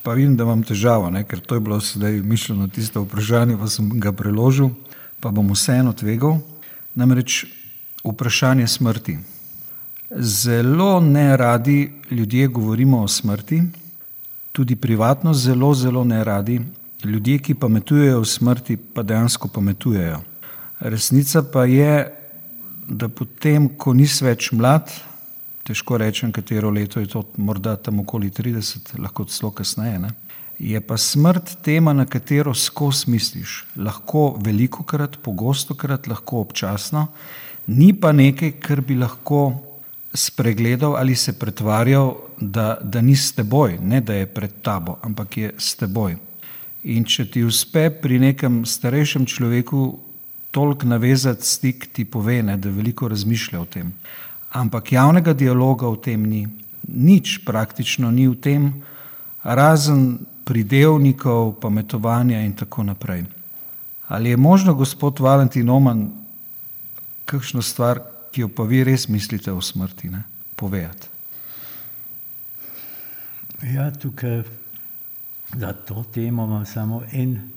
pa 0.04 0.16
vidim, 0.16 0.38
da 0.40 0.48
imam 0.48 0.64
težavo, 0.64 1.12
ne? 1.12 1.24
ker 1.28 1.40
to 1.40 1.58
je 1.58 1.64
bilo 1.64 1.80
sedaj 1.84 2.16
mišljeno 2.24 2.70
tisto 2.72 3.04
vprašanje, 3.04 3.58
pa 3.60 3.68
sem 3.68 3.92
ga 4.00 4.12
preložil, 4.16 4.72
pa 5.20 5.32
bom 5.32 5.52
vseeno 5.52 5.92
tvegal. 5.92 6.40
Namreč 6.96 7.44
vprašanje 8.04 8.68
smrti. 8.72 9.18
Zelo 10.16 11.00
ne 11.00 11.36
radi 11.36 11.92
ljudje 12.10 12.46
govorimo 12.46 13.02
o 13.02 13.08
smrti, 13.08 13.62
tudi 14.52 14.76
privatno 14.76 15.34
zelo, 15.34 15.74
zelo 15.74 16.04
ne 16.04 16.24
radi. 16.24 16.60
Ljudje, 17.04 17.38
ki 17.38 17.54
pametujejo 17.54 18.20
o 18.20 18.24
smrti, 18.24 18.76
pa 18.76 19.02
dejansko 19.02 19.48
pametujejo. 19.48 20.20
Resnica 20.80 21.42
pa 21.52 21.64
je, 21.64 22.14
da 22.88 23.08
potem, 23.08 23.68
ko 23.76 23.92
nisi 23.92 24.24
več 24.24 24.52
mlad, 24.52 24.88
težko 25.66 25.98
rečem, 25.98 26.32
katero 26.32 26.70
leto 26.70 27.00
je 27.00 27.10
to, 27.10 27.24
morda 27.36 27.76
tam 27.76 28.00
okoli 28.00 28.30
30, 28.30 28.94
lahko 29.02 29.24
celo 29.24 29.50
kasneje. 29.50 29.98
Ne? 29.98 30.14
Je 30.58 30.80
pa 30.80 30.96
smrt 30.96 31.56
tema, 31.62 31.92
na 31.92 32.06
katero 32.06 32.54
skozi 32.54 33.10
misliš. 33.10 33.64
Lahko 33.76 34.36
veliko 34.40 34.84
krat, 34.84 35.18
pogosto 35.22 35.74
krat, 35.74 36.06
lahko 36.06 36.40
občasno, 36.46 37.08
ni 37.66 37.92
pa 37.92 38.12
nekaj, 38.12 38.56
kar 38.62 38.80
bi 38.80 38.94
lahko 38.94 39.73
spregledal 40.14 40.96
ali 40.96 41.16
se 41.16 41.38
pretvarjal, 41.38 42.14
da, 42.40 42.78
da 42.82 43.00
ni 43.00 43.16
s 43.16 43.32
teboj, 43.32 43.78
ne 43.82 44.00
da 44.00 44.14
je 44.14 44.26
pred 44.26 44.52
tabo, 44.62 44.98
ampak 45.02 45.36
je 45.36 45.52
s 45.58 45.74
teboj. 45.76 46.16
In 46.84 47.04
če 47.04 47.26
ti 47.30 47.42
uspe 47.42 47.88
pri 47.90 48.18
nekem 48.18 48.62
starejšem 48.66 49.26
človeku 49.26 49.98
toliko 50.50 50.86
navezati 50.86 51.46
stik, 51.46 51.88
ti 51.92 52.04
pove, 52.04 52.42
ne, 52.42 52.56
da 52.56 52.70
veliko 52.70 53.08
razmišlja 53.08 53.60
o 53.60 53.64
tem 53.66 53.92
ampak 54.54 54.94
javnega 54.94 55.34
dialoga 55.34 55.90
v 55.90 55.98
tem 55.98 56.20
ni. 56.22 56.46
Nič 56.84 57.42
praktično 57.42 58.12
ni 58.14 58.30
v 58.30 58.38
tem, 58.38 58.62
razen 59.42 60.22
pridevnikov, 60.44 61.58
pametovanja 61.58 62.44
in 62.44 62.52
tako 62.54 62.84
naprej. 62.84 63.24
Ali 64.06 64.30
je 64.30 64.36
možno, 64.36 64.76
gospod 64.76 65.18
Valentin 65.18 65.68
Oman, 65.68 66.12
kakšno 67.24 67.64
stvar, 67.64 68.04
ki 68.34 68.42
jo 68.42 68.48
pa 68.50 68.64
vi 68.66 68.82
res 68.82 69.06
mislite 69.06 69.52
o 69.54 69.60
smrti, 69.62 70.08
ne? 70.10 70.24
povedati? 70.58 71.06
Ja, 73.70 73.90
tukaj 73.90 74.42
za 75.54 75.72
to 75.72 76.02
temo 76.12 76.44
imam 76.44 76.66
samo 76.66 77.04
en 77.12 77.52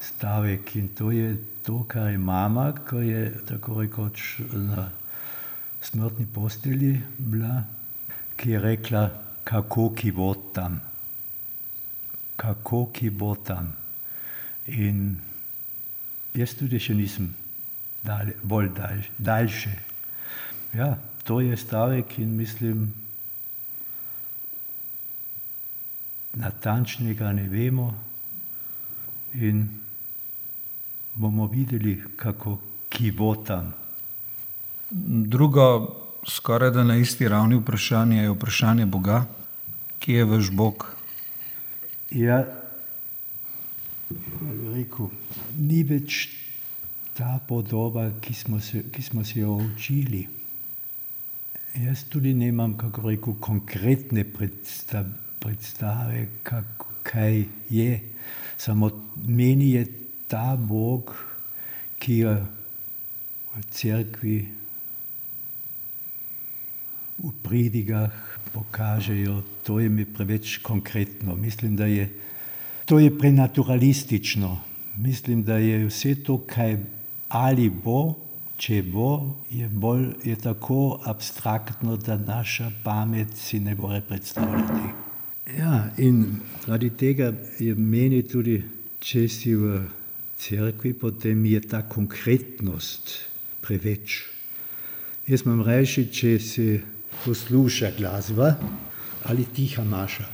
stavek 0.00 0.76
in 0.76 0.88
to 0.88 1.10
je 1.10 1.36
to, 1.64 1.84
kar 1.88 2.10
je 2.12 2.18
mama, 2.18 2.72
ko 2.72 3.00
je 3.00 3.32
tako 3.48 3.80
rekoč 3.80 4.40
na 4.52 4.90
smrtni 5.80 6.26
postelji 6.26 7.00
bila, 7.18 7.62
ki 8.36 8.50
je 8.50 8.60
rekla, 8.60 9.08
kako 9.44 9.94
ki 9.94 10.12
bo 10.12 10.34
tam. 10.52 10.80
Kako 12.36 12.90
ki 12.92 13.10
bo 13.10 13.34
tam. 13.34 13.72
In 14.66 15.16
jaz 16.34 16.54
tudi 16.54 16.78
še 16.78 16.94
nisem 16.94 17.32
dalje, 18.04 18.36
bolj 18.42 18.74
dalj, 18.76 19.08
daljše. 19.18 19.97
Ja, 20.74 20.98
to 21.24 21.40
je 21.40 21.56
stavek 21.56 22.18
in 22.18 22.36
mislim, 22.36 22.94
natančnega 26.34 27.32
ne 27.32 27.48
vemo 27.48 27.94
in 29.34 29.68
bomo 31.14 31.46
videli, 31.46 32.02
kako 32.16 32.58
ki 32.88 33.10
bo 33.12 33.34
tam. 33.34 33.74
Drugo, 34.90 35.96
skoraj 36.26 36.70
da 36.70 36.84
na 36.84 36.96
isti 36.96 37.28
ravni 37.28 37.56
vprašanje 37.56 38.22
je 38.22 38.30
vprašanje 38.30 38.86
Boga, 38.86 39.26
ki 39.98 40.12
je 40.12 40.24
vaš 40.24 40.50
Bog. 40.50 40.86
Ja, 42.10 42.44
rekel, 44.74 45.10
ni 45.58 45.82
več 45.82 46.28
ta 47.18 47.38
podoba, 47.48 48.08
ki 48.20 48.34
smo, 48.34 48.60
se, 48.60 48.82
ki 48.92 49.02
smo 49.02 49.24
se 49.24 49.40
jo 49.40 49.58
učili. 49.58 50.37
Jaz 51.74 52.04
tudi 52.08 52.34
nemam, 52.34 52.76
kako 52.78 53.08
rekel, 53.08 53.34
konkretne 53.40 54.24
predstave, 54.24 55.12
predstave 55.40 56.26
kako, 56.42 56.86
kaj 57.02 57.44
je. 57.70 58.00
Samo 58.56 58.90
meni 59.26 59.72
je 59.72 59.86
ta 60.28 60.56
Bog, 60.56 61.14
ki 61.98 62.18
jo 62.18 62.34
v 63.54 63.62
cerkvi, 63.70 64.38
v 67.18 67.32
pridigah 67.42 68.14
pokažejo, 68.52 69.42
to 69.66 69.80
je 69.80 69.88
mi 69.88 70.04
preveč 70.04 70.58
konkretno. 70.62 71.34
Mislim, 71.36 71.76
da 71.76 71.86
je 71.86 72.08
to 72.88 72.98
je 72.98 73.18
prenaturalistično. 73.18 74.60
Mislim, 74.96 75.42
da 75.44 75.56
je 75.56 75.86
vse 75.86 76.14
to, 76.24 76.38
kaj 76.46 76.78
ali 77.28 77.70
bo, 77.70 78.14
če 78.58 78.82
bo, 78.82 79.38
je, 79.54 79.68
bolj, 79.70 80.08
je 80.26 80.34
tako 80.42 80.98
abstraktno, 81.06 81.96
da 81.96 82.16
naša 82.18 82.70
pamet 82.84 83.36
si 83.38 83.60
ne 83.60 83.74
more 83.78 84.00
predstavljati. 84.08 84.90
Ja, 85.58 85.88
in 85.96 86.40
zaradi 86.66 86.90
tega 86.90 87.32
je 87.58 87.74
meni 87.74 88.22
tudi, 88.26 88.58
če 89.00 89.28
si 89.30 89.54
v 89.54 89.78
cerkvi, 90.38 90.92
potem 90.98 91.46
je 91.46 91.62
ta 91.70 91.84
konkretnost 91.88 93.14
preveč. 93.64 94.24
Jaz 95.28 95.44
imam 95.46 95.62
reči, 95.62 96.08
če 96.12 96.38
se 96.42 96.66
posluša 97.24 97.92
glasba 97.98 98.54
ali 99.28 99.44
tiha 99.44 99.84
maša. 99.84 100.24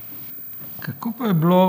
Kako 0.79 1.13
pa 1.17 1.29
je 1.29 1.37
bilo 1.37 1.63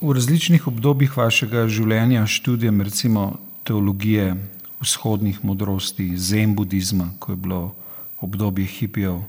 v 0.00 0.12
različnih 0.16 0.66
obdobjih 0.68 1.16
vašega 1.16 1.66
življenja, 1.72 2.26
študijem 2.26 2.82
recimo 2.84 3.30
teologije 3.64 4.34
vzhodnih 4.80 5.44
modrosti, 5.44 6.16
zen 6.16 6.54
budizma, 6.54 7.10
ko 7.18 7.32
je 7.32 7.36
bilo 7.36 7.74
obdobje 8.20 8.66
hipijev, 8.66 9.22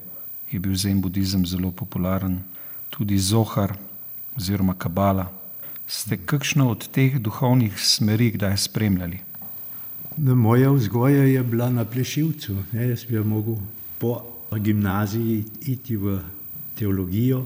je 0.51 0.59
bil 0.59 0.75
zen 0.75 1.01
budizem 1.01 1.45
zelo 1.45 1.71
popularen, 1.71 2.39
tudi 2.89 3.17
zohar 3.19 3.77
oziroma 4.37 4.73
kabala. 4.73 5.31
Ste 5.87 6.17
kakšno 6.17 6.69
od 6.69 6.87
teh 6.91 7.19
duhovnih 7.19 7.79
smeri 7.79 8.31
kdaj 8.31 8.57
spremljali? 8.57 9.19
No, 10.17 10.35
moja 10.35 10.71
vzgoja 10.71 11.23
je 11.23 11.43
bila 11.43 11.69
na 11.69 11.85
plešivcu. 11.85 12.55
Ne, 12.71 12.89
jaz 12.89 13.05
bi 13.05 13.19
mogel 13.23 13.55
po 13.97 14.21
gimnaziji 14.59 15.43
iti 15.61 15.95
v 15.95 16.19
teologijo, 16.75 17.45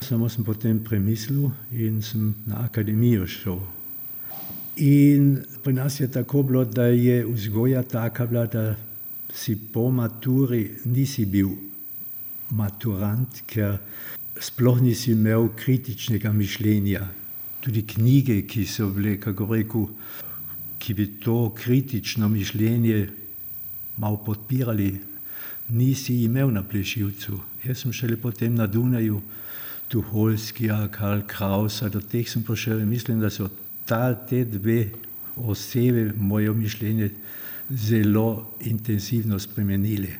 samo 0.00 0.28
sem 0.28 0.44
potem 0.44 0.78
premislil 0.84 1.50
in 1.72 2.02
sem 2.02 2.34
na 2.46 2.64
akademijo 2.64 3.26
šel. 3.26 3.58
In 4.78 5.42
pri 5.62 5.72
nas 5.72 6.00
je 6.00 6.06
tako 6.10 6.42
bilo, 6.42 6.64
da 6.64 6.86
je 6.86 7.24
vzgoja 7.26 7.82
taka 7.82 8.26
bila, 8.26 8.46
da 8.46 8.76
si 9.34 9.56
po 9.72 9.90
maturi 9.90 10.70
nisi 10.84 11.26
bil 11.26 11.50
maturant, 12.50 13.42
ker 13.46 13.78
sploh 14.40 14.80
nisi 14.80 15.12
imel 15.12 15.48
kritičnega 15.56 16.32
mišljenja 16.32 17.08
tudi 17.60 17.82
knjige, 17.86 18.42
ki 18.46 18.64
so 18.66 18.88
bile, 18.94 19.18
kako 19.20 19.46
rekel, 19.52 19.88
ki 20.78 20.94
bi 20.94 21.06
to 21.20 21.50
kritično 21.54 22.28
mišljenje 22.28 23.08
malo 23.96 24.16
podpirali, 24.24 25.00
nisi 25.68 26.22
imel 26.24 26.52
na 26.54 26.62
plešivcu. 26.62 27.40
Jaz 27.64 27.82
sem 27.82 27.92
šele 27.92 28.16
potem 28.16 28.54
na 28.54 28.66
Dunaju, 28.66 29.20
Tuholskija, 29.88 30.88
Karl 30.92 31.26
Krausa, 31.26 31.88
do 31.88 32.00
teh 32.00 32.28
sem 32.28 32.44
prišel 32.44 32.80
in 32.80 32.88
mislim, 32.88 33.20
da 33.20 33.30
so 33.30 33.48
ta, 33.88 34.12
te 34.14 34.44
dve 34.44 34.90
osebe 35.36 36.12
moje 36.16 36.52
mišljenje 36.52 37.10
zelo 37.70 38.54
intenzivno 38.60 39.38
spremenili. 39.38 40.12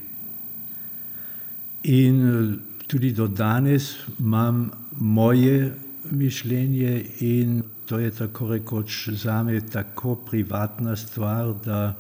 In 1.83 2.59
tudi 2.87 3.13
do 3.13 3.29
danes 3.29 3.97
imam 4.19 4.71
moje 4.93 5.75
mišljenje 6.11 7.05
in 7.21 7.63
to 7.87 7.99
je 7.99 8.11
tako 8.11 8.49
rekoč 8.49 9.09
za 9.09 9.43
me 9.43 9.61
tako 9.61 10.15
privatna 10.17 10.97
stvar, 10.97 11.55
da 11.65 11.95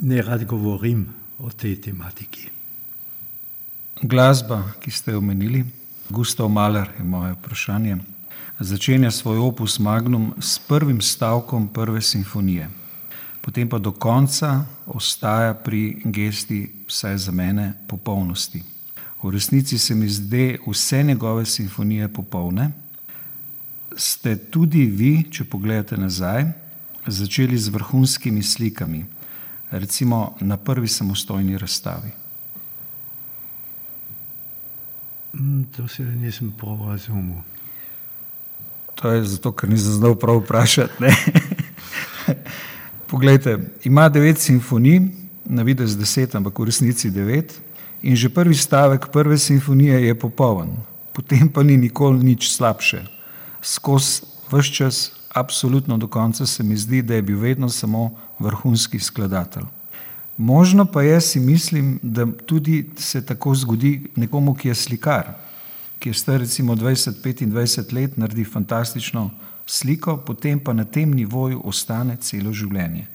ne 0.00 0.22
rad 0.22 0.44
govorim 0.44 1.06
o 1.38 1.50
tej 1.50 1.80
tematiki. 1.80 2.48
Glasba, 4.02 4.62
ki 4.80 4.90
ste 4.90 5.12
jo 5.12 5.18
omenili, 5.18 5.64
Gustav 6.10 6.48
Mahler 6.48 6.88
je 6.98 7.04
moje 7.04 7.32
vprašanje, 7.32 7.96
začenja 8.60 9.10
svoj 9.10 9.38
opus 9.38 9.78
Magnum 9.78 10.34
s 10.40 10.58
prvim 10.58 11.00
stavkom 11.00 11.68
prve 11.68 12.02
simfonije, 12.02 12.70
potem 13.40 13.68
pa 13.68 13.78
do 13.78 13.92
konca 13.92 14.64
ostaja 14.86 15.54
pri 15.54 16.02
gesti, 16.04 16.84
vsaj 16.86 17.18
za 17.18 17.32
mene, 17.32 17.72
popolnosti. 17.88 18.62
V 19.22 19.30
resnici 19.30 19.78
se 19.78 19.94
mi 19.94 20.08
zdi 20.08 20.58
vse 20.66 21.02
njegove 21.02 21.46
simfonije 21.46 22.08
popolne, 22.08 22.70
ste 23.96 24.36
tudi 24.36 24.86
vi, 24.86 25.24
če 25.30 25.44
pogledate 25.44 25.96
nazaj, 25.96 26.46
začeli 27.06 27.58
z 27.58 27.68
vrhunskimi 27.68 28.42
slikami, 28.42 29.06
recimo 29.70 30.36
na 30.40 30.56
prvi 30.56 30.88
samostojni 30.88 31.58
razstavi? 31.58 32.10
Mm, 35.34 35.62
to 35.76 35.88
se 35.88 36.02
nisem 36.02 36.52
prav 36.58 36.88
razumel. 36.88 37.42
To 39.00 39.10
je 39.10 39.24
zato, 39.24 39.52
ker 39.52 39.70
nisem 39.70 39.92
znal 39.92 40.14
prav 40.18 40.42
vprašati. 40.42 41.12
Poglejte, 43.10 43.58
ima 43.84 44.08
devet 44.08 44.38
simfonij, 44.38 45.00
na 45.44 45.62
vidi 45.62 45.86
z 45.86 45.96
deset, 45.96 46.34
ampak 46.34 46.58
v 46.58 46.68
resnici 46.68 47.10
devet. 47.10 47.54
In 48.02 48.16
že 48.16 48.28
prvi 48.28 48.54
stavek 48.54 49.08
prve 49.12 49.38
simfonije 49.38 50.06
je 50.06 50.18
popoln, 50.18 50.76
potem 51.12 51.48
pa 51.48 51.62
ni 51.62 51.76
nikoli 51.76 52.22
nič 52.24 52.52
slabše 52.52 53.18
skozi 53.62 54.22
vse 54.52 54.72
čas, 54.72 55.12
absolutno 55.34 55.98
do 55.98 56.08
konca, 56.08 56.46
se 56.46 56.62
mi 56.62 56.76
zdi, 56.76 57.02
da 57.02 57.14
je 57.14 57.22
bil 57.22 57.38
vedno 57.38 57.68
samo 57.68 58.16
vrhunski 58.38 58.98
skladatelj. 58.98 59.64
Možno 60.36 60.84
pa 60.84 61.02
je, 61.02 61.20
si 61.20 61.40
mislim, 61.40 61.98
da 62.02 62.26
tudi 62.46 62.90
se 62.96 63.26
tako 63.26 63.54
zgodi 63.54 64.10
nekomu, 64.16 64.54
ki 64.54 64.68
je 64.68 64.74
slikar, 64.74 65.34
ki 65.98 66.10
je 66.10 66.14
star 66.14 66.40
recimo 66.40 66.76
20-25 66.76 67.92
let, 67.94 68.16
naredi 68.16 68.44
fantastično 68.44 69.30
sliko, 69.66 70.16
potem 70.16 70.60
pa 70.60 70.72
na 70.72 70.84
tem 70.84 71.10
nivoju 71.14 71.60
ostane 71.64 72.16
celo 72.20 72.52
življenje. 72.52 73.06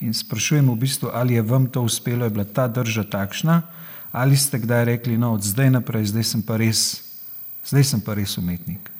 In 0.00 0.14
sprašujem 0.16 0.68
v 0.70 0.76
bistvu, 0.80 1.10
ali 1.12 1.34
je 1.34 1.42
vam 1.42 1.66
to 1.66 1.82
uspelo, 1.82 2.24
je 2.24 2.30
bila 2.30 2.44
ta 2.44 2.68
drža 2.68 3.04
takšna, 3.10 3.62
ali 4.12 4.36
ste 4.36 4.58
kdaj 4.58 4.84
rekli, 4.84 5.18
no, 5.18 5.34
od 5.36 5.44
zdaj 5.44 5.70
naprej, 5.70 6.12
zdaj 6.14 6.24
sem 6.24 6.42
pa 6.42 6.56
res, 6.60 7.02
zdaj 7.68 7.84
sem 7.84 8.00
pa 8.00 8.16
res 8.16 8.38
umetnik. 8.40 8.90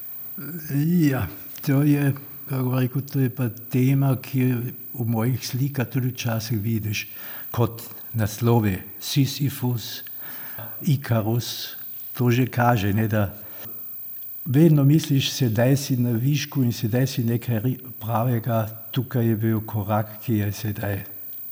Ja, 1.01 1.27
to 1.65 1.83
je, 1.83 2.13
kako 2.49 2.77
rekel, 2.81 3.03
to 3.03 3.21
je 3.25 3.31
pa 3.33 3.49
tema, 3.73 4.13
ki 4.21 4.39
je 4.39 4.53
v 4.93 5.07
mojih 5.09 5.41
slikah 5.41 5.89
tudi 5.89 6.13
včasih 6.13 6.61
vidiš 6.61 7.09
kot 7.51 7.83
naslove 8.13 8.83
Sisyphus, 9.01 10.05
Ikarus, 10.85 11.80
to 12.15 12.31
že 12.31 12.47
kaže, 12.47 12.93
ne, 12.93 13.09
da 13.09 13.35
vedno 14.45 14.85
misliš, 14.85 15.31
sedaj 15.33 15.77
si 15.77 15.97
na 15.97 16.11
višku 16.11 16.63
in 16.63 16.73
sedaj 16.73 17.07
si 17.07 17.25
nekaj 17.25 17.77
pravega, 18.01 18.67
tukaj 18.91 19.27
je 19.27 19.37
bil 19.37 19.61
korak, 19.67 20.19
ki 20.25 20.43
je 20.43 20.53
sedaj 20.53 21.05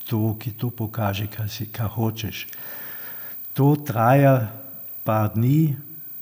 to, 0.08 0.34
ki 0.40 0.56
to 0.56 0.70
pokaže, 0.70 1.28
kar 1.30 1.48
si, 1.48 1.68
kar 1.72 1.90
hočeš. 1.92 2.46
To 3.52 3.76
traja 3.76 4.48
par 5.04 5.30
dni, 5.34 5.76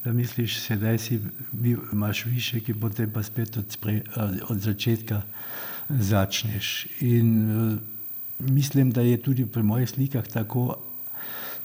da 0.05 0.13
misliš, 0.13 0.61
sedaj 0.63 0.99
si 0.99 1.21
imaš 1.93 2.25
više, 2.25 2.61
ki 2.61 2.75
potem 2.75 3.11
pa 3.11 3.23
spet 3.23 3.57
od, 3.57 3.71
spre, 3.71 4.03
od 4.49 4.59
začetka 4.61 5.23
začneš. 5.89 6.87
In 7.01 7.31
uh, 7.51 7.79
mislim, 8.39 8.91
da 8.91 9.01
je 9.01 9.23
tudi 9.23 9.47
pri 9.47 9.63
mojih 9.63 9.91
slikah 9.91 10.27
tako, 10.27 10.77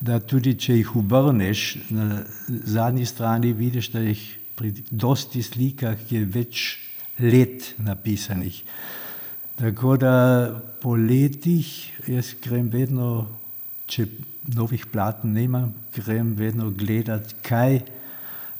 da 0.01 0.19
tudi 0.19 0.55
če 0.57 0.79
jih 0.79 0.95
obrneš, 0.97 1.65
na 1.93 2.23
zadnji 2.49 3.05
strani 3.05 3.53
vidiš, 3.53 3.91
da 3.93 4.01
jih 4.01 4.21
pri 4.57 4.73
dosti 4.89 5.43
slikah 5.45 5.99
je 6.11 6.23
več 6.25 6.65
let 7.21 7.73
napisanih. 7.81 8.63
Tako 9.61 9.97
da 10.01 10.13
po 10.81 10.95
letih 10.97 11.69
jaz 12.09 12.33
grem 12.41 12.69
vedno, 12.73 13.27
če 13.85 14.07
novih 14.57 14.87
platen 14.89 15.35
nimam, 15.37 15.69
grem 15.93 16.33
vedno 16.37 16.71
gledati, 16.73 17.37
kaj 17.45 17.81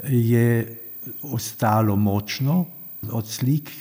je 0.10 0.46
ostalo 1.34 1.96
močno 1.98 2.66
od 3.10 3.26
slik, 3.28 3.72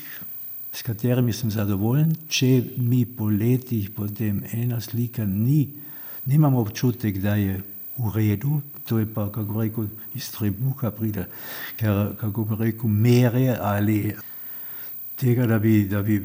s 0.72 0.82
katerimi 0.86 1.32
sem 1.34 1.50
zadovoljen. 1.50 2.14
Če 2.28 2.62
mi 2.78 3.02
po 3.04 3.28
letih 3.28 3.90
potem 3.92 4.40
ena 4.54 4.80
slika 4.80 5.26
ni, 5.28 5.66
nimam 6.30 6.54
občutek, 6.54 7.18
da 7.18 7.34
je 7.34 7.58
v 7.98 8.12
redu, 8.14 8.60
to 8.86 8.98
je 8.98 9.06
pa, 9.06 9.28
kako 9.32 9.60
rekel, 9.60 9.88
iz 10.14 10.30
trebuha 10.32 10.90
pride, 10.90 11.26
ker, 11.76 12.14
kako 12.20 12.44
bi 12.44 12.58
rekel, 12.64 12.90
mere 12.90 13.56
ali 13.60 14.14
tega, 15.18 15.46
da 15.46 15.58
bi, 15.58 15.84
da 15.90 16.02
bi 16.02 16.20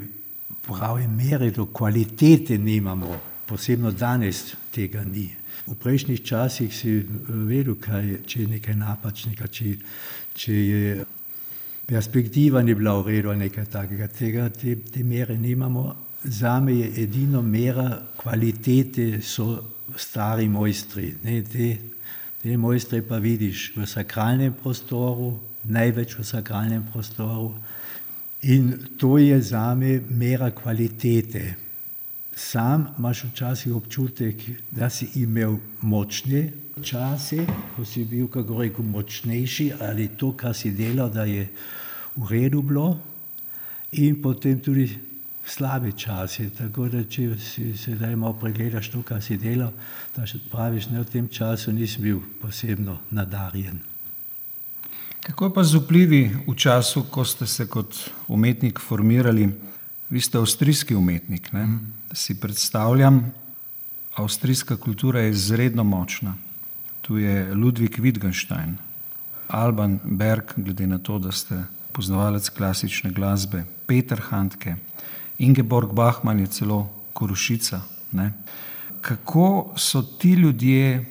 prave 0.65 1.07
mere 1.07 1.51
do 1.51 1.65
kvalitete 1.65 2.57
nimamo, 2.57 3.17
posebno 3.45 3.91
danes 3.91 4.55
tega 4.71 5.03
ni. 5.03 5.29
V 5.65 5.75
prejšnjih 5.81 6.21
časih 6.21 6.73
si 6.73 6.99
vedel, 7.27 7.75
kaj, 7.81 8.21
če 8.25 8.41
je 8.41 8.47
nekaj 8.47 8.75
napačnega, 8.77 9.47
če, 9.49 9.75
če 10.37 10.53
je 10.53 11.05
perspektiva 11.85 12.61
ni 12.61 12.75
bila 12.77 12.99
v 13.01 13.15
redu, 13.15 13.33
nekaj 13.33 13.65
takega. 13.73 14.07
Tega, 14.07 14.49
te, 14.49 14.77
te 14.89 15.03
mere 15.03 15.37
nimamo. 15.37 15.85
Za 16.23 16.59
me 16.59 16.73
je 16.73 16.91
edino 17.03 17.41
mera 17.41 17.89
kvalitete, 18.17 19.21
so 19.21 19.74
stari 19.97 20.47
mojstri. 20.49 21.15
Ne, 21.23 21.41
te, 21.43 21.77
te 22.41 22.57
mojstre 22.57 23.01
pa 23.01 23.17
vidiš 23.17 23.71
v 23.75 23.87
sakralnem 23.87 24.53
prostoru, 24.53 25.33
največ 25.63 26.17
v 26.19 26.25
sakralnem 26.25 26.83
prostoru. 26.91 27.53
In 28.45 28.73
to 28.97 29.17
je 29.17 29.41
za 29.41 29.73
me 29.75 29.99
mera 30.09 30.51
kvalitete. 30.51 31.55
Sam 32.35 32.89
imaš 32.97 33.23
včasih 33.23 33.75
občutek, 33.75 34.43
da 34.71 34.89
si 34.89 35.07
imel 35.15 35.55
močne 35.81 36.51
čase, 36.83 37.45
ko 37.75 37.85
si 37.85 38.03
bil, 38.03 38.27
kako 38.27 38.59
rekel, 38.61 38.83
močnejši 38.83 39.71
ali 39.79 40.09
to, 40.17 40.33
kar 40.35 40.53
si 40.53 40.71
delal, 40.75 41.09
da 41.09 41.23
je 41.23 41.47
v 42.15 42.27
redu 42.29 42.61
bilo. 42.61 42.99
In 43.91 44.21
potem 44.21 44.59
tudi 44.59 44.89
slabi 45.45 45.93
časi. 45.93 46.49
Tako 46.49 46.89
da, 46.89 47.03
če 47.03 47.27
si 47.39 47.71
sedaj 47.77 48.15
malo 48.15 48.33
pregledaš 48.41 48.89
to, 48.93 49.03
kar 49.05 49.21
si 49.21 49.37
delal, 49.37 49.73
da 50.15 50.25
še 50.27 50.41
praviš, 50.51 50.89
da 50.91 51.03
v 51.03 51.11
tem 51.11 51.27
času 51.29 51.73
nisem 51.73 52.03
bil 52.03 52.21
posebno 52.41 52.99
nadarjen. 53.11 53.79
Kako 55.25 55.49
pa 55.53 55.63
z 55.65 55.81
vplivi 55.81 56.21
v 56.45 56.53
času, 56.53 57.07
ko 57.09 57.25
ste 57.25 57.47
se 57.49 57.65
kot 57.65 57.97
umetnik 58.29 58.79
formirali? 58.79 59.49
Vi 60.09 60.21
ste 60.21 60.37
avstrijski 60.37 60.95
umetnik. 60.95 61.49
Ne? 61.53 61.65
Si 62.13 62.37
predstavljam, 62.37 63.23
avstrijska 64.15 64.77
kultura 64.77 65.25
je 65.25 65.33
izredno 65.33 65.83
močna. 65.83 66.35
Tu 67.01 67.17
je 67.17 67.53
Ludvik 67.53 67.97
Wittgenstein, 67.99 68.77
Alban 69.47 69.99
Berg, 70.03 70.53
glede 70.57 70.87
na 70.87 70.97
to, 70.97 71.19
da 71.19 71.31
ste 71.31 71.63
poznavalec 71.91 72.49
klasične 72.49 73.11
glasbe, 73.11 73.63
Peter 73.85 74.21
Handke, 74.29 74.75
Ingeborg 75.37 75.93
Bachmann 75.93 76.39
je 76.39 76.47
celo 76.47 76.89
Korušica. 77.13 77.81
Ne? 78.11 78.33
Kako 79.01 79.73
so 79.77 80.01
ti 80.01 80.33
ljudje, 80.33 81.05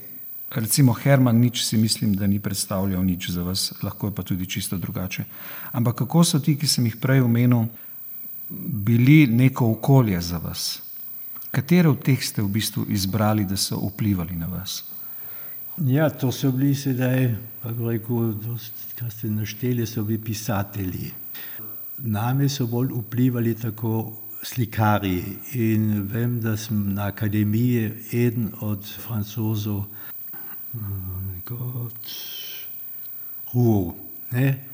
recimo 0.50 0.92
Herman, 0.92 1.36
nič 1.36 1.64
si 1.64 1.76
mislim, 1.76 2.14
da 2.14 2.26
ni 2.26 2.40
predstavljal 2.40 3.04
nič 3.04 3.30
za 3.30 3.42
vas, 3.42 3.72
lahko 3.82 4.06
je 4.06 4.14
pa 4.14 4.22
tudi 4.22 4.46
čisto 4.46 4.76
drugače. 4.76 5.24
Ampak 5.72 5.94
kako 5.94 6.24
so 6.24 6.38
ti, 6.38 6.56
ki 6.58 6.66
sem 6.66 6.86
jih 6.86 6.96
prej 6.96 7.20
omenil, 7.20 7.66
bili 8.48 9.26
neko 9.26 9.70
okolje 9.70 10.20
za 10.20 10.38
vas? 10.38 10.82
Katere 11.50 11.88
od 11.88 12.02
teh 12.02 12.18
ste 12.24 12.42
v 12.42 12.48
bistvu 12.48 12.86
izbrali, 12.88 13.44
da 13.44 13.56
so 13.56 13.78
vplivali 13.78 14.36
na 14.36 14.46
vas? 14.46 14.82
Ja, 15.78 16.10
to 16.10 16.32
so 16.32 16.52
bili 16.52 16.74
sedaj, 16.74 17.34
kako 17.62 17.90
rekel, 17.90 18.32
kar 18.98 19.10
ste 19.10 19.30
našteli, 19.30 19.86
so 19.86 20.04
bili 20.04 20.18
pisatelji. 20.18 21.12
Name 21.98 22.48
so 22.48 22.66
bolj 22.66 22.90
vplivali 22.92 23.54
tako 23.54 24.12
slikari 24.42 25.22
in 25.54 26.08
vem, 26.10 26.40
da 26.40 26.56
sem 26.56 26.94
na 26.94 27.06
akademiji 27.06 27.92
eden 28.12 28.50
od 28.60 28.84
francozov, 28.84 29.84
kot 31.44 32.10
Rouault. 33.54 33.94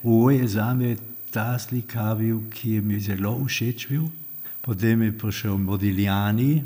Rouault 0.05 0.33
je 0.41 0.49
za 0.49 0.75
me 0.75 0.97
ta 1.31 1.59
slikar 1.59 2.17
ki 2.51 2.71
je 2.71 2.81
mi 2.81 3.01
zelo 3.01 3.45
všeč 3.45 3.89
bil. 3.89 4.09
Potem 4.61 5.03
je 5.03 5.19
prišel 5.19 5.59
Modigliani, 5.59 6.65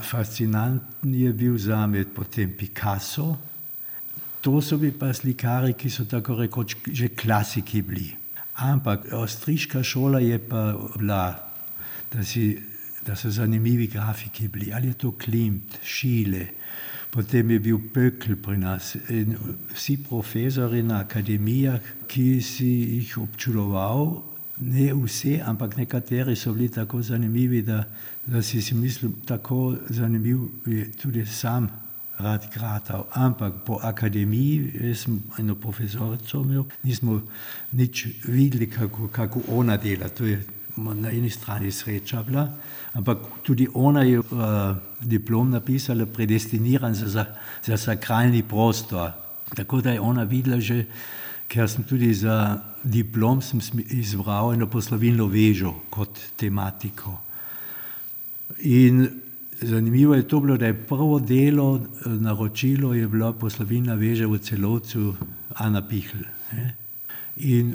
fascinanten 0.00 1.14
je 1.14 1.32
bil 1.32 1.58
za 1.58 1.86
me 1.86 2.04
potem 2.04 2.52
Picasso. 2.56 3.36
To 4.40 4.60
so 4.60 4.78
bili 4.78 4.92
pa 4.92 5.12
slikari, 5.12 5.74
ki 5.74 5.90
so 5.90 6.04
tako 6.04 6.34
rekoč 6.34 6.76
že 6.92 7.08
klasiki 7.08 7.82
bili. 7.82 8.15
Ampak 8.56 9.12
avstrijska 9.12 9.82
šola 9.82 10.20
je 10.20 10.38
pa 10.38 10.72
bila, 10.98 11.52
da, 12.12 12.24
si, 12.24 12.58
da 13.06 13.16
so 13.16 13.30
zanimivi 13.30 13.86
grafiki 13.86 14.48
bili. 14.48 14.72
Ali 14.72 14.88
je 14.88 14.94
to 14.94 15.12
Klimt, 15.12 15.78
Šile, 15.84 16.46
potem 17.10 17.50
je 17.50 17.60
bil 17.60 17.78
Pökl 17.94 18.36
pri 18.42 18.58
nas. 18.58 18.96
In 19.08 19.36
vsi 19.74 19.98
profesori 20.08 20.82
na 20.82 21.00
akademijah, 21.00 21.80
ki 22.08 22.40
si 22.40 22.70
jih 22.96 23.18
občudoval, 23.18 24.22
ne 24.60 24.92
vse, 24.94 25.40
ampak 25.44 25.76
nekateri 25.76 26.36
so 26.36 26.52
bili 26.52 26.68
tako 26.68 27.02
zanimivi, 27.02 27.62
da, 27.62 27.84
da 28.26 28.42
si 28.42 28.62
si 28.62 28.74
mislil, 28.74 29.12
tako 29.26 29.76
zanimiv 29.88 30.48
je 30.66 30.92
tudi 30.92 31.26
sam 31.26 31.85
rad 32.18 32.50
kratal. 32.50 33.06
Ampak 33.12 33.54
po 33.64 33.78
akademiji, 33.82 34.72
jaz 34.80 35.04
sem 35.04 35.20
eno 35.38 35.54
profesorico 35.54 36.40
imel, 36.44 36.64
nismo 36.82 37.20
nič 37.72 38.06
videli, 38.28 38.70
kako, 38.70 39.08
kako 39.08 39.42
ona 39.48 39.76
dela. 39.76 40.08
To 40.08 40.24
je 40.26 40.40
na 40.76 41.10
eni 41.10 41.30
strani 41.30 41.72
sreča 41.72 42.22
bila, 42.22 42.48
ampak 42.92 43.18
tudi 43.42 43.68
ona 43.74 44.02
je 44.02 44.18
uh, 44.18 44.76
diplom 45.00 45.50
napisala, 45.50 46.06
predestiniran 46.06 46.94
za, 46.94 47.08
za, 47.08 47.24
za 47.64 47.76
sakralni 47.76 48.42
prostor. 48.42 49.10
Tako 49.54 49.80
da 49.80 49.92
je 49.92 50.00
ona 50.00 50.22
videla 50.22 50.60
že, 50.60 50.84
ker 51.48 51.68
sem 51.70 51.84
tudi 51.84 52.14
za 52.14 52.58
diplom 52.82 53.40
izbral 53.90 54.52
eno 54.52 54.66
poslovilno 54.66 55.26
vežo 55.26 55.72
kot 55.90 56.18
tematiko. 56.36 57.14
In 58.58 59.25
zanimivo 59.62 60.14
je 60.14 60.28
to 60.28 60.40
bilo, 60.40 60.56
da 60.56 60.66
je 60.66 60.86
prvo 60.86 61.18
delo, 61.18 61.80
naročilo 62.04 62.94
je 62.94 63.08
bilo 63.08 63.32
poslovilna 63.32 63.94
veža 63.94 64.26
v 64.26 64.38
celovcu 64.38 65.14
Ana 65.54 65.82
Pihl. 65.88 66.18
In 67.36 67.74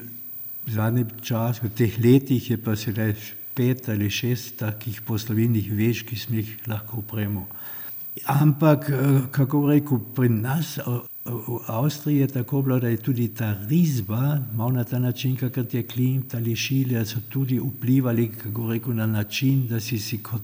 v 0.65 0.71
zadnjem 0.71 1.07
času, 1.21 1.65
v 1.65 1.75
teh 1.75 1.99
letih 1.99 2.49
je 2.51 2.57
pa 2.57 2.75
sedaj 2.75 3.15
pet 3.53 3.89
ali 3.89 4.09
šest 4.09 4.59
takih 4.61 5.01
poslovilnih 5.01 5.71
vež, 5.73 6.05
ki 6.05 6.15
smo 6.15 6.35
jih 6.35 6.57
lahko 6.67 7.01
upremo. 7.01 7.47
Ampak, 8.25 8.89
eh, 8.89 9.21
kako 9.31 9.67
rekel, 9.67 9.99
pri 10.15 10.29
nas 10.29 10.77
v 11.25 11.59
Avstriji 11.67 12.19
je 12.19 12.27
tako 12.27 12.61
bilo, 12.61 12.79
da 12.79 12.87
je 12.87 12.97
tudi 12.97 13.27
ta 13.27 13.53
risba, 13.69 14.41
malo 14.53 14.71
na 14.71 14.83
ta 14.83 14.99
način, 14.99 15.35
kakor 15.35 15.65
je 15.71 15.83
Klimt 15.83 16.35
ali 16.35 16.55
Šile, 16.55 17.05
so 17.05 17.19
tudi 17.29 17.59
vplivali, 17.59 18.29
kako 18.29 18.71
rekel, 18.71 18.95
na 18.95 19.05
način, 19.05 19.67
da 19.67 19.79
si 19.79 19.99
si 19.99 20.17
kot, 20.23 20.41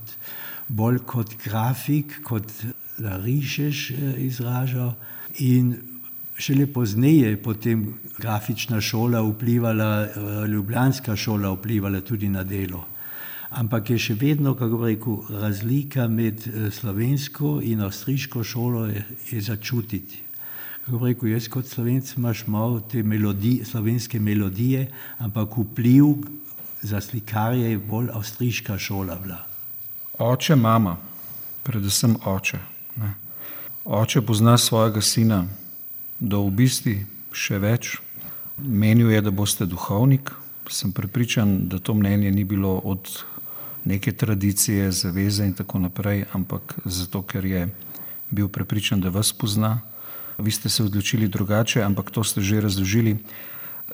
bolj 0.68 1.00
kot 1.06 1.36
grafik, 1.44 2.20
kot 2.24 2.52
da 2.98 3.18
rišeš 3.18 3.90
eh, 3.92 4.14
izražal. 4.26 4.94
In 5.40 5.76
šele 6.38 6.68
pozneje 6.68 7.30
je 7.30 7.42
potem 7.44 7.94
grafična 8.18 8.82
šola 8.82 9.22
vplivala, 9.22 10.06
eh, 10.06 10.48
ljubljanska 10.48 11.16
šola 11.16 11.54
vplivala 11.54 12.02
tudi 12.02 12.30
na 12.30 12.44
delo. 12.44 12.86
Ampak 13.50 13.90
je 13.90 13.98
še 13.98 14.14
vedno, 14.20 14.56
kako 14.60 14.86
rekel, 14.86 15.20
razlika 15.30 16.08
med 16.08 16.48
eh, 16.48 16.72
slovensko 16.72 17.60
in 17.64 17.82
avstrijsko 17.82 18.44
šolo 18.44 18.86
je, 18.86 19.06
je 19.32 19.42
začutiti. 19.42 20.24
Kako 20.86 21.06
rekel, 21.06 21.30
jaz 21.30 21.48
kot 21.52 21.68
slovenc 21.68 22.14
imaš 22.18 22.48
malo 22.48 22.80
te 22.80 23.04
melodije, 23.04 23.66
slovenske 23.66 24.20
melodije, 24.20 24.88
ampak 25.20 25.58
vpliv 25.58 26.16
za 26.82 27.02
slikarje 27.02 27.72
je 27.72 27.78
bolj 27.78 28.10
avstrijska 28.14 28.78
šola 28.78 29.16
bila. 29.24 29.57
Oče, 30.18 30.56
mama, 30.56 30.98
predvsem 31.64 32.16
oče. 32.26 32.58
Ne. 32.96 33.14
Oče 33.86 34.22
pozna 34.22 34.58
svojega 34.58 35.02
sina, 35.02 35.44
do 36.20 36.42
v 36.42 36.54
bistvu 36.58 36.94
še 37.38 37.60
več. 37.62 37.92
Menil 38.58 39.12
je, 39.14 39.20
da 39.22 39.30
boste 39.30 39.68
duhovnik. 39.70 40.32
Sem 40.74 40.90
prepričan, 40.92 41.68
da 41.70 41.78
to 41.78 41.94
mnenje 41.94 42.32
ni 42.34 42.44
bilo 42.44 42.80
od 42.82 43.12
neke 43.86 44.12
tradicije, 44.12 44.90
zaveze 44.92 45.46
in 45.46 45.54
tako 45.54 45.84
naprej, 45.86 46.26
ampak 46.34 46.74
zato, 46.86 47.22
ker 47.22 47.46
je 47.46 47.68
bil 48.34 48.50
prepričan, 48.50 49.06
da 49.06 49.14
vas 49.14 49.30
pozna. 49.30 49.84
Vi 50.42 50.52
ste 50.52 50.70
se 50.70 50.82
odločili 50.84 51.30
drugače, 51.30 51.86
ampak 51.86 52.10
to 52.10 52.26
ste 52.26 52.42
že 52.42 52.66
razložili. 52.66 53.20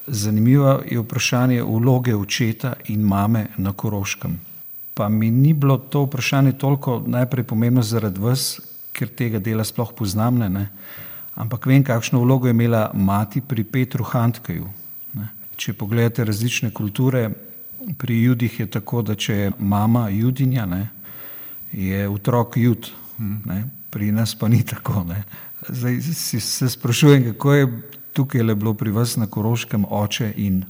Zanimivo 0.07 0.79
je 0.87 1.03
vprašanje 1.03 1.61
vloge 1.67 2.15
očeta 2.15 2.73
in 2.87 3.03
mame 3.03 3.49
na 3.57 3.75
Koroškem. 3.75 4.52
Pa 4.93 5.09
mi 5.09 5.31
ni 5.31 5.53
bilo 5.53 5.77
to 5.77 6.03
vprašanje 6.05 6.51
toliko 6.51 7.03
najprej 7.07 7.43
pomembno 7.43 7.81
zaradi 7.81 8.21
vas, 8.21 8.61
ker 8.93 9.09
tega 9.09 9.39
dela 9.39 9.65
sploh 9.65 9.93
poznam, 9.97 10.37
ne, 10.37 10.49
ne? 10.49 10.67
ampak 11.35 11.65
vem, 11.65 11.83
kakšno 11.83 12.21
vlogo 12.21 12.47
je 12.47 12.53
imela 12.53 12.91
mati 12.93 13.41
pri 13.41 13.63
Petru 13.63 14.05
Handkeju. 14.05 14.67
Ne? 15.17 15.29
Če 15.57 15.73
pogledate 15.73 16.25
različne 16.25 16.69
kulture, 16.69 17.29
pri 17.97 18.19
judih 18.21 18.59
je 18.59 18.67
tako, 18.69 19.01
da 19.01 19.15
če 19.15 19.33
je 19.33 19.53
mama 19.57 20.07
judinja, 20.13 20.65
ne, 20.69 20.83
je 21.71 22.05
otrok 22.09 22.57
jud, 22.61 22.91
ne? 23.17 23.63
pri 23.89 24.11
nas 24.11 24.35
pa 24.37 24.47
ni 24.47 24.61
tako. 24.65 25.03
Ne? 25.09 25.23
Zdaj 25.69 25.99
si 26.13 26.39
se 26.39 26.69
sprašujem, 26.69 27.25
kako 27.33 27.53
je 27.53 27.67
tukaj 28.13 28.43
le 28.43 28.55
bilo 28.55 28.73
pri 28.73 28.91
vas 28.91 29.17
na 29.17 29.27
Koroškem 29.27 29.85
oče 29.89 30.33
in 30.37 30.63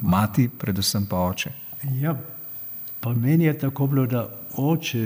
mati, 0.00 0.48
predvsem 0.48 1.06
pa 1.06 1.16
oče. 1.16 1.52
Ja, 2.00 2.16
pa 3.04 3.12
meni 3.12 3.44
je 3.44 3.58
tako 3.58 3.86
bilo, 3.86 4.06
da 4.08 4.24
oče 4.56 5.02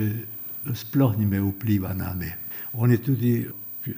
sploh 0.73 1.17
ni 1.17 1.25
imel 1.27 1.49
vpliva 1.51 1.91
na 1.93 2.13
me. 2.15 2.31
On 2.73 2.91
je 2.91 2.97
tudi, 3.03 3.33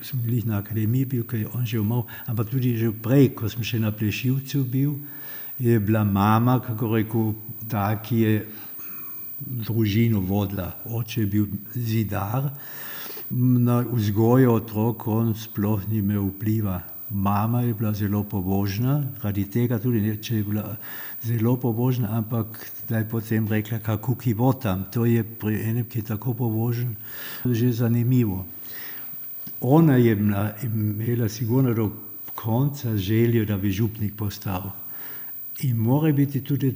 sem 0.01 0.21
bil 0.25 0.41
na 0.49 0.57
akademiji, 0.57 1.05
bil, 1.05 1.25
ker 1.29 1.43
je 1.43 1.49
on 1.53 1.65
že 1.65 1.79
umrl, 1.79 2.07
ampak 2.25 2.49
tudi 2.49 2.73
že 2.77 2.89
prej, 2.89 3.35
ko 3.37 3.49
sem 3.49 3.61
še 3.61 3.79
na 3.79 3.91
plešivcu 3.93 4.63
bil, 4.65 4.95
je 5.61 5.77
bila 5.79 6.01
mama, 6.03 6.57
kako 6.65 6.95
rekel, 6.95 7.33
ta, 7.69 7.91
ki 8.01 8.21
je 8.25 8.33
družino 9.67 10.21
vodila. 10.25 10.71
Oče 10.89 11.21
je 11.21 11.27
bil 11.27 11.45
zidar, 11.75 12.49
na 13.29 13.83
vzgojo 13.85 14.57
otrok 14.57 15.07
on 15.07 15.35
sploh 15.37 15.85
ni 15.89 16.01
imel 16.01 16.25
vpliva. 16.33 16.81
Mama 17.11 17.61
je 17.61 17.73
bila 17.73 17.93
zelo 17.93 18.23
pobožna, 18.23 19.03
radi 19.21 19.45
tega 19.51 19.77
tudi 19.79 20.01
ne, 20.01 20.15
če 20.17 20.39
je 20.39 20.43
bila 20.47 20.65
zelo 21.23 21.57
pobožna, 21.57 22.17
ampak 22.17 22.71
da 22.89 22.97
je 22.97 23.09
potem 23.09 23.47
rekla, 23.47 23.79
kako 23.79 24.15
ki 24.15 24.33
bo 24.33 24.53
tam. 24.53 24.85
To 24.93 25.05
je 25.05 25.23
pri 25.23 25.61
enem, 25.69 25.85
ki 25.85 25.99
je 25.99 26.05
tako 26.13 26.33
pobožen, 26.33 26.95
že 27.45 27.71
zanimivo. 27.71 28.45
Ona 29.61 29.95
je 29.95 30.17
imela 30.63 31.29
sigurno 31.29 31.73
do 31.73 31.91
konca 32.35 32.97
željo, 32.97 33.45
da 33.45 33.57
bi 33.57 33.71
župnik 33.71 34.15
postal. 34.17 34.71
In 35.61 35.77
mora 35.77 36.11
biti 36.11 36.41
tudi 36.43 36.75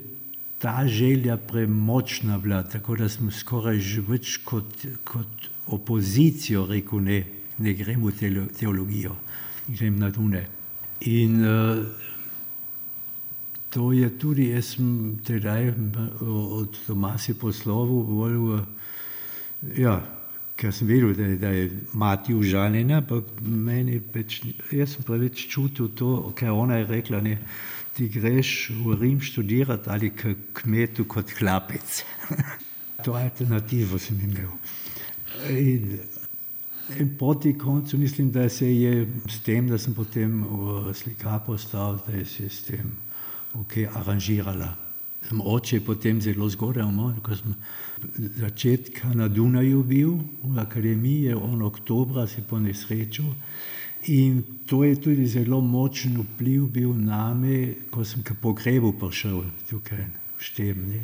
ta 0.58 0.88
želja 0.88 1.38
premočna 1.38 2.38
bila, 2.38 2.64
tako 2.64 2.96
da 2.96 3.10
smo 3.10 3.32
skoraj 3.32 3.80
že 3.80 4.02
več 4.02 4.38
kot, 4.44 4.86
kot 5.04 5.50
opozicijo 5.68 6.66
rekel, 6.66 7.02
ne, 7.02 7.24
ne 7.58 7.74
gremo 7.74 8.10
v 8.10 8.48
teologijo, 8.60 9.16
grem 9.68 10.00
na 10.00 10.10
Dune. 10.10 10.46
In 11.02 11.42
uh, 11.42 12.05
to 13.76 13.92
je 13.92 14.10
tudi, 14.18 14.50
jaz 14.54 14.70
sem 14.76 15.18
tedaj 15.28 15.74
od 16.24 16.78
Tomasi 16.88 17.34
poslovu 17.36 17.98
volil, 18.08 18.62
ja, 19.76 19.98
ker 20.56 20.72
sem 20.72 20.88
vedel, 20.88 21.12
da, 21.18 21.28
da 21.42 21.52
je 21.52 21.66
mati 21.92 22.32
užaljena, 22.32 23.02
ampak 23.04 23.36
meni 23.44 24.00
peč, 24.00 24.40
jaz 24.72 24.96
sem 24.96 25.04
preveč 25.04 25.44
čutil 25.52 25.92
to, 25.92 26.14
ker 26.40 26.56
ona 26.56 26.80
je 26.80 26.88
rekla, 26.94 27.20
ne, 27.26 27.36
ti 27.96 28.08
greš 28.16 28.72
v 28.80 28.96
Rim 29.02 29.20
študirati 29.20 29.92
ali 29.92 30.14
k 30.16 30.38
kmetu 30.56 31.04
kot 31.04 31.36
klapec. 31.36 32.00
to 33.04 33.20
alternativo 33.20 34.00
sem 34.00 34.24
imel. 34.24 34.56
In, 35.52 35.98
in 36.96 37.18
poti 37.20 37.58
koncu 37.60 38.00
mislim, 38.00 38.32
da 38.32 38.48
se 38.50 38.72
je 38.72 39.08
s 39.28 39.44
tem, 39.44 39.68
da 39.68 39.78
sem 39.78 39.94
potem 39.94 40.46
v 40.48 40.94
slika 40.96 41.42
postal, 41.44 42.00
da 42.08 42.16
je 42.16 42.26
se 42.26 42.50
s 42.50 42.64
tem 42.72 43.04
ok 43.60 43.86
aranžirala. 43.96 44.76
Oče 45.32 45.80
potem 45.82 46.22
zelo 46.22 46.50
zgodaj 46.50 46.86
umrl, 46.86 47.18
ko 47.26 47.34
sem 47.34 47.56
začetka 48.38 49.14
na 49.18 49.28
Dunaju 49.28 49.84
bil, 49.84 50.12
v 50.44 50.60
akademiji 50.62 51.32
je 51.32 51.36
on 51.36 51.62
oktobra 51.66 52.28
se 52.28 52.44
po 52.46 52.60
nesreču 52.60 53.26
in 54.06 54.44
to 54.70 54.84
je 54.84 55.02
tudi 55.02 55.26
zelo 55.28 55.62
močen 55.62 56.20
vpliv 56.22 56.68
bil 56.70 56.94
name, 56.94 57.90
ko 57.90 58.06
sem 58.06 58.22
k 58.22 58.38
pogrebu 58.38 58.94
prišel 58.94 59.42
tukaj 59.70 60.06
v 60.06 60.38
Štebni 60.38 61.02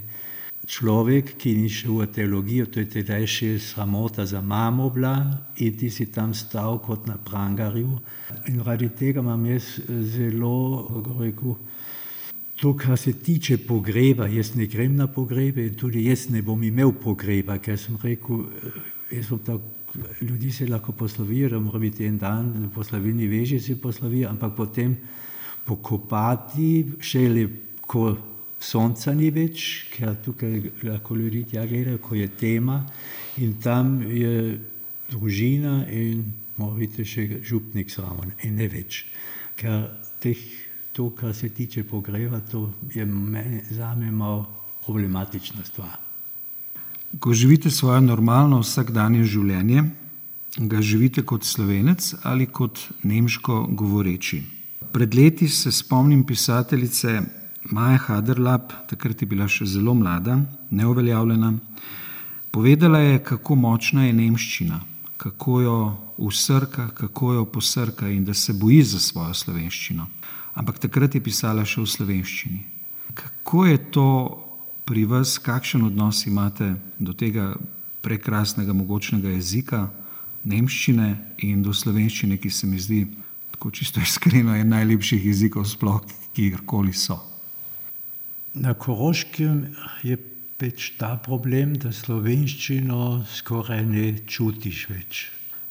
človek, 0.67 1.35
ki 1.37 1.55
ni 1.57 1.69
šel 1.69 2.01
v 2.01 2.07
teologijo, 2.13 2.65
to 2.69 2.79
je 2.79 2.89
tedaj 2.99 3.25
še 3.27 3.49
sramota 3.59 4.25
za 4.25 4.41
mamo 4.41 4.89
bila 4.89 5.15
in 5.57 5.77
ti 5.77 5.89
si 5.89 6.11
tam 6.11 6.33
stal 6.33 6.79
kot 6.79 7.07
na 7.07 7.17
prangarju. 7.17 7.99
In 8.47 8.61
radi 8.63 8.89
tega 8.89 9.21
imam 9.21 9.45
jaz 9.45 9.79
zelo, 10.13 10.87
kako 10.87 11.17
rekel, 11.19 11.55
to, 12.61 12.75
kar 12.77 12.97
se 12.97 13.13
tiče 13.13 13.57
pogreba, 13.65 14.27
jaz 14.29 14.53
ne 14.55 14.67
grem 14.69 14.93
na 14.95 15.07
pogrebe 15.09 15.63
in 15.65 15.73
tudi 15.73 16.03
jaz 16.05 16.27
ne 16.29 16.43
bom 16.45 16.61
imel 16.63 16.93
pogreba, 16.93 17.57
ker 17.57 17.79
sem 17.81 17.97
rekel, 18.03 18.43
jaz 19.09 19.31
bom 19.33 19.41
tako, 19.41 19.63
ljudi 20.21 20.51
se 20.53 20.67
lahko 20.69 20.93
poslovijo, 20.93 21.49
da 21.49 21.59
mora 21.59 21.79
biti 21.81 22.05
en 22.05 22.19
dan, 22.21 22.69
poslovilni 22.75 23.27
veži 23.27 23.59
se 23.59 23.75
poslovijo, 23.81 24.29
ampak 24.29 24.53
potem 24.55 24.93
pokopati 25.65 26.85
šele, 27.01 27.47
ko 27.81 28.13
sonca 28.61 29.13
ni 29.17 29.31
več, 29.33 29.87
ker 29.95 30.15
tukaj 30.21 30.61
lahko 30.85 31.17
ljudi 31.17 31.43
tja 31.49 31.65
gledajo, 31.65 31.97
ko 31.97 32.15
je 32.15 32.29
tema 32.29 32.83
in 33.41 33.57
tam 33.63 33.97
je 34.05 34.59
družina 35.09 35.87
in 35.89 36.27
morate 36.61 37.03
še 37.09 37.41
župnik 37.41 37.89
zraven 37.89 38.35
in 38.45 38.61
ne 38.61 38.69
več. 38.69 39.07
Ker 39.57 39.89
teh, 40.21 40.37
to, 40.93 41.09
kar 41.09 41.33
se 41.35 41.49
tiče 41.49 41.83
pogreva, 41.83 42.39
to 42.39 42.73
je 42.93 43.07
za 43.69 43.95
me 43.95 44.11
malo 44.11 44.47
problematična 44.85 45.63
stvar. 45.63 45.97
Ko 47.19 47.33
živite 47.33 47.69
svoje 47.69 48.01
normalno 48.01 48.59
vsakdanje 48.59 49.23
življenje, 49.23 49.83
ga 50.57 50.81
živite 50.81 51.23
kot 51.23 51.43
slovenec 51.43 52.13
ali 52.23 52.45
kot 52.45 52.79
nemško 53.03 53.67
govoreči. 53.71 54.43
Pred 54.91 55.15
leti 55.15 55.47
se 55.47 55.71
spomnim 55.71 56.23
pisateljice 56.23 57.21
Maja 57.71 57.97
Haderlap, 57.97 58.71
takrat 58.89 59.21
je 59.21 59.27
bila 59.27 59.47
še 59.47 59.65
zelo 59.65 59.93
mlada, 59.93 60.39
neuveljavljena, 60.71 61.53
povedala 62.51 62.99
je, 62.99 63.19
kako 63.23 63.55
močna 63.55 64.07
je 64.07 64.13
nemščina, 64.13 64.79
kako 65.17 65.61
jo 65.61 65.77
usrka, 66.17 66.89
kako 66.97 67.33
jo 67.33 67.45
posrka 67.45 68.09
in 68.09 68.25
da 68.25 68.33
se 68.33 68.53
boji 68.53 68.81
za 68.83 68.99
svojo 68.99 69.33
slovenščino. 69.33 70.07
Ampak 70.53 70.79
takrat 70.83 71.15
je 71.15 71.23
pisala 71.23 71.63
še 71.65 71.81
v 71.81 71.87
slovenščini. 71.87 72.61
Kako 73.15 73.65
je 73.65 73.77
to 73.91 74.07
pri 74.87 75.05
vas, 75.07 75.37
kakšen 75.39 75.85
odnos 75.87 76.25
imate 76.27 76.75
do 76.99 77.15
tega 77.15 77.53
prekrasnega, 78.03 78.73
mogočnega 78.75 79.31
jezika, 79.35 79.85
nemščine 80.43 81.09
in 81.47 81.61
do 81.63 81.73
slovenščine, 81.73 82.39
ki 82.41 82.49
se 82.49 82.67
mi 82.67 82.79
zdi, 82.81 83.05
tako 83.53 83.71
čisto 83.71 84.01
iskreno, 84.01 84.55
en 84.57 84.73
najlepših 84.73 85.25
jezikov 85.29 85.67
sploh, 85.69 86.01
ki 86.33 86.49
kjerkoli 86.49 86.93
so. 86.95 87.19
Na 88.53 88.73
Koroškem 88.73 89.69
je 90.03 90.17
pač 90.59 90.91
ta 90.99 91.15
problem, 91.23 91.77
da 91.79 91.93
slovenščino 91.95 93.23
skoraj 93.39 93.85
ne 93.87 94.07
čutiš 94.27 94.87
več. 94.91 95.27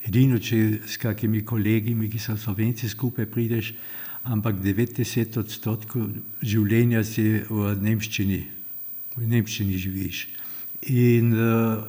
Edino, 0.08 0.38
če 0.40 0.80
s 0.88 0.96
kakimi 1.00 1.44
kolegi, 1.44 1.92
ki 1.92 2.18
so 2.18 2.36
slovenci 2.40 2.88
skupaj 2.88 3.28
prideš, 3.30 3.74
ampak 4.24 4.60
90 4.60 5.38
odstotkov 5.40 6.10
življenja 6.42 7.04
si 7.04 7.40
v 7.48 7.74
nemščini, 7.80 8.42
v 9.16 9.30
nemščini 9.30 9.78
živiš. 9.80 10.26
In 10.92 11.32
uh, 11.36 11.84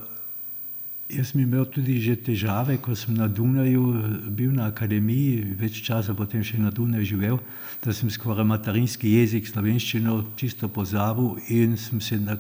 jaz 1.12 1.32
sem 1.32 1.44
imel 1.44 1.66
tudi 1.72 2.00
že 2.04 2.16
težave, 2.16 2.78
ko 2.84 2.96
sem 2.96 3.16
na 3.16 3.28
Dunaju 3.28 3.84
bil 4.32 4.52
na 4.56 4.72
akademiji, 4.72 5.56
več 5.60 5.84
časa 5.84 6.16
potem 6.16 6.44
še 6.44 6.60
na 6.60 6.72
Dunaju 6.72 7.06
živel 7.06 7.40
da 7.84 7.94
sem 7.94 8.10
skoraj 8.10 8.46
materinski 8.46 9.16
jezik, 9.16 9.48
slovenščino, 9.50 10.20
čisto 10.38 10.70
pozabil 10.70 11.40
in 11.50 11.78
sem 11.78 12.02
se 12.02 12.20
na, 12.20 12.38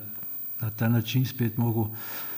na 0.61 0.69
ta 0.69 0.89
način 0.89 1.25
spet 1.25 1.57
mogel 1.57 1.89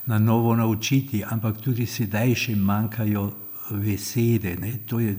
na 0.05 0.19
novo 0.19 0.55
naučiti, 0.55 1.23
ampak 1.23 1.61
tudi 1.61 1.85
sedaj 1.85 2.35
še 2.35 2.55
manjkajo 2.55 3.25
besede. 3.71 4.55
Ne? 4.61 4.77
To 4.85 4.99
je 4.99 5.15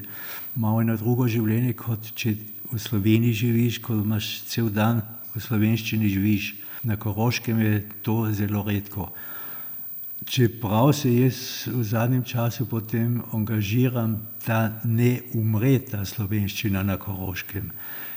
malo 0.54 0.80
eno 0.80 0.96
drugo 0.96 1.28
življenje, 1.28 1.72
kot 1.72 2.12
če 2.14 2.34
v 2.72 2.80
Sloveniji 2.80 3.32
živiš, 3.44 3.78
ko 3.82 3.96
imaš 4.00 4.42
cel 4.50 4.70
dan 4.70 5.02
v 5.34 5.42
slovenščini 5.42 6.10
živiš. 6.10 6.54
Na 6.84 6.98
Koroškem 7.00 7.60
je 7.60 7.80
to 8.04 8.28
zelo 8.32 8.64
redko. 8.66 9.08
Čeprav 10.24 10.92
se 10.92 11.10
jaz 11.12 11.66
v 11.68 11.84
zadnjem 11.84 12.24
času 12.24 12.66
potem 12.68 13.22
angažiram, 13.32 14.16
da 14.46 14.80
ne 14.84 15.20
umre 15.34 15.78
ta 15.84 16.04
slovenščina 16.04 16.82
na 16.82 16.96
Koroškem. 17.00 17.70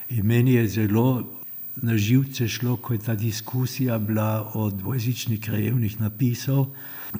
In 0.09 0.27
meni 0.27 0.55
je 0.55 0.67
zelo 0.67 1.37
na 1.83 1.97
živce 1.97 2.47
šlo, 2.47 2.77
ko 2.77 2.93
je 2.93 2.99
ta 2.99 3.15
diskusija 3.15 3.99
bila 3.99 4.51
o 4.55 4.69
dvojezičnih 4.71 5.41
krajevnih 5.41 5.99
napisov, 5.99 6.71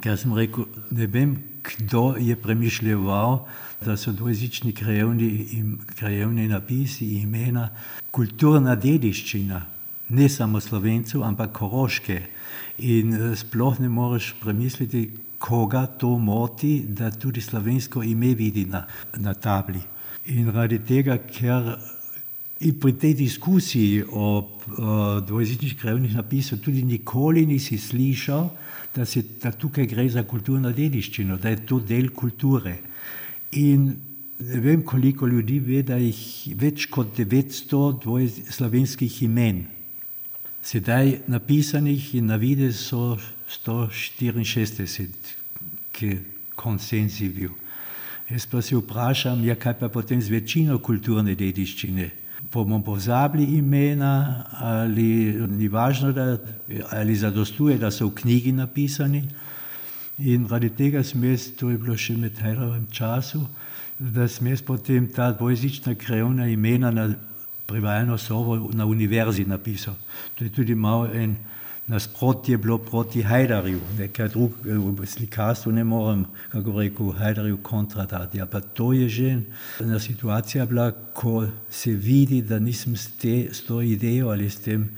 ker 0.01 0.17
sem 0.19 0.33
rekel, 0.33 0.67
ne 0.91 1.07
vem, 1.07 1.38
kdo 1.67 2.15
je 2.19 2.35
premišljeval, 2.35 3.47
da 3.85 3.97
so 3.97 4.11
dvojezični 4.11 4.73
krajevni, 4.73 5.29
krajevni 5.95 6.47
napisi, 6.47 7.05
imena, 7.21 7.69
kulturna 8.11 8.75
dediščina, 8.75 9.61
ne 10.09 10.29
samo 10.29 10.59
slovencev, 10.59 11.23
ampak 11.23 11.53
koroške. 11.59 12.21
In 12.88 13.13
eh, 13.13 13.35
sploh 13.35 13.79
ne 13.79 13.89
moreš 13.89 14.33
premisliti, 14.41 15.09
koga 15.38 15.85
to 15.85 16.17
moti, 16.17 16.79
da 16.88 17.11
tudi 17.11 17.41
slovensko 17.41 18.03
ime 18.03 18.33
vidi 18.33 18.65
na, 18.65 18.85
na 19.17 19.33
tabli. 19.33 19.81
In 20.33 20.49
radi 20.51 20.79
tega, 20.79 21.19
ker 21.21 21.75
in 22.59 22.79
pri 22.81 22.93
tej 22.97 23.13
diskusiji 23.13 24.03
o, 24.09 24.25
o 24.77 25.19
dvojezičnih 25.21 25.77
krajevnih 25.77 26.15
napisih 26.15 26.61
tudi 26.61 26.81
nikoli 26.83 27.45
nisi 27.45 27.77
slišal, 27.77 28.49
da, 28.98 29.06
se, 29.06 29.22
da 29.41 29.52
tukaj 29.52 29.86
gre 29.86 30.10
za 30.10 30.24
kulturno 30.26 30.72
dediščino, 30.74 31.38
da 31.38 31.54
je 31.54 31.66
to 31.70 31.80
del 31.80 32.10
kulture. 32.18 32.78
In 33.62 33.88
ne 34.39 34.60
vem, 34.62 34.84
koliko 34.86 35.28
ljudi 35.30 35.60
ve, 35.60 35.84
da 35.86 35.98
jih 36.02 36.22
več 36.58 36.88
kot 36.93 37.14
900 37.18 38.52
slovenskih 38.54 39.22
imen, 39.28 39.66
sedaj 40.66 41.22
napisanih 41.30 42.16
in 42.18 42.26
na 42.34 42.38
vide 42.41 42.72
so 42.74 43.18
164, 43.64 45.14
ki 45.93 46.06
je 46.12 46.20
konsenzi 46.58 47.30
bil. 47.30 47.54
Jaz 48.28 48.45
pa 48.50 48.62
se 48.62 48.76
vprašam, 48.76 49.45
ja, 49.48 49.56
kaj 49.56 49.78
pa 49.80 49.89
potem 49.89 50.22
z 50.22 50.34
večino 50.34 50.80
kulturne 50.84 51.36
dediščine? 51.38 52.10
Bomo 52.54 52.80
pozabili 52.84 53.43
imena, 53.58 54.43
ali 54.52 55.36
ni 55.48 55.68
važno, 55.68 56.12
da, 56.12 56.38
ali 56.91 57.16
zadostuje, 57.16 57.78
da 57.78 57.91
so 57.91 58.08
v 58.08 58.16
knjigi 58.22 58.52
napisani. 58.52 59.24
In 60.18 60.48
radi 60.50 60.70
tega 60.70 61.04
sem 61.04 61.24
jaz, 61.24 61.52
to 61.60 61.70
je 61.70 61.78
bilo 61.78 61.98
še 61.98 62.16
med 62.18 62.39
Hajrovem 62.41 62.88
času, 62.91 63.43
da 64.00 64.28
sem 64.28 64.48
jaz 64.48 64.64
potem 64.66 65.10
ta 65.14 65.32
dvojezična 65.32 65.95
krajovna 65.95 66.48
imena 66.48 66.91
na 66.91 67.10
prevajalno 67.68 68.18
sobo 68.18 68.58
na 68.74 68.86
univerzi 68.86 69.45
napisal. 69.45 69.93
To 70.36 70.43
je 70.43 70.50
tudi 70.50 70.76
malo 70.76 71.10
en 71.14 71.36
nasprotje 71.88 72.57
bilo 72.57 72.77
proti 72.77 73.21
Hajdarju, 73.23 73.79
nekaj 73.97 74.27
drug, 74.29 74.51
v 74.63 75.05
slikarstvu 75.05 75.71
ne 75.71 75.83
morem, 75.83 76.25
kako 76.51 76.79
rekel, 76.79 77.11
Hajdarju 77.11 77.57
kontra 77.63 78.05
dati. 78.05 78.41
Pa 78.51 78.59
to 78.61 78.93
je 78.93 79.09
že 79.09 79.41
ena 79.81 79.99
situacija 79.99 80.65
bila, 80.65 80.91
ko 80.91 81.47
se 81.69 81.91
vidi, 81.91 82.41
da 82.41 82.59
nisem 82.59 82.97
s, 82.97 83.11
te, 83.17 83.47
s 83.51 83.63
to 83.63 83.81
idejo 83.81 84.29
ali 84.29 84.49
s 84.49 84.59
tem 84.59 84.89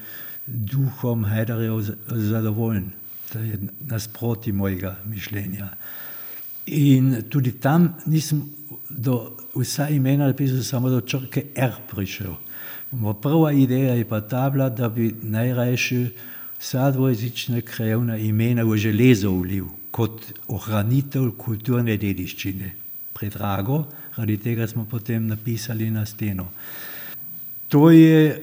duhom 0.47 1.25
Hajdarjev 1.25 1.81
zadovoljen 2.07 2.91
da 3.33 3.39
je 3.39 3.59
nasproti 3.79 4.51
mojega 4.51 4.95
mišljenja. 5.05 5.69
In 6.65 7.23
tudi 7.29 7.51
tam 7.51 7.95
nisem 8.05 8.41
do 8.89 9.37
vsa 9.55 9.89
imena 9.89 10.27
napisal, 10.27 10.63
samo 10.63 10.89
do 10.89 11.01
črke 11.01 11.45
R 11.55 11.71
prišel. 11.91 12.33
Moja 12.91 13.13
prva 13.21 13.51
ideja 13.51 13.93
je 13.93 14.07
pa 14.09 14.21
ta 14.21 14.49
bila, 14.49 14.69
da 14.69 14.89
bi 14.89 15.15
najrajši 15.21 16.07
vsa 16.59 16.91
dvojezična 16.91 17.61
krajevna 17.61 18.17
imena 18.17 18.63
v 18.63 18.77
železo 18.77 19.31
ulil 19.31 19.65
kot 19.91 20.21
ohranitev 20.47 21.31
kulturne 21.37 21.97
dediščine. 21.97 22.73
Predrago, 23.13 23.83
radi 24.15 24.37
tega 24.37 24.67
smo 24.67 24.85
potem 24.85 25.27
napisali 25.27 25.89
na 25.91 26.05
steno. 26.05 26.49
To 27.67 27.89
je 27.91 28.41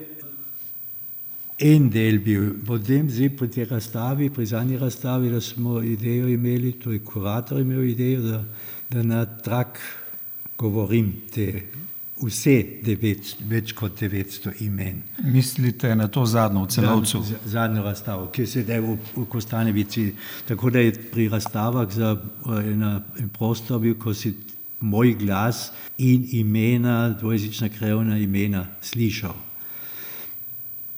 en 1.58 1.88
del 1.90 2.18
bil. 2.20 2.50
Potem 2.66 3.08
zdaj 3.10 3.30
pri 3.36 3.48
tej 3.48 3.64
razstavi, 3.70 4.30
pri 4.30 4.46
zadnji 4.46 4.78
razstavi, 4.78 5.30
da 5.30 5.40
smo 5.40 5.80
idejo 5.82 6.28
imeli, 6.28 6.72
to 6.72 6.92
je 6.92 7.04
kurator 7.04 7.60
imel 7.60 7.84
idejo, 7.84 8.22
da, 8.22 8.44
da 8.90 9.02
na 9.02 9.24
trak 9.24 9.80
govorim 10.58 11.12
te 11.32 11.62
vse 12.16 12.80
devet, 12.84 13.34
več 13.48 13.74
kot 13.76 14.00
900 14.00 14.54
imen. 14.64 15.02
Mislite 15.24 15.92
na 15.96 16.08
to 16.08 16.24
zadnjo 16.26 16.64
v 16.64 16.72
celovcu? 16.72 17.22
Zadnjo 17.44 17.84
razstavo, 17.84 18.28
ki 18.32 18.46
se 18.46 18.64
je 18.64 18.80
v, 18.80 18.96
v 19.16 19.24
Kostanevici. 19.28 20.08
Tako 20.48 20.70
da 20.70 20.80
je 20.80 20.94
pri 21.12 21.28
razstavah 21.28 21.92
za 21.92 22.14
ena, 22.64 23.00
en 23.20 23.28
prostor 23.28 23.82
bil, 23.84 23.98
ko 24.00 24.14
si 24.14 24.32
moj 24.80 25.14
glas 25.20 25.70
in 25.98 26.28
imena, 26.32 27.10
dvojezična 27.20 27.68
krajovna 27.68 28.18
imena 28.18 28.66
slišal. 28.80 29.34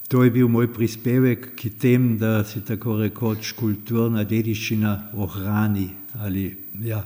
To 0.09 0.23
je 0.23 0.31
bil 0.31 0.47
moj 0.47 0.71
prispevek 0.73 1.51
k 1.55 1.69
tem, 1.79 2.17
da 2.17 2.43
se 2.43 2.63
tako 2.65 2.97
rekoč 2.97 3.51
kulturna 3.53 4.23
dediščina 4.23 5.11
ohrani 5.13 5.89
ali 6.19 6.49
ja, 6.81 7.03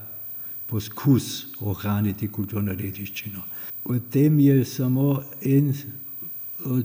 poskus 0.67 1.57
ohraniti 1.59 2.29
kulturno 2.31 2.73
dediščino. 2.73 3.43
V 3.85 3.99
tem 3.99 4.39
je 4.39 4.65
samo 4.65 5.21
en 5.41 5.73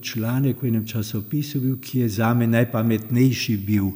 članek 0.02 0.62
v 0.62 0.68
enem 0.68 0.86
časopisu, 0.86 1.60
bil, 1.60 1.76
ki 1.78 1.98
je 1.98 2.08
za 2.08 2.34
me 2.34 2.46
najpametnejši 2.46 3.56
bil 3.56 3.92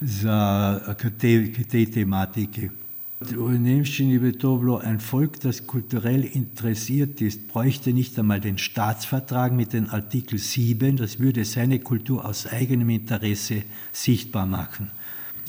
za, 0.00 0.80
k, 0.96 1.10
k 1.52 1.64
tej 1.68 1.86
tematiki. 1.92 2.70
In 3.18 3.64
Nemščini 3.66 4.14
bi 4.22 4.30
to 4.38 4.52
bilo 4.62 4.78
ein 4.78 5.00
Volk, 5.02 5.40
das 5.42 5.58
kulturell 5.66 6.22
interessiert 6.22 7.20
ist, 7.20 7.48
bräuchte 7.50 7.92
nicht 7.92 8.16
einmal 8.16 8.40
den 8.40 8.58
Staatsvertrag 8.58 9.52
mit 9.52 9.72
dem 9.72 9.90
Artikel 9.90 10.38
7, 10.38 10.96
das 10.96 11.18
würde 11.18 11.44
seine 11.44 11.80
Kultur 11.80 12.24
aus 12.24 12.46
eigenem 12.46 12.90
Interesse 12.90 13.64
sichtbar 13.92 14.46
machen. 14.46 14.90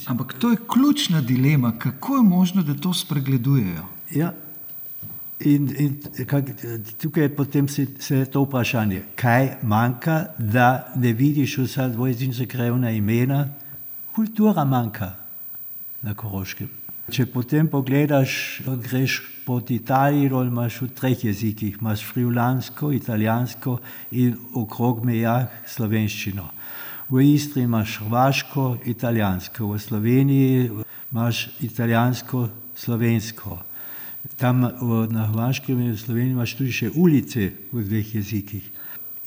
Ampak 0.06 0.34
to 0.40 0.50
je 0.50 0.58
ključna 0.68 1.22
dilema, 1.22 1.78
kako 1.80 2.16
je 2.16 2.24
možno, 2.24 2.64
da 2.64 2.74
to 2.74 2.94
spregledujejo. 2.94 3.86
Ja, 4.16 4.34
in, 5.40 5.70
in 5.78 6.26
kak, 6.28 6.50
tukaj 7.02 7.24
je 7.24 7.36
potem 7.36 7.68
se, 7.68 7.88
se 8.00 8.26
to 8.26 8.44
vprašanje, 8.44 9.04
kaj 9.16 9.58
manjka, 9.62 10.26
da 10.38 10.94
ne 10.96 11.14
vidiš 11.14 11.58
vsa 11.58 11.88
dvojezična 11.88 12.46
krajevna 12.46 12.92
imena, 12.92 13.48
kultura 14.16 14.66
manjka 14.66 15.14
na 16.02 16.14
Koroškem. 16.14 16.70
Če 17.10 17.26
potem 17.26 17.68
pogledaš, 17.68 18.62
greš 18.84 19.22
proti 19.46 19.80
Italiji, 19.80 20.30
dol 20.30 20.52
imaš 20.52 20.82
v 20.84 20.90
treh 20.94 21.24
jezikih, 21.26 21.80
imaš 21.82 22.04
friulansko, 22.06 22.92
italijansko 22.94 23.80
in 24.12 24.36
okrog 24.54 25.02
meja 25.06 25.48
slovenščino. 25.66 26.46
V 27.10 27.24
Istri 27.26 27.64
imaš 27.66 27.96
hrvaško, 28.04 28.66
italijansko, 28.86 29.72
v 29.72 29.80
Sloveniji 29.82 30.70
imaš 31.10 31.48
italijansko, 31.66 32.44
slovensko. 32.78 33.58
Tam 34.38 34.62
na 35.12 35.26
Hrvaškem 35.32 35.80
in 35.80 35.92
v 35.94 36.00
Sloveniji 36.00 36.32
imaš 36.36 36.56
tudi 36.60 36.72
še 36.76 36.90
ulice 36.96 37.52
v 37.72 37.84
dveh 37.84 38.16
jezikih. 38.20 38.66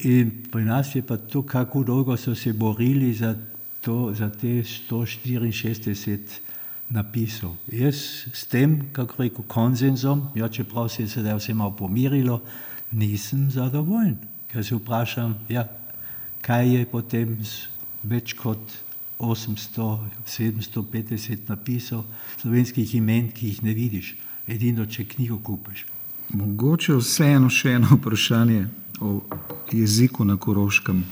In 0.04 0.30
pri 0.50 0.64
nas 0.64 0.94
je 0.94 1.02
pa 1.02 1.16
to, 1.16 1.42
kako 1.42 1.84
dolgo 1.84 2.16
so 2.16 2.34
se 2.34 2.52
borili 2.52 3.14
za, 3.14 3.34
to, 3.80 4.14
za 4.14 4.28
te 4.30 4.62
164 4.62 6.40
napisal. 6.92 7.56
Jaz 7.72 8.28
s 8.32 8.44
tem, 8.46 8.92
kako 8.92 9.22
rekel, 9.22 9.44
konsenzom, 9.48 10.28
ja, 10.34 10.48
čeprav 10.48 10.88
se 10.88 11.02
je 11.02 11.08
sedaj 11.08 11.38
vse 11.38 11.54
malo 11.54 11.76
pomirilo, 11.76 12.42
nisem 12.92 13.50
zadovoljen. 13.50 14.16
Ker 14.52 14.64
se 14.64 14.76
vprašam, 14.76 15.38
ja, 15.48 15.68
kaj 16.44 16.68
je 16.74 16.86
potem 16.86 17.38
z 17.40 17.68
več 18.04 18.34
kot 18.36 18.60
800, 19.22 19.98
750 20.26 21.48
napisov 21.48 22.04
slovenskih 22.42 22.94
imen, 22.98 23.30
ki 23.32 23.52
jih 23.52 23.62
ne 23.62 23.74
vidiš, 23.74 24.16
edino 24.46 24.86
če 24.86 25.04
knjigo 25.04 25.38
kupiš. 25.38 25.86
Mogoče 26.32 26.96
vseeno 26.96 27.50
še 27.50 27.76
eno 27.76 27.96
vprašanje 27.96 28.66
o 29.00 29.20
jeziku 29.72 30.24
na 30.24 30.36
Koroškem. 30.36 31.02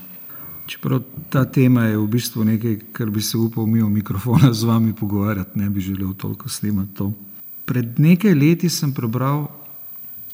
Čeprav 0.67 1.01
ta 1.29 1.43
tema 1.45 1.85
je 1.89 1.97
v 1.97 2.07
bistvu 2.07 2.45
nekaj, 2.47 2.77
kar 2.95 3.09
bi 3.11 3.21
se 3.21 3.37
upal 3.37 3.65
mi 3.67 3.81
v 3.81 3.89
mikrofona 3.89 4.53
z 4.53 4.63
vami 4.63 4.93
pogovarjati, 4.95 5.59
ne 5.59 5.69
bi 5.69 5.81
želel 5.81 6.13
toliko 6.13 6.49
snemati 6.49 6.95
to. 6.95 7.11
Pred 7.65 7.99
nekaj 7.99 8.33
leti 8.35 8.69
sem 8.69 8.93
prebral 8.93 9.47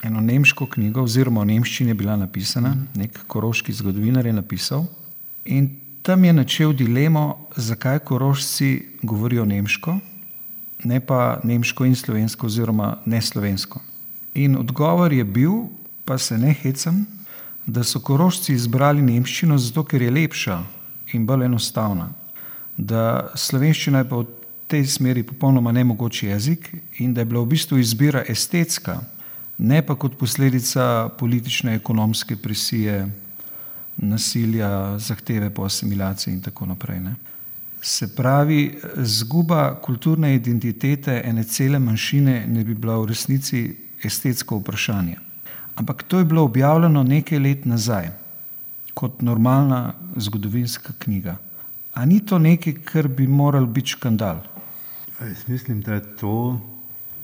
eno 0.03 0.21
nemško 0.21 0.67
knjigo, 0.75 1.03
oziroma 1.03 1.41
v 1.41 1.53
nemščini 1.53 1.91
je 1.91 1.97
bila 1.97 2.15
napisana, 2.17 2.75
nek 2.95 3.23
koroški 3.27 3.73
zgodovinar 3.73 4.25
je 4.25 4.33
napisal. 4.33 4.85
In 5.45 5.69
tam 6.01 6.23
je 6.23 6.33
načel 6.33 6.73
dilemo, 6.73 7.49
zakaj 7.55 7.99
korošci 7.99 8.69
govorijo 9.03 9.45
nemško, 9.45 9.97
ne 10.83 10.99
pa 10.99 11.39
nemško 11.43 11.85
in 11.85 11.95
slovensko, 11.95 12.47
oziroma 12.47 12.97
ne 13.05 13.21
slovensko. 13.21 13.81
In 14.33 14.57
odgovor 14.57 15.13
je 15.13 15.23
bil, 15.23 15.51
pa 16.05 16.17
se 16.17 16.37
ne 16.37 16.53
hecam, 16.53 17.05
da 17.65 17.83
so 17.83 17.99
korošci 17.99 18.53
izbrali 18.53 19.01
nemščino 19.01 19.57
zato, 19.57 19.83
ker 19.83 20.01
je 20.01 20.11
lepša 20.11 20.61
in 21.13 21.25
bolj 21.25 21.45
enostavna. 21.45 22.11
Da 22.77 23.31
slovenščina 23.35 24.03
je 24.03 24.09
pa 24.09 24.21
v 24.21 24.27
tej 24.67 24.85
smeri 24.87 25.23
popolnoma 25.23 25.71
nemogoč 25.71 26.23
jezik 26.23 26.69
in 26.99 27.13
da 27.13 27.21
je 27.21 27.25
bila 27.25 27.41
v 27.41 27.55
bistvu 27.55 27.79
izbira 27.79 28.23
estetska, 28.27 28.99
ne 29.57 29.81
pa 29.81 29.95
kot 29.95 30.17
posledica 30.19 31.09
politične 31.19 31.75
ekonomske 31.75 32.35
presije 32.35 33.07
nasilja, 33.97 34.99
zahteve 34.99 35.49
po 35.49 35.65
asimilaciji 35.65 36.33
in 36.33 36.41
tako 36.41 36.65
naprej. 36.65 36.99
Ne? 36.99 37.15
Se 37.81 38.15
pravi, 38.15 38.79
zguba 38.97 39.75
kulturne 39.81 40.35
identitete 40.35 41.21
ene 41.25 41.43
cele 41.43 41.79
manjšine 41.79 42.45
ne 42.47 42.63
bi 42.63 42.73
bila 42.73 42.97
v 42.97 43.11
resnici 43.13 43.61
estetsko 44.03 44.57
vprašanje. 44.57 45.17
Ampak 45.75 46.03
to 46.03 46.19
je 46.19 46.25
bilo 46.25 46.43
objavljeno 46.43 47.03
nekaj 47.03 47.39
let 47.39 47.65
nazaj 47.65 48.09
kot 48.93 49.21
normalna 49.21 49.93
zgodovinska 50.15 50.93
knjiga. 50.99 51.37
A 51.93 52.05
ni 52.05 52.19
to 52.25 52.39
nekaj, 52.39 52.73
kar 52.85 53.07
bi 53.07 53.27
moral 53.27 53.65
biti 53.65 53.93
škandal? 53.93 54.41
Jaz 55.21 55.47
mislim, 55.47 55.81
da 55.81 55.93
je 55.93 56.15
to, 56.17 56.61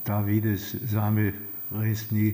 ta 0.04 0.20
videz 0.22 0.76
za 0.82 1.10
me 1.10 1.34
res 1.72 2.10
ni 2.12 2.34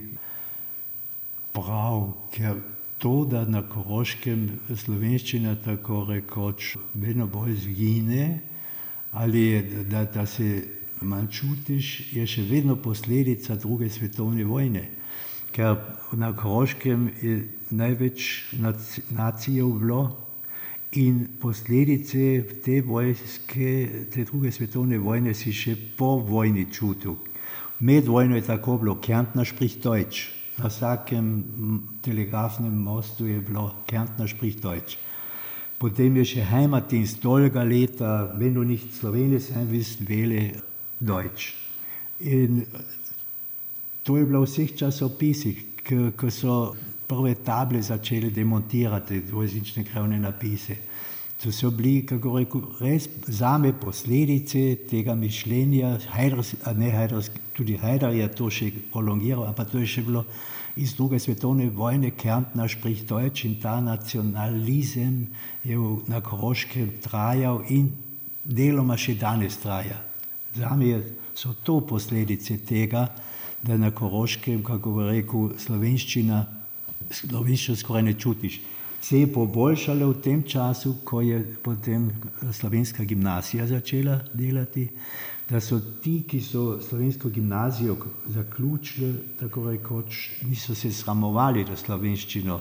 prav, 1.53 2.11
ker 2.35 2.59
to, 2.99 3.25
da 3.25 3.45
na 3.47 3.61
Koroškem 3.63 4.49
slovenščina 4.75 5.55
tako 5.63 6.03
rekoč 6.09 6.75
vedno 6.93 7.27
bolj 7.27 7.55
zgine, 7.63 8.39
ali 9.11 9.63
da, 9.89 10.03
da 10.05 10.25
se 10.25 10.67
manj 11.01 11.29
čutiš, 11.31 11.91
je 12.13 12.25
še 12.27 12.43
vedno 12.49 12.75
posledica 12.75 13.55
druge 13.55 13.89
svetovne 13.89 14.43
vojne. 14.45 14.89
Ker 15.55 15.77
na 16.19 16.33
Koroškem 16.35 17.07
je 17.21 17.37
največ 17.69 18.25
nacijev 19.15 19.71
bilo 19.79 20.01
in 20.99 21.23
posledice 21.39 22.43
te 22.65 22.81
vojske, 22.81 23.71
te 24.11 24.25
druge 24.25 24.51
svetovne 24.51 24.99
vojne 24.99 25.33
si 25.33 25.53
še 25.53 25.77
po 25.97 26.17
vojni 26.25 26.67
čutil. 26.71 27.15
Med 27.79 28.11
vojno 28.11 28.35
je 28.35 28.43
tako 28.43 28.77
bilo, 28.77 28.97
Kärntner 28.99 29.47
spricht 29.47 29.79
Deutsch. 29.85 30.38
Na 30.59 30.67
vsakem 30.67 31.43
telegrafnem 32.01 32.73
mostu 32.75 33.25
je 33.25 33.39
bilo 33.39 33.71
Kärntner 33.87 34.27
spricht 34.27 34.63
Deutsch. 34.63 34.97
Potem 35.79 36.17
je 36.19 36.25
še 36.27 36.43
Heimatdienst 36.43 37.21
dolga 37.23 37.63
leta, 37.63 38.33
wenn 38.35 38.53
du 38.53 38.65
nicht 38.67 38.91
Slowenec 38.91 39.45
sein 39.47 39.69
willst, 39.71 40.03
wähle 40.03 40.59
Deutsch. 40.99 41.55
In 42.19 42.65
to 44.03 44.17
je 44.17 44.25
bilo 44.27 44.43
v 44.43 44.49
vseh 44.51 44.75
časopisih, 44.75 45.63
ko 46.19 46.27
so 46.27 46.75
prve 47.07 47.39
table 47.39 47.79
začeli 47.79 48.27
demontirati, 48.35 49.23
dvojezične 49.31 49.87
krajovne 49.87 50.19
napise. 50.19 50.75
To 51.39 51.51
so 51.51 51.71
bili, 51.71 52.03
kako 52.03 52.33
rekel, 52.35 52.63
res 52.81 53.07
zame 53.31 53.71
posledice 53.79 54.75
tega 54.89 55.15
mišljenja, 55.15 55.93
Hajdar, 56.11 56.43
ne 56.75 56.89
Hajdar, 56.91 57.29
tudi 57.55 57.77
Hajdar 57.79 58.11
je 58.11 58.27
to 58.35 58.49
še 58.51 58.67
prolongiral, 58.91 59.45
ampak 59.47 59.71
to 59.71 59.79
je 59.79 59.87
še 59.87 60.03
bilo 60.03 60.25
iz 60.75 60.97
druge 60.97 61.19
svetovne 61.19 61.69
vojne, 61.71 62.11
Kärntner 62.11 62.67
spricht 62.67 63.07
Deutsch 63.07 63.47
in 63.47 63.55
ta 63.63 63.79
nacionalizem 63.79 65.29
je 65.63 65.79
na 66.11 66.19
Koroškem 66.19 66.97
trajal 67.07 67.63
in 67.71 67.93
deloma 68.43 68.99
še 68.99 69.15
danes 69.15 69.61
traja. 69.63 70.03
Zame 70.59 70.91
so 71.31 71.55
to 71.63 71.79
posledice 71.87 72.59
tega, 72.67 73.07
da 73.63 73.79
na 73.79 73.93
Koroškem, 73.95 74.59
kako 74.63 74.97
bi 74.97 75.11
rekel, 75.13 75.53
slovenščina 75.55 76.43
slovenščino 77.09 77.77
skoraj 77.79 78.03
ne 78.05 78.13
čutiš. 78.19 78.59
Se 79.01 79.19
je 79.19 79.27
poboljšalo 79.33 80.09
v 80.09 80.21
tem 80.21 80.43
času, 80.43 80.95
ko 81.03 81.21
je 81.21 81.39
potem 81.63 82.11
slovenska 82.51 83.03
gimnazija 83.03 83.67
začela 83.67 84.19
delati, 84.33 84.89
da 85.49 85.59
so 85.59 85.79
ti, 86.03 86.23
ki 86.27 86.41
so 86.41 86.81
slovensko 86.81 87.29
gimnazijo 87.29 87.97
zaključili, 88.27 89.13
tako 89.39 89.71
rekoč, 89.71 90.29
niso 90.41 90.75
se 90.75 90.91
sramovali, 90.91 91.65
da 91.65 91.75
slovenščino 91.75 92.59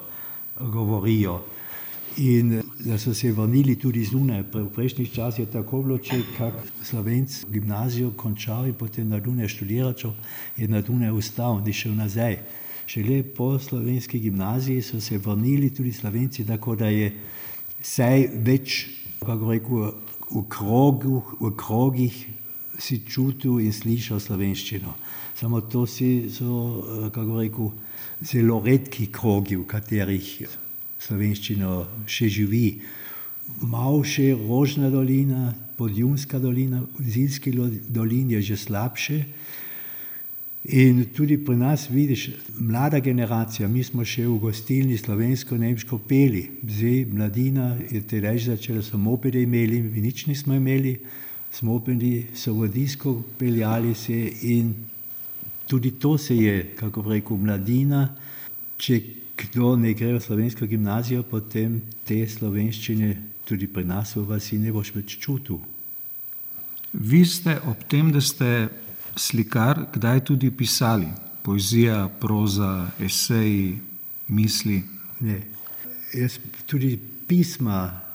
govorijo. 0.60 1.40
In 2.16 2.62
da 2.80 2.98
so 2.98 3.14
se 3.14 3.32
vrnili 3.32 3.76
tudi 3.78 4.04
zunaj. 4.04 4.42
V 4.54 4.70
prejšnjih 4.74 5.12
časih 5.12 5.44
je 5.44 5.50
tako 5.52 5.82
bilo, 5.82 5.98
če 5.98 6.22
kak 6.38 6.54
slovenc 6.82 7.44
gimnazijo 7.50 8.10
končal 8.16 8.66
in 8.66 8.74
potem 8.74 9.08
na 9.08 9.20
Dunaj 9.20 9.48
študiral, 9.48 9.94
je 10.56 10.68
na 10.68 10.80
Dunaj 10.80 11.12
ustal 11.12 11.60
in 11.66 11.72
šel 11.72 11.94
nazaj. 11.94 12.38
Šele 12.88 13.22
po 13.22 13.58
slovenski 13.58 14.18
gimnaziji 14.18 14.82
so 14.82 15.00
se 15.00 15.18
vrnili 15.18 15.70
tudi 15.74 15.92
slovenci, 15.92 16.46
tako 16.46 16.76
da 16.76 16.88
je 16.88 17.10
vsaj 17.82 18.22
več, 18.46 18.76
kako 19.20 19.50
rekel, 19.50 19.90
v, 20.30 20.42
krogu, 20.48 21.20
v 21.40 21.50
krogih 21.56 22.16
si 22.80 23.02
čutil 23.04 23.60
in 23.60 23.74
slišal 23.76 24.22
slovenščino. 24.24 24.94
Samo 25.36 25.60
to 25.60 25.84
si 25.86 26.30
so, 26.32 27.10
kako 27.12 27.42
rekel, 27.42 27.72
zelo 28.24 28.62
redki 28.64 29.10
krogi, 29.12 29.58
v 29.60 29.68
katerih 29.68 30.32
slovenščino 30.98 31.74
še 32.08 32.30
živi. 32.32 32.80
Mal 33.68 34.00
še 34.00 34.32
Rožna 34.32 34.88
dolina, 34.88 35.52
Podjunska 35.76 36.40
dolina, 36.40 36.80
v 36.98 37.04
Zilski 37.04 37.52
dolini 37.52 38.38
je 38.38 38.48
že 38.50 38.56
slabše, 38.64 39.18
In 40.68 41.06
tudi 41.16 41.38
pri 41.40 41.56
nas 41.56 41.86
vidiš, 41.90 42.30
mlada 42.60 42.98
generacija, 43.00 43.68
mi 43.68 43.80
smo 43.84 44.04
še 44.04 44.26
v 44.26 44.34
gostilni 44.42 44.98
slovensko-nemško 45.00 45.96
peli, 46.04 46.42
zdaj 46.60 47.06
mladina 47.08 47.70
je 47.88 48.02
tedaj 48.04 48.42
začela, 48.50 48.82
so 48.84 49.00
mopede 49.00 49.40
imeli, 49.40 49.80
mi 49.80 50.02
nič 50.04 50.26
nismo 50.28 50.52
imeli, 50.58 50.98
smo 51.50 51.72
mopedi 51.72 52.26
so 52.36 52.52
v 52.52 52.68
disko 52.68 53.14
peljali 53.38 53.94
se 53.94 54.18
in 54.52 54.74
tudi 55.66 55.94
to 55.96 56.18
se 56.18 56.36
je, 56.36 56.74
kako 56.76 57.06
rekel, 57.08 57.40
mladina, 57.40 58.02
če 58.76 59.00
kdo 59.38 59.72
ne 59.76 59.94
gre 59.94 60.18
v 60.18 60.20
slovensko 60.20 60.66
gimnazijo, 60.66 61.22
potem 61.22 61.80
te 62.04 62.20
slovenščine 62.28 63.14
tudi 63.48 63.70
pri 63.72 63.86
nas 63.88 64.12
v 64.16 64.26
vasi 64.28 64.58
ne 64.60 64.72
boš 64.72 64.92
več 64.92 65.16
čutil. 65.16 65.62
Vi 66.92 67.24
ste 67.24 67.56
ob 67.64 67.88
tem, 67.88 68.12
da 68.12 68.20
ste 68.20 68.68
slikar, 69.18 69.86
kdaj 69.92 70.24
tudi 70.24 70.50
pisali? 70.50 71.08
Poezija, 71.42 72.08
proza, 72.20 72.90
eseji, 73.00 73.78
misli. 74.28 74.82
Ne. 75.20 75.40
Jaz 76.14 76.38
tudi 76.66 76.98
pisma 77.28 78.08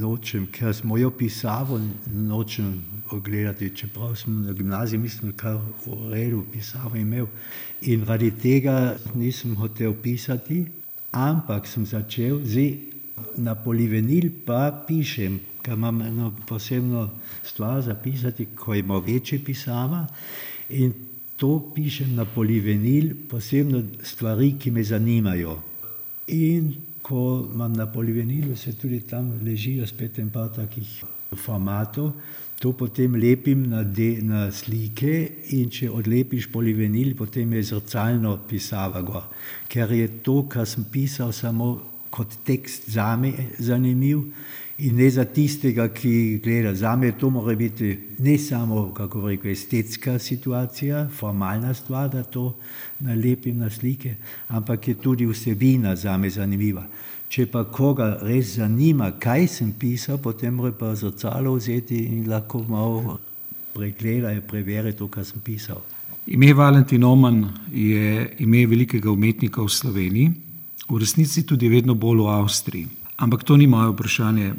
nočem, 0.00 0.46
ker 0.46 0.74
smo 0.74 0.96
jo 0.98 1.10
pisavo 1.10 1.80
nočem 2.06 2.84
ogledati, 3.10 3.70
čeprav 3.76 4.16
sem 4.16 4.42
na 4.42 4.52
gimnaziji 4.52 4.98
mislim, 4.98 5.32
kar 5.32 5.58
v 5.86 6.10
redu 6.10 6.44
pisavo 6.52 6.96
imel. 6.96 7.26
In 7.82 8.04
radi 8.04 8.30
tega 8.30 8.96
nisem 9.14 9.56
hotel 9.56 9.94
pisati, 10.02 10.64
ampak 11.12 11.66
sem 11.66 11.86
začel 11.86 12.40
zdaj 12.44 12.93
na 13.36 13.54
polivenil 13.54 14.30
pa 14.46 14.70
pišem, 14.86 15.40
ker 15.62 15.74
imam 15.78 16.02
eno 16.02 16.32
posebno 16.46 17.08
stvar 17.42 17.82
zapisati, 17.82 18.46
ko 18.56 18.74
ima 18.74 18.98
večje 18.98 19.38
pisava 19.44 20.06
in 20.68 20.92
to 21.36 21.72
pišem 21.74 22.14
na 22.14 22.24
polivenil, 22.24 23.14
posebno 23.28 23.82
stvari, 24.02 24.54
ki 24.58 24.70
me 24.70 24.84
zanimajo. 24.84 25.58
In 26.28 26.74
ko 27.02 27.48
imam 27.54 27.72
na 27.72 27.86
polivenilu, 27.86 28.56
se 28.56 28.72
tudi 28.72 29.00
tam 29.00 29.40
ležijo 29.44 29.86
spet 29.86 30.18
en 30.18 30.30
par 30.30 30.48
takih 30.54 31.02
formatov, 31.36 32.12
to 32.60 32.72
potem 32.72 33.14
lepim 33.14 33.66
na, 33.68 33.82
de, 33.84 34.22
na 34.22 34.46
slike 34.52 35.44
in 35.52 35.68
če 35.70 35.90
odlepiš 35.90 36.48
polivenil, 36.52 37.12
potem 37.18 37.52
je 37.58 37.64
zrcalno 37.74 38.38
pisava 38.48 39.02
gor. 39.02 39.26
Ker 39.68 39.92
je 39.92 40.06
to, 40.24 40.44
kar 40.48 40.64
sem 40.70 40.86
pisal, 40.88 41.32
samo 41.32 41.93
kot 42.14 42.36
tekst 42.46 42.90
zame 42.94 43.32
zanimiv 43.58 44.20
in 44.78 44.96
ne 44.96 45.10
za 45.10 45.24
tistega, 45.24 45.88
ki 45.94 46.40
gleda. 46.42 46.74
Za 46.74 46.96
me 46.96 47.12
to 47.18 47.30
mora 47.30 47.54
biti 47.56 47.98
ne 48.18 48.38
samo, 48.38 48.92
kako 48.94 49.28
rekel, 49.28 49.50
estetska 49.50 50.18
situacija, 50.18 51.08
formalna 51.18 51.74
stvar, 51.74 52.08
da 52.10 52.22
to 52.22 52.56
nalepim 53.00 53.58
na 53.58 53.70
slike, 53.70 54.14
ampak 54.48 54.88
je 54.88 54.94
tudi 54.94 55.26
vsebina 55.26 55.96
za 55.96 56.16
me 56.18 56.30
zanimiva. 56.30 56.86
Če 57.28 57.46
pa 57.50 57.64
koga 57.64 58.18
res 58.22 58.56
zanima, 58.58 59.10
kaj 59.18 59.46
sem 59.48 59.72
pisal, 59.78 60.18
potem 60.22 60.54
mora 60.54 60.72
pa 60.72 60.94
zrcalo 60.94 61.56
vzeti 61.58 62.04
in 62.10 62.28
lahko 62.30 62.62
malo 62.68 63.18
pregleda 63.74 64.30
in 64.32 64.42
preveri 64.46 64.94
to, 64.94 65.08
kar 65.08 65.26
sem 65.26 65.42
pisal. 65.42 65.82
Ime 66.26 66.54
Valentin 66.54 67.04
Oman 67.04 67.42
je 67.72 68.28
ime 68.38 68.66
velikega 68.66 69.10
umetnika 69.10 69.62
v 69.62 69.68
Sloveniji, 69.68 70.43
v 70.94 71.02
resnici 71.02 71.42
tudi 71.42 71.66
vedno 71.68 71.94
bolj 71.98 72.22
v 72.22 72.30
Avstriji. 72.30 72.86
Ampak 73.18 73.42
to 73.42 73.56
ni 73.58 73.66
moje 73.66 73.90
vprašanje. 73.90 74.54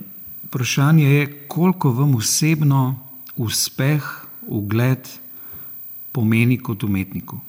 Vprašanje 0.51 1.07
je, 1.07 1.23
koliko 1.47 1.91
vam 1.95 2.15
osebno 2.15 2.99
uspeh, 3.35 4.03
ugled 4.47 5.07
pomeni 6.11 6.57
kot 6.59 6.83
umetniku. 6.83 7.39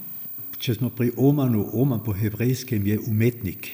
Če 0.58 0.78
smo 0.78 0.90
pri 0.90 1.10
Omanu, 1.16 1.66
Oman 1.74 2.00
po 2.02 2.14
hebrejskem 2.14 2.86
je 2.86 2.98
umetnik. 3.10 3.68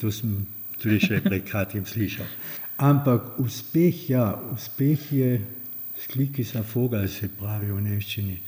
To 0.00 0.12
sem 0.12 0.46
tudi 0.80 0.98
še 1.00 1.20
pred 1.24 1.44
kratkim 1.44 1.84
slišal. 1.88 2.26
Ampak 2.80 3.38
uspeh, 3.40 4.10
ja, 4.10 4.34
uspeh 4.52 5.12
je 5.12 5.30
sliki 6.08 6.44
sa 6.44 6.64
foga, 6.66 7.04
se 7.08 7.28
pravi 7.28 7.70
v 7.70 7.80
nemščini. 7.84 8.40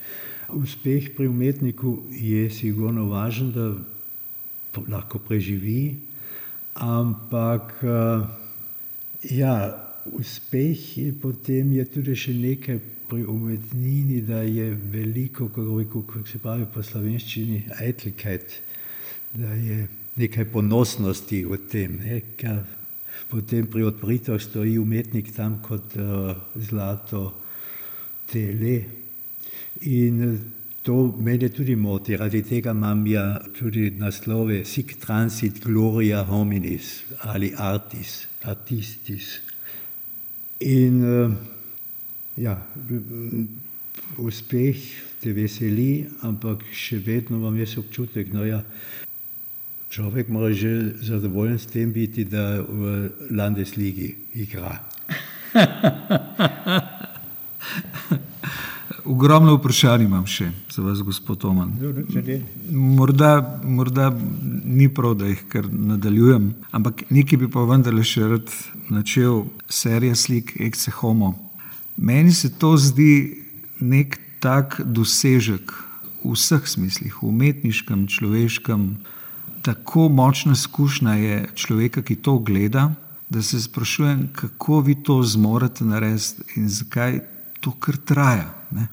Uspeh 0.57 1.13
pri 1.17 1.29
umetniku 1.29 2.09
je 2.11 2.49
sigurno 2.51 3.07
važen, 3.13 3.53
da 3.55 3.71
lahko 4.85 5.19
preživi, 5.19 5.97
Ampak 6.77 7.81
ja, 9.31 9.55
uspeh 10.05 10.99
je 10.99 11.13
potem 11.17 11.73
je 11.73 11.85
tudi 11.89 12.13
še 12.13 12.35
nekaj 12.37 12.81
pri 13.09 13.25
umetnini, 13.25 14.21
da 14.21 14.43
je 14.45 14.75
veliko, 14.93 15.49
kako 15.49 16.25
se 16.29 16.39
pravi 16.43 16.67
po 16.69 16.83
slovenščini, 16.83 17.63
etikajt, 17.81 18.59
da 19.33 19.55
je 19.57 19.87
nekaj 20.21 20.51
ponosnosti 20.53 21.45
v 21.49 21.59
tem. 21.71 21.97
Ne, 22.03 22.21
potem 23.31 23.71
pri 23.73 23.89
odpritvah 23.89 24.41
stoji 24.43 24.77
umetnik 24.79 25.33
tam 25.33 25.63
kot 25.65 25.97
uh, 25.97 26.37
zlato 26.61 27.33
tele. 28.29 28.77
In 29.81 30.21
to 30.87 31.15
mene 31.19 31.49
tudi 31.49 31.75
moti, 31.75 32.17
radi 32.17 32.43
tega 32.47 32.71
imam 32.71 33.07
ja 33.11 33.41
tudi 33.59 33.91
naslove 33.91 34.65
Sic 34.65 34.95
transit 35.03 35.59
gloria 35.65 36.23
hominis 36.25 37.03
ali 37.27 37.51
artis, 37.59 38.29
artistis. 38.43 39.41
In 40.61 41.03
uh, 41.03 41.33
ja, 42.37 42.63
uspeh 44.17 44.79
te 45.21 45.33
veseli, 45.35 46.07
ampak 46.23 46.63
še 46.71 47.03
vedno 47.03 47.41
imam 47.41 47.59
jaz 47.59 47.75
občutek, 47.83 48.31
no 48.31 48.47
ja, 48.47 48.63
človek 49.91 50.31
mora 50.31 50.55
že 50.55 50.95
zadovoljen 51.03 51.59
s 51.59 51.67
tem 51.67 51.91
biti, 51.93 52.25
da 52.31 52.63
v 52.63 53.11
Landesligi 53.35 54.15
igra. 54.39 54.87
Ogromno 59.07 59.55
vprašanj 59.55 60.03
imam 60.05 60.25
še 60.27 60.49
za 60.73 60.83
vas, 60.83 61.01
gospod 61.07 61.45
Oman. 61.47 61.73
Morda, 62.71 63.61
morda 63.63 64.11
ni 64.65 64.89
prav, 64.91 65.15
da 65.21 65.31
jih 65.31 65.45
kar 65.53 65.69
nadaljujem, 65.71 66.49
ampak 66.75 67.05
nekaj 67.15 67.39
bi 67.39 67.51
pa 67.53 67.63
vendarle 67.69 68.03
še 68.03 68.27
rad 68.33 68.51
načel 68.91 69.45
serija 69.71 70.17
slik 70.19 70.57
Ekce 70.59 70.91
Homo. 70.99 71.35
Meni 71.97 72.35
se 72.35 72.51
to 72.59 72.75
zdi 72.77 73.45
nek 73.81 74.19
tak 74.43 74.81
dosežek 74.85 75.73
v 76.25 76.35
vseh 76.35 76.67
smislih, 76.67 77.23
umetniškem, 77.23 78.09
človeškem. 78.11 78.89
Tako 79.63 80.09
močna 80.11 80.59
izkušnja 80.59 81.15
je 81.23 81.39
človeka, 81.55 82.03
ki 82.03 82.19
to 82.23 82.39
gleda, 82.39 82.91
da 83.31 83.43
se 83.43 83.63
sprašujem, 83.63 84.29
kako 84.35 84.81
vi 84.87 84.95
to 85.03 85.23
zmorete 85.23 85.85
narediti 85.85 86.43
in 86.59 86.69
zakaj 86.69 87.21
to 87.61 87.73
kar 87.81 87.97
traja. 87.97 88.51
Ne? 88.71 88.87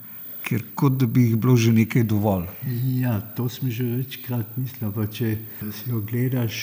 Ker 0.44 0.64
kot 0.76 0.98
da 1.00 1.08
bi 1.08 1.30
jih 1.30 1.38
bilo 1.40 1.56
že 1.56 1.72
nekaj 1.72 2.04
dovolj. 2.04 2.50
Ja, 3.00 3.20
to 3.36 3.50
smo 3.50 3.72
že 3.72 3.84
večkrat 3.84 4.58
mislili. 4.58 5.08
Če 5.12 5.38
si 5.72 5.94
ogledaš 5.96 6.58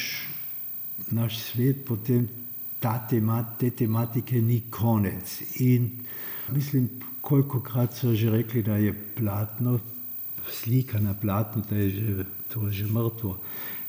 naš 1.11 1.39
svet, 1.39 1.85
potem 1.89 2.28
ta 2.81 2.98
temat, 3.11 3.57
te 3.59 3.70
tematike 3.70 4.40
ni 4.40 4.62
konec. 4.70 5.43
In 5.61 5.90
mislim, 6.52 6.89
koliko 7.20 7.61
krat 7.61 7.94
so 7.94 8.15
že 8.15 8.31
rekli, 8.31 8.62
da 8.62 8.77
je 8.77 8.94
platno, 9.16 9.78
slika 10.51 11.01
na 11.01 11.15
platnu, 11.15 11.62
da 11.70 11.77
je 11.77 11.90
že, 11.90 12.24
to 12.48 12.66
je 12.66 12.73
že 12.73 12.86
mrtvo. 12.86 13.39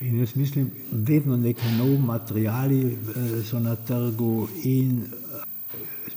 In 0.01 0.19
jaz 0.19 0.35
mislim, 0.35 0.71
vedno 0.91 1.37
neki 1.37 1.71
novi 1.77 1.97
materiali 1.97 2.81
eh, 2.85 3.43
so 3.43 3.59
na 3.59 3.75
trgu 3.75 4.47
in 4.63 5.03
eh, 5.03 5.43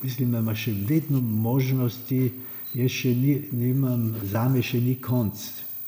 mislim, 0.03 0.33
da 0.33 0.39
ima 0.39 0.55
še 0.55 0.73
vedno 0.89 1.21
možnosti, 1.21 2.33
jaz 2.75 2.91
še 2.91 3.15
ni, 3.15 3.35
nimam, 3.55 4.13
zame 4.27 4.63
še 4.63 4.81
ni 4.83 4.97
konc 5.03 5.39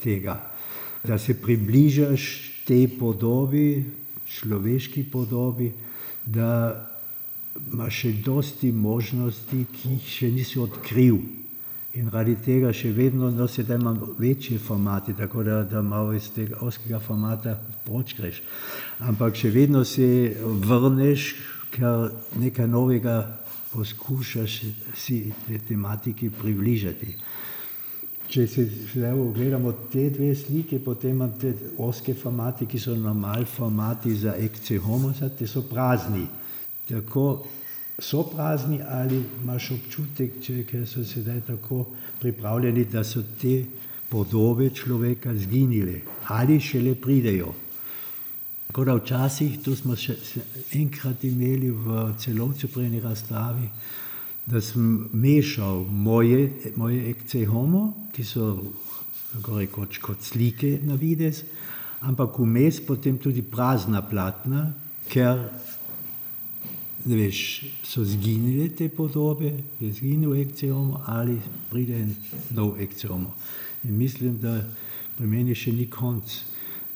tega, 0.03 0.39
da 1.07 1.19
se 1.19 1.35
približaš 1.39 2.27
tej 2.67 2.89
podobi, 2.99 3.85
človeški 4.27 5.07
podobi, 5.11 5.71
da 6.27 6.75
ima 7.73 7.89
še 7.91 8.13
dosti 8.25 8.73
možnosti, 8.73 9.65
ki 9.73 9.97
jih 9.97 10.07
še 10.11 10.31
nisi 10.35 10.61
odkril. 10.61 11.19
In 11.97 12.11
radi 12.13 12.35
tega 12.45 12.75
še 12.77 12.91
vedno, 12.93 13.31
no 13.33 13.47
sedaj 13.49 13.79
imam 13.81 14.01
večje 14.19 14.59
formate, 14.61 15.15
tako 15.17 15.47
da, 15.47 15.63
da 15.65 15.81
malo 15.83 16.13
iz 16.13 16.29
tega 16.35 16.59
oskega 16.61 17.01
formata 17.01 17.55
počkreš. 17.87 18.43
Ampak 19.01 19.39
še 19.39 19.51
vedno 19.55 19.85
se 19.89 20.37
vrneš, 20.37 21.31
ker 21.73 22.11
nekaj 22.37 22.69
novega 22.69 23.17
poskušaš 23.77 24.61
si 24.97 25.33
te 25.47 25.59
tematiki 25.59 26.31
približati. 26.31 27.15
Če 28.29 28.47
se 28.51 28.65
zdaj 28.95 29.13
ogledamo 29.21 29.73
te 29.93 30.09
dve 30.11 30.33
slike, 30.35 30.81
potem 30.83 31.15
imam 31.15 31.35
te 31.39 31.53
oske 31.79 32.15
formate, 32.15 32.67
ki 32.67 32.81
so 32.81 32.97
normalni 32.97 33.45
formati 33.47 34.15
za 34.17 34.35
ekce 34.41 34.81
homosa, 34.83 35.29
te 35.29 35.47
so 35.47 35.63
prazni. 35.69 36.25
Tako 36.89 37.27
so 37.99 38.25
prazni 38.33 38.81
ali 38.83 39.21
imaš 39.43 39.71
občutek, 39.77 40.41
če 40.43 40.83
so 40.87 41.05
sedaj 41.05 41.45
tako 41.53 41.85
pripravljeni, 42.21 42.85
da 42.91 43.05
so 43.05 43.23
te 43.41 43.61
podobe 44.09 44.71
človeka 44.71 45.35
zginile 45.35 46.01
ali 46.33 46.61
šele 46.61 46.95
pridejo. 46.95 47.53
Tako 48.77 48.85
da 48.85 48.95
včasih, 48.95 49.55
to 49.65 49.73
smo 49.73 49.95
še 49.97 50.19
enkrat 50.77 51.23
imeli 51.25 51.71
v 51.73 52.11
celovcu 52.21 52.69
pri 52.69 52.83
eni 52.85 52.99
razstavi, 53.01 53.71
da 54.45 54.61
sem 54.61 55.07
mešal 55.17 55.79
moje, 55.89 56.43
moje 56.77 56.99
ekce 57.09 57.47
homo, 57.49 58.11
ki 58.13 58.25
so 58.29 58.51
rekoč, 59.47 59.97
kot 60.05 60.21
slike 60.21 60.75
na 60.85 60.99
videz, 61.01 61.41
ampak 62.05 62.37
vmes 62.37 62.83
potem 62.85 63.17
tudi 63.17 63.41
prazna 63.41 64.03
platna, 64.05 64.67
ker 65.09 65.41
veš, 67.07 67.41
so 67.81 68.05
zginile 68.05 68.67
te 68.77 68.91
podobe, 68.93 69.55
je 69.81 69.89
zginil 70.03 70.37
ekce 70.43 70.69
homo 70.69 71.01
ali 71.15 71.39
pride 71.73 72.03
nov 72.53 72.77
ekce 72.77 73.09
homo. 73.09 73.33
In 73.89 73.97
mislim, 73.97 74.37
da 74.37 74.59
pri 75.17 75.33
meni 75.33 75.57
še 75.57 75.73
ni 75.73 75.89
konc. 75.89 76.37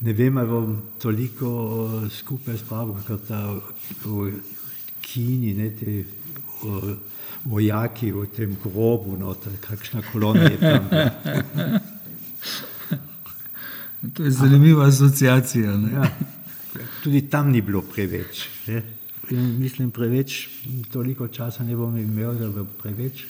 Ne 0.01 0.13
vem, 0.17 0.39
ali 0.39 0.49
bom 0.49 0.77
toliko 0.99 1.49
skupaj 2.11 2.57
spravil, 2.57 2.97
kot 3.07 3.27
ta 3.29 3.41
v 4.05 4.31
kini, 5.05 5.55
ne 5.55 5.71
te. 5.77 6.05
V, 6.61 6.97
vojaki 7.45 8.13
v 8.13 8.27
tem 8.37 8.57
grobu, 8.63 9.17
noter, 9.17 9.53
kakšna 9.61 10.03
kolona 10.13 10.51
je 10.51 10.59
tam. 10.59 10.91
To 14.17 14.25
je 14.25 14.31
zanimiva 14.31 14.87
asociacija. 14.89 15.73
Ja, 15.93 16.07
tudi 17.05 17.21
tam 17.29 17.51
ni 17.51 17.61
bilo 17.61 17.83
preveč. 17.83 18.49
Mislim, 19.31 19.91
preveč, 19.91 20.49
toliko 20.93 21.29
časa 21.29 21.65
ne 21.65 21.77
bom 21.77 21.99
imel, 21.99 22.33
da 22.41 22.49
bo 22.49 22.65
preveč. 22.81 23.27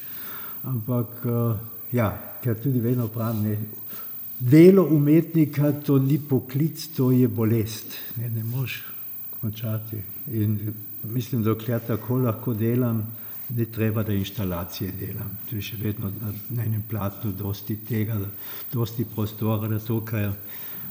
Ampak, 0.62 1.26
ja, 1.92 2.12
ker 2.44 2.54
tudi 2.62 2.80
vedno 2.80 3.08
pravim, 3.08 3.66
delo 4.40 4.84
umetnika 4.90 5.72
to 5.72 5.98
ni 5.98 6.18
poklic, 6.18 6.86
to 6.96 7.10
je 7.10 7.28
bolest. 7.28 7.96
Ne, 8.16 8.28
ne 8.28 8.44
moš 8.44 8.82
končati. 9.40 10.02
In 10.32 10.74
mislim, 11.04 11.42
dokler 11.42 11.80
tako 11.86 12.18
lahko 12.18 12.54
delam, 12.54 13.04
ne 13.56 13.64
treba, 13.64 14.02
da 14.02 14.12
inštalacije 14.12 14.92
delam. 15.00 15.30
Tu 15.48 15.56
je 15.56 15.62
še 15.62 15.76
vedno 15.76 16.12
na, 16.20 16.32
na 16.50 16.64
enem 16.64 16.82
platnu 16.88 17.32
dosti 17.32 17.76
tega, 17.84 18.18
dosti 18.72 19.04
prostora, 19.04 19.68
da 19.68 19.78
to, 19.78 20.00
kar 20.04 20.32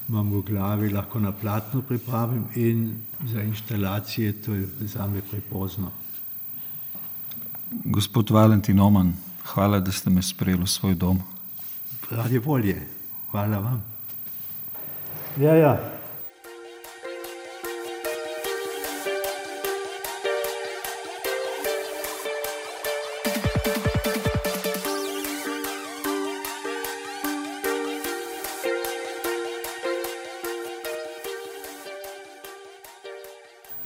imam 0.09 0.31
v 0.33 0.43
glavi, 0.45 0.89
lahko 0.89 1.19
na 1.19 1.31
platnu 1.31 1.81
pripravim 1.81 2.45
in 2.55 2.85
za 3.29 3.41
inštalacije 3.41 4.33
to 4.41 4.53
je 4.53 4.67
za 4.81 5.07
me 5.07 5.21
prepozno. 5.31 5.91
Gospod 7.85 8.29
Valentin 8.29 8.79
Oman, 8.79 9.13
hvala, 9.53 9.79
da 9.79 9.91
ste 9.91 10.09
me 10.09 10.21
sprejeli 10.21 10.65
v 10.65 10.69
svoj 10.69 10.95
dom. 10.95 11.21
Radi 12.09 12.37
volje, 12.41 12.81
hvala 13.31 13.59
vam. 13.59 13.83
Ja, 15.37 15.53
ja. 15.55 15.98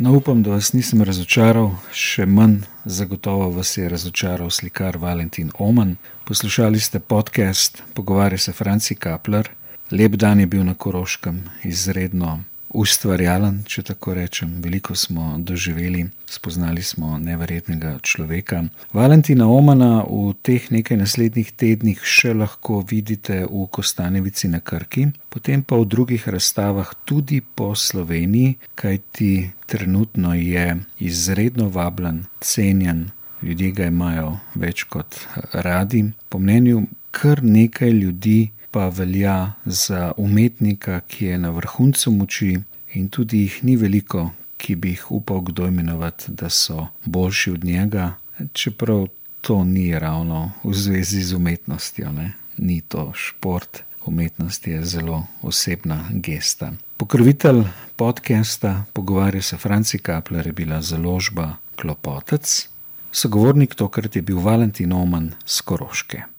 No, 0.03 0.11
upam, 0.13 0.43
da 0.43 0.51
vas 0.51 0.73
nisem 0.75 0.99
razočaral, 1.07 1.69
še 1.95 2.25
manj 2.27 2.65
zagotovo 2.83 3.45
vas 3.55 3.69
je 3.77 3.87
razočaral 3.89 4.49
slikar 4.51 4.97
Valentin 4.99 5.51
Oman. 5.63 5.95
Poslušali 6.27 6.79
ste 6.79 6.99
podcast, 6.99 7.79
pogovarja 7.93 8.37
se 8.37 8.51
Franci 8.51 8.95
Kapler. 8.99 9.47
Lep 9.91 10.19
dan 10.19 10.43
je 10.43 10.47
bil 10.47 10.65
na 10.67 10.75
Koroškem, 10.75 11.39
izredno 11.63 12.41
ustvarjalen, 12.73 13.61
če 13.69 13.83
tako 13.93 14.13
rečem. 14.17 14.55
Veliko 14.63 14.95
smo 14.95 15.35
doživeli, 15.37 16.05
spoznali 16.25 16.83
smo 16.83 17.17
neverjetnega 17.17 17.97
človeka. 18.01 18.63
Valentina 18.93 19.47
Omana 19.47 20.03
v 20.09 20.33
teh 20.41 20.71
nekaj 20.73 20.97
naslednjih 20.97 21.53
tednih 21.53 22.01
še 22.03 22.33
lahko 22.33 22.81
vidite 22.89 23.43
v 23.45 23.67
Kostanevici 23.71 24.49
na 24.49 24.59
Krki, 24.59 25.07
potem 25.29 25.63
pa 25.63 25.77
v 25.77 25.87
drugih 25.89 26.27
razstavah 26.27 26.93
tudi 27.05 27.41
po 27.41 27.73
Sloveniji, 27.75 28.57
kajti 28.75 29.51
trenutno 29.69 30.33
je 30.33 30.79
izredno 30.99 31.69
vabljen, 31.69 32.25
cenjen. 32.41 33.11
Ljudje 33.43 33.71
ga 33.75 33.85
imajo 33.91 34.37
več 34.55 34.85
kot 34.87 35.19
radi. 35.51 36.05
Po 36.29 36.39
mnenju 36.39 36.85
kar 37.11 37.43
nekaj 37.43 37.91
ljudi 37.91 38.51
pa 38.73 38.89
velja 38.89 39.51
za 39.65 40.11
umetnika, 40.17 40.99
ki 40.99 41.25
je 41.25 41.37
na 41.37 41.49
vrhuncu 41.49 42.11
moči, 42.11 42.57
in 42.93 43.09
tudi 43.09 43.43
jih 43.45 43.59
ni 43.63 43.75
veliko, 43.77 44.31
ki 44.57 44.75
bi 44.75 44.95
jih 44.95 45.11
upal 45.11 45.41
kdo 45.41 45.67
imenovati, 45.67 46.31
da 46.31 46.49
so 46.49 46.87
boljši 47.05 47.51
od 47.51 47.63
njega, 47.63 48.13
čeprav 48.53 49.07
to 49.41 49.63
ni 49.63 49.99
ravno 49.99 50.51
v 50.63 50.73
zvezi 50.73 51.21
z 51.21 51.35
umetnostjo, 51.35 52.11
ne? 52.11 52.33
ni 52.57 52.81
to 52.81 53.11
šport. 53.13 53.83
Umetnost 54.05 54.67
je 54.67 54.85
zelo 54.85 55.23
osebna 55.41 56.09
gesta. 56.11 56.73
Pokrovitelj 56.97 57.63
podcasta 57.95 58.83
Pogovarja 58.93 59.41
se 59.41 59.57
Franci 59.57 59.99
Kapler 59.99 60.47
je 60.47 60.53
bila 60.53 60.81
založba 60.81 61.53
Klopotec, 61.81 62.69
sogovornik 63.11 63.75
tokrat 63.75 64.15
je 64.15 64.21
bil 64.21 64.39
Valentin 64.39 64.93
Oman 64.93 65.31
Skoroške. 65.45 66.32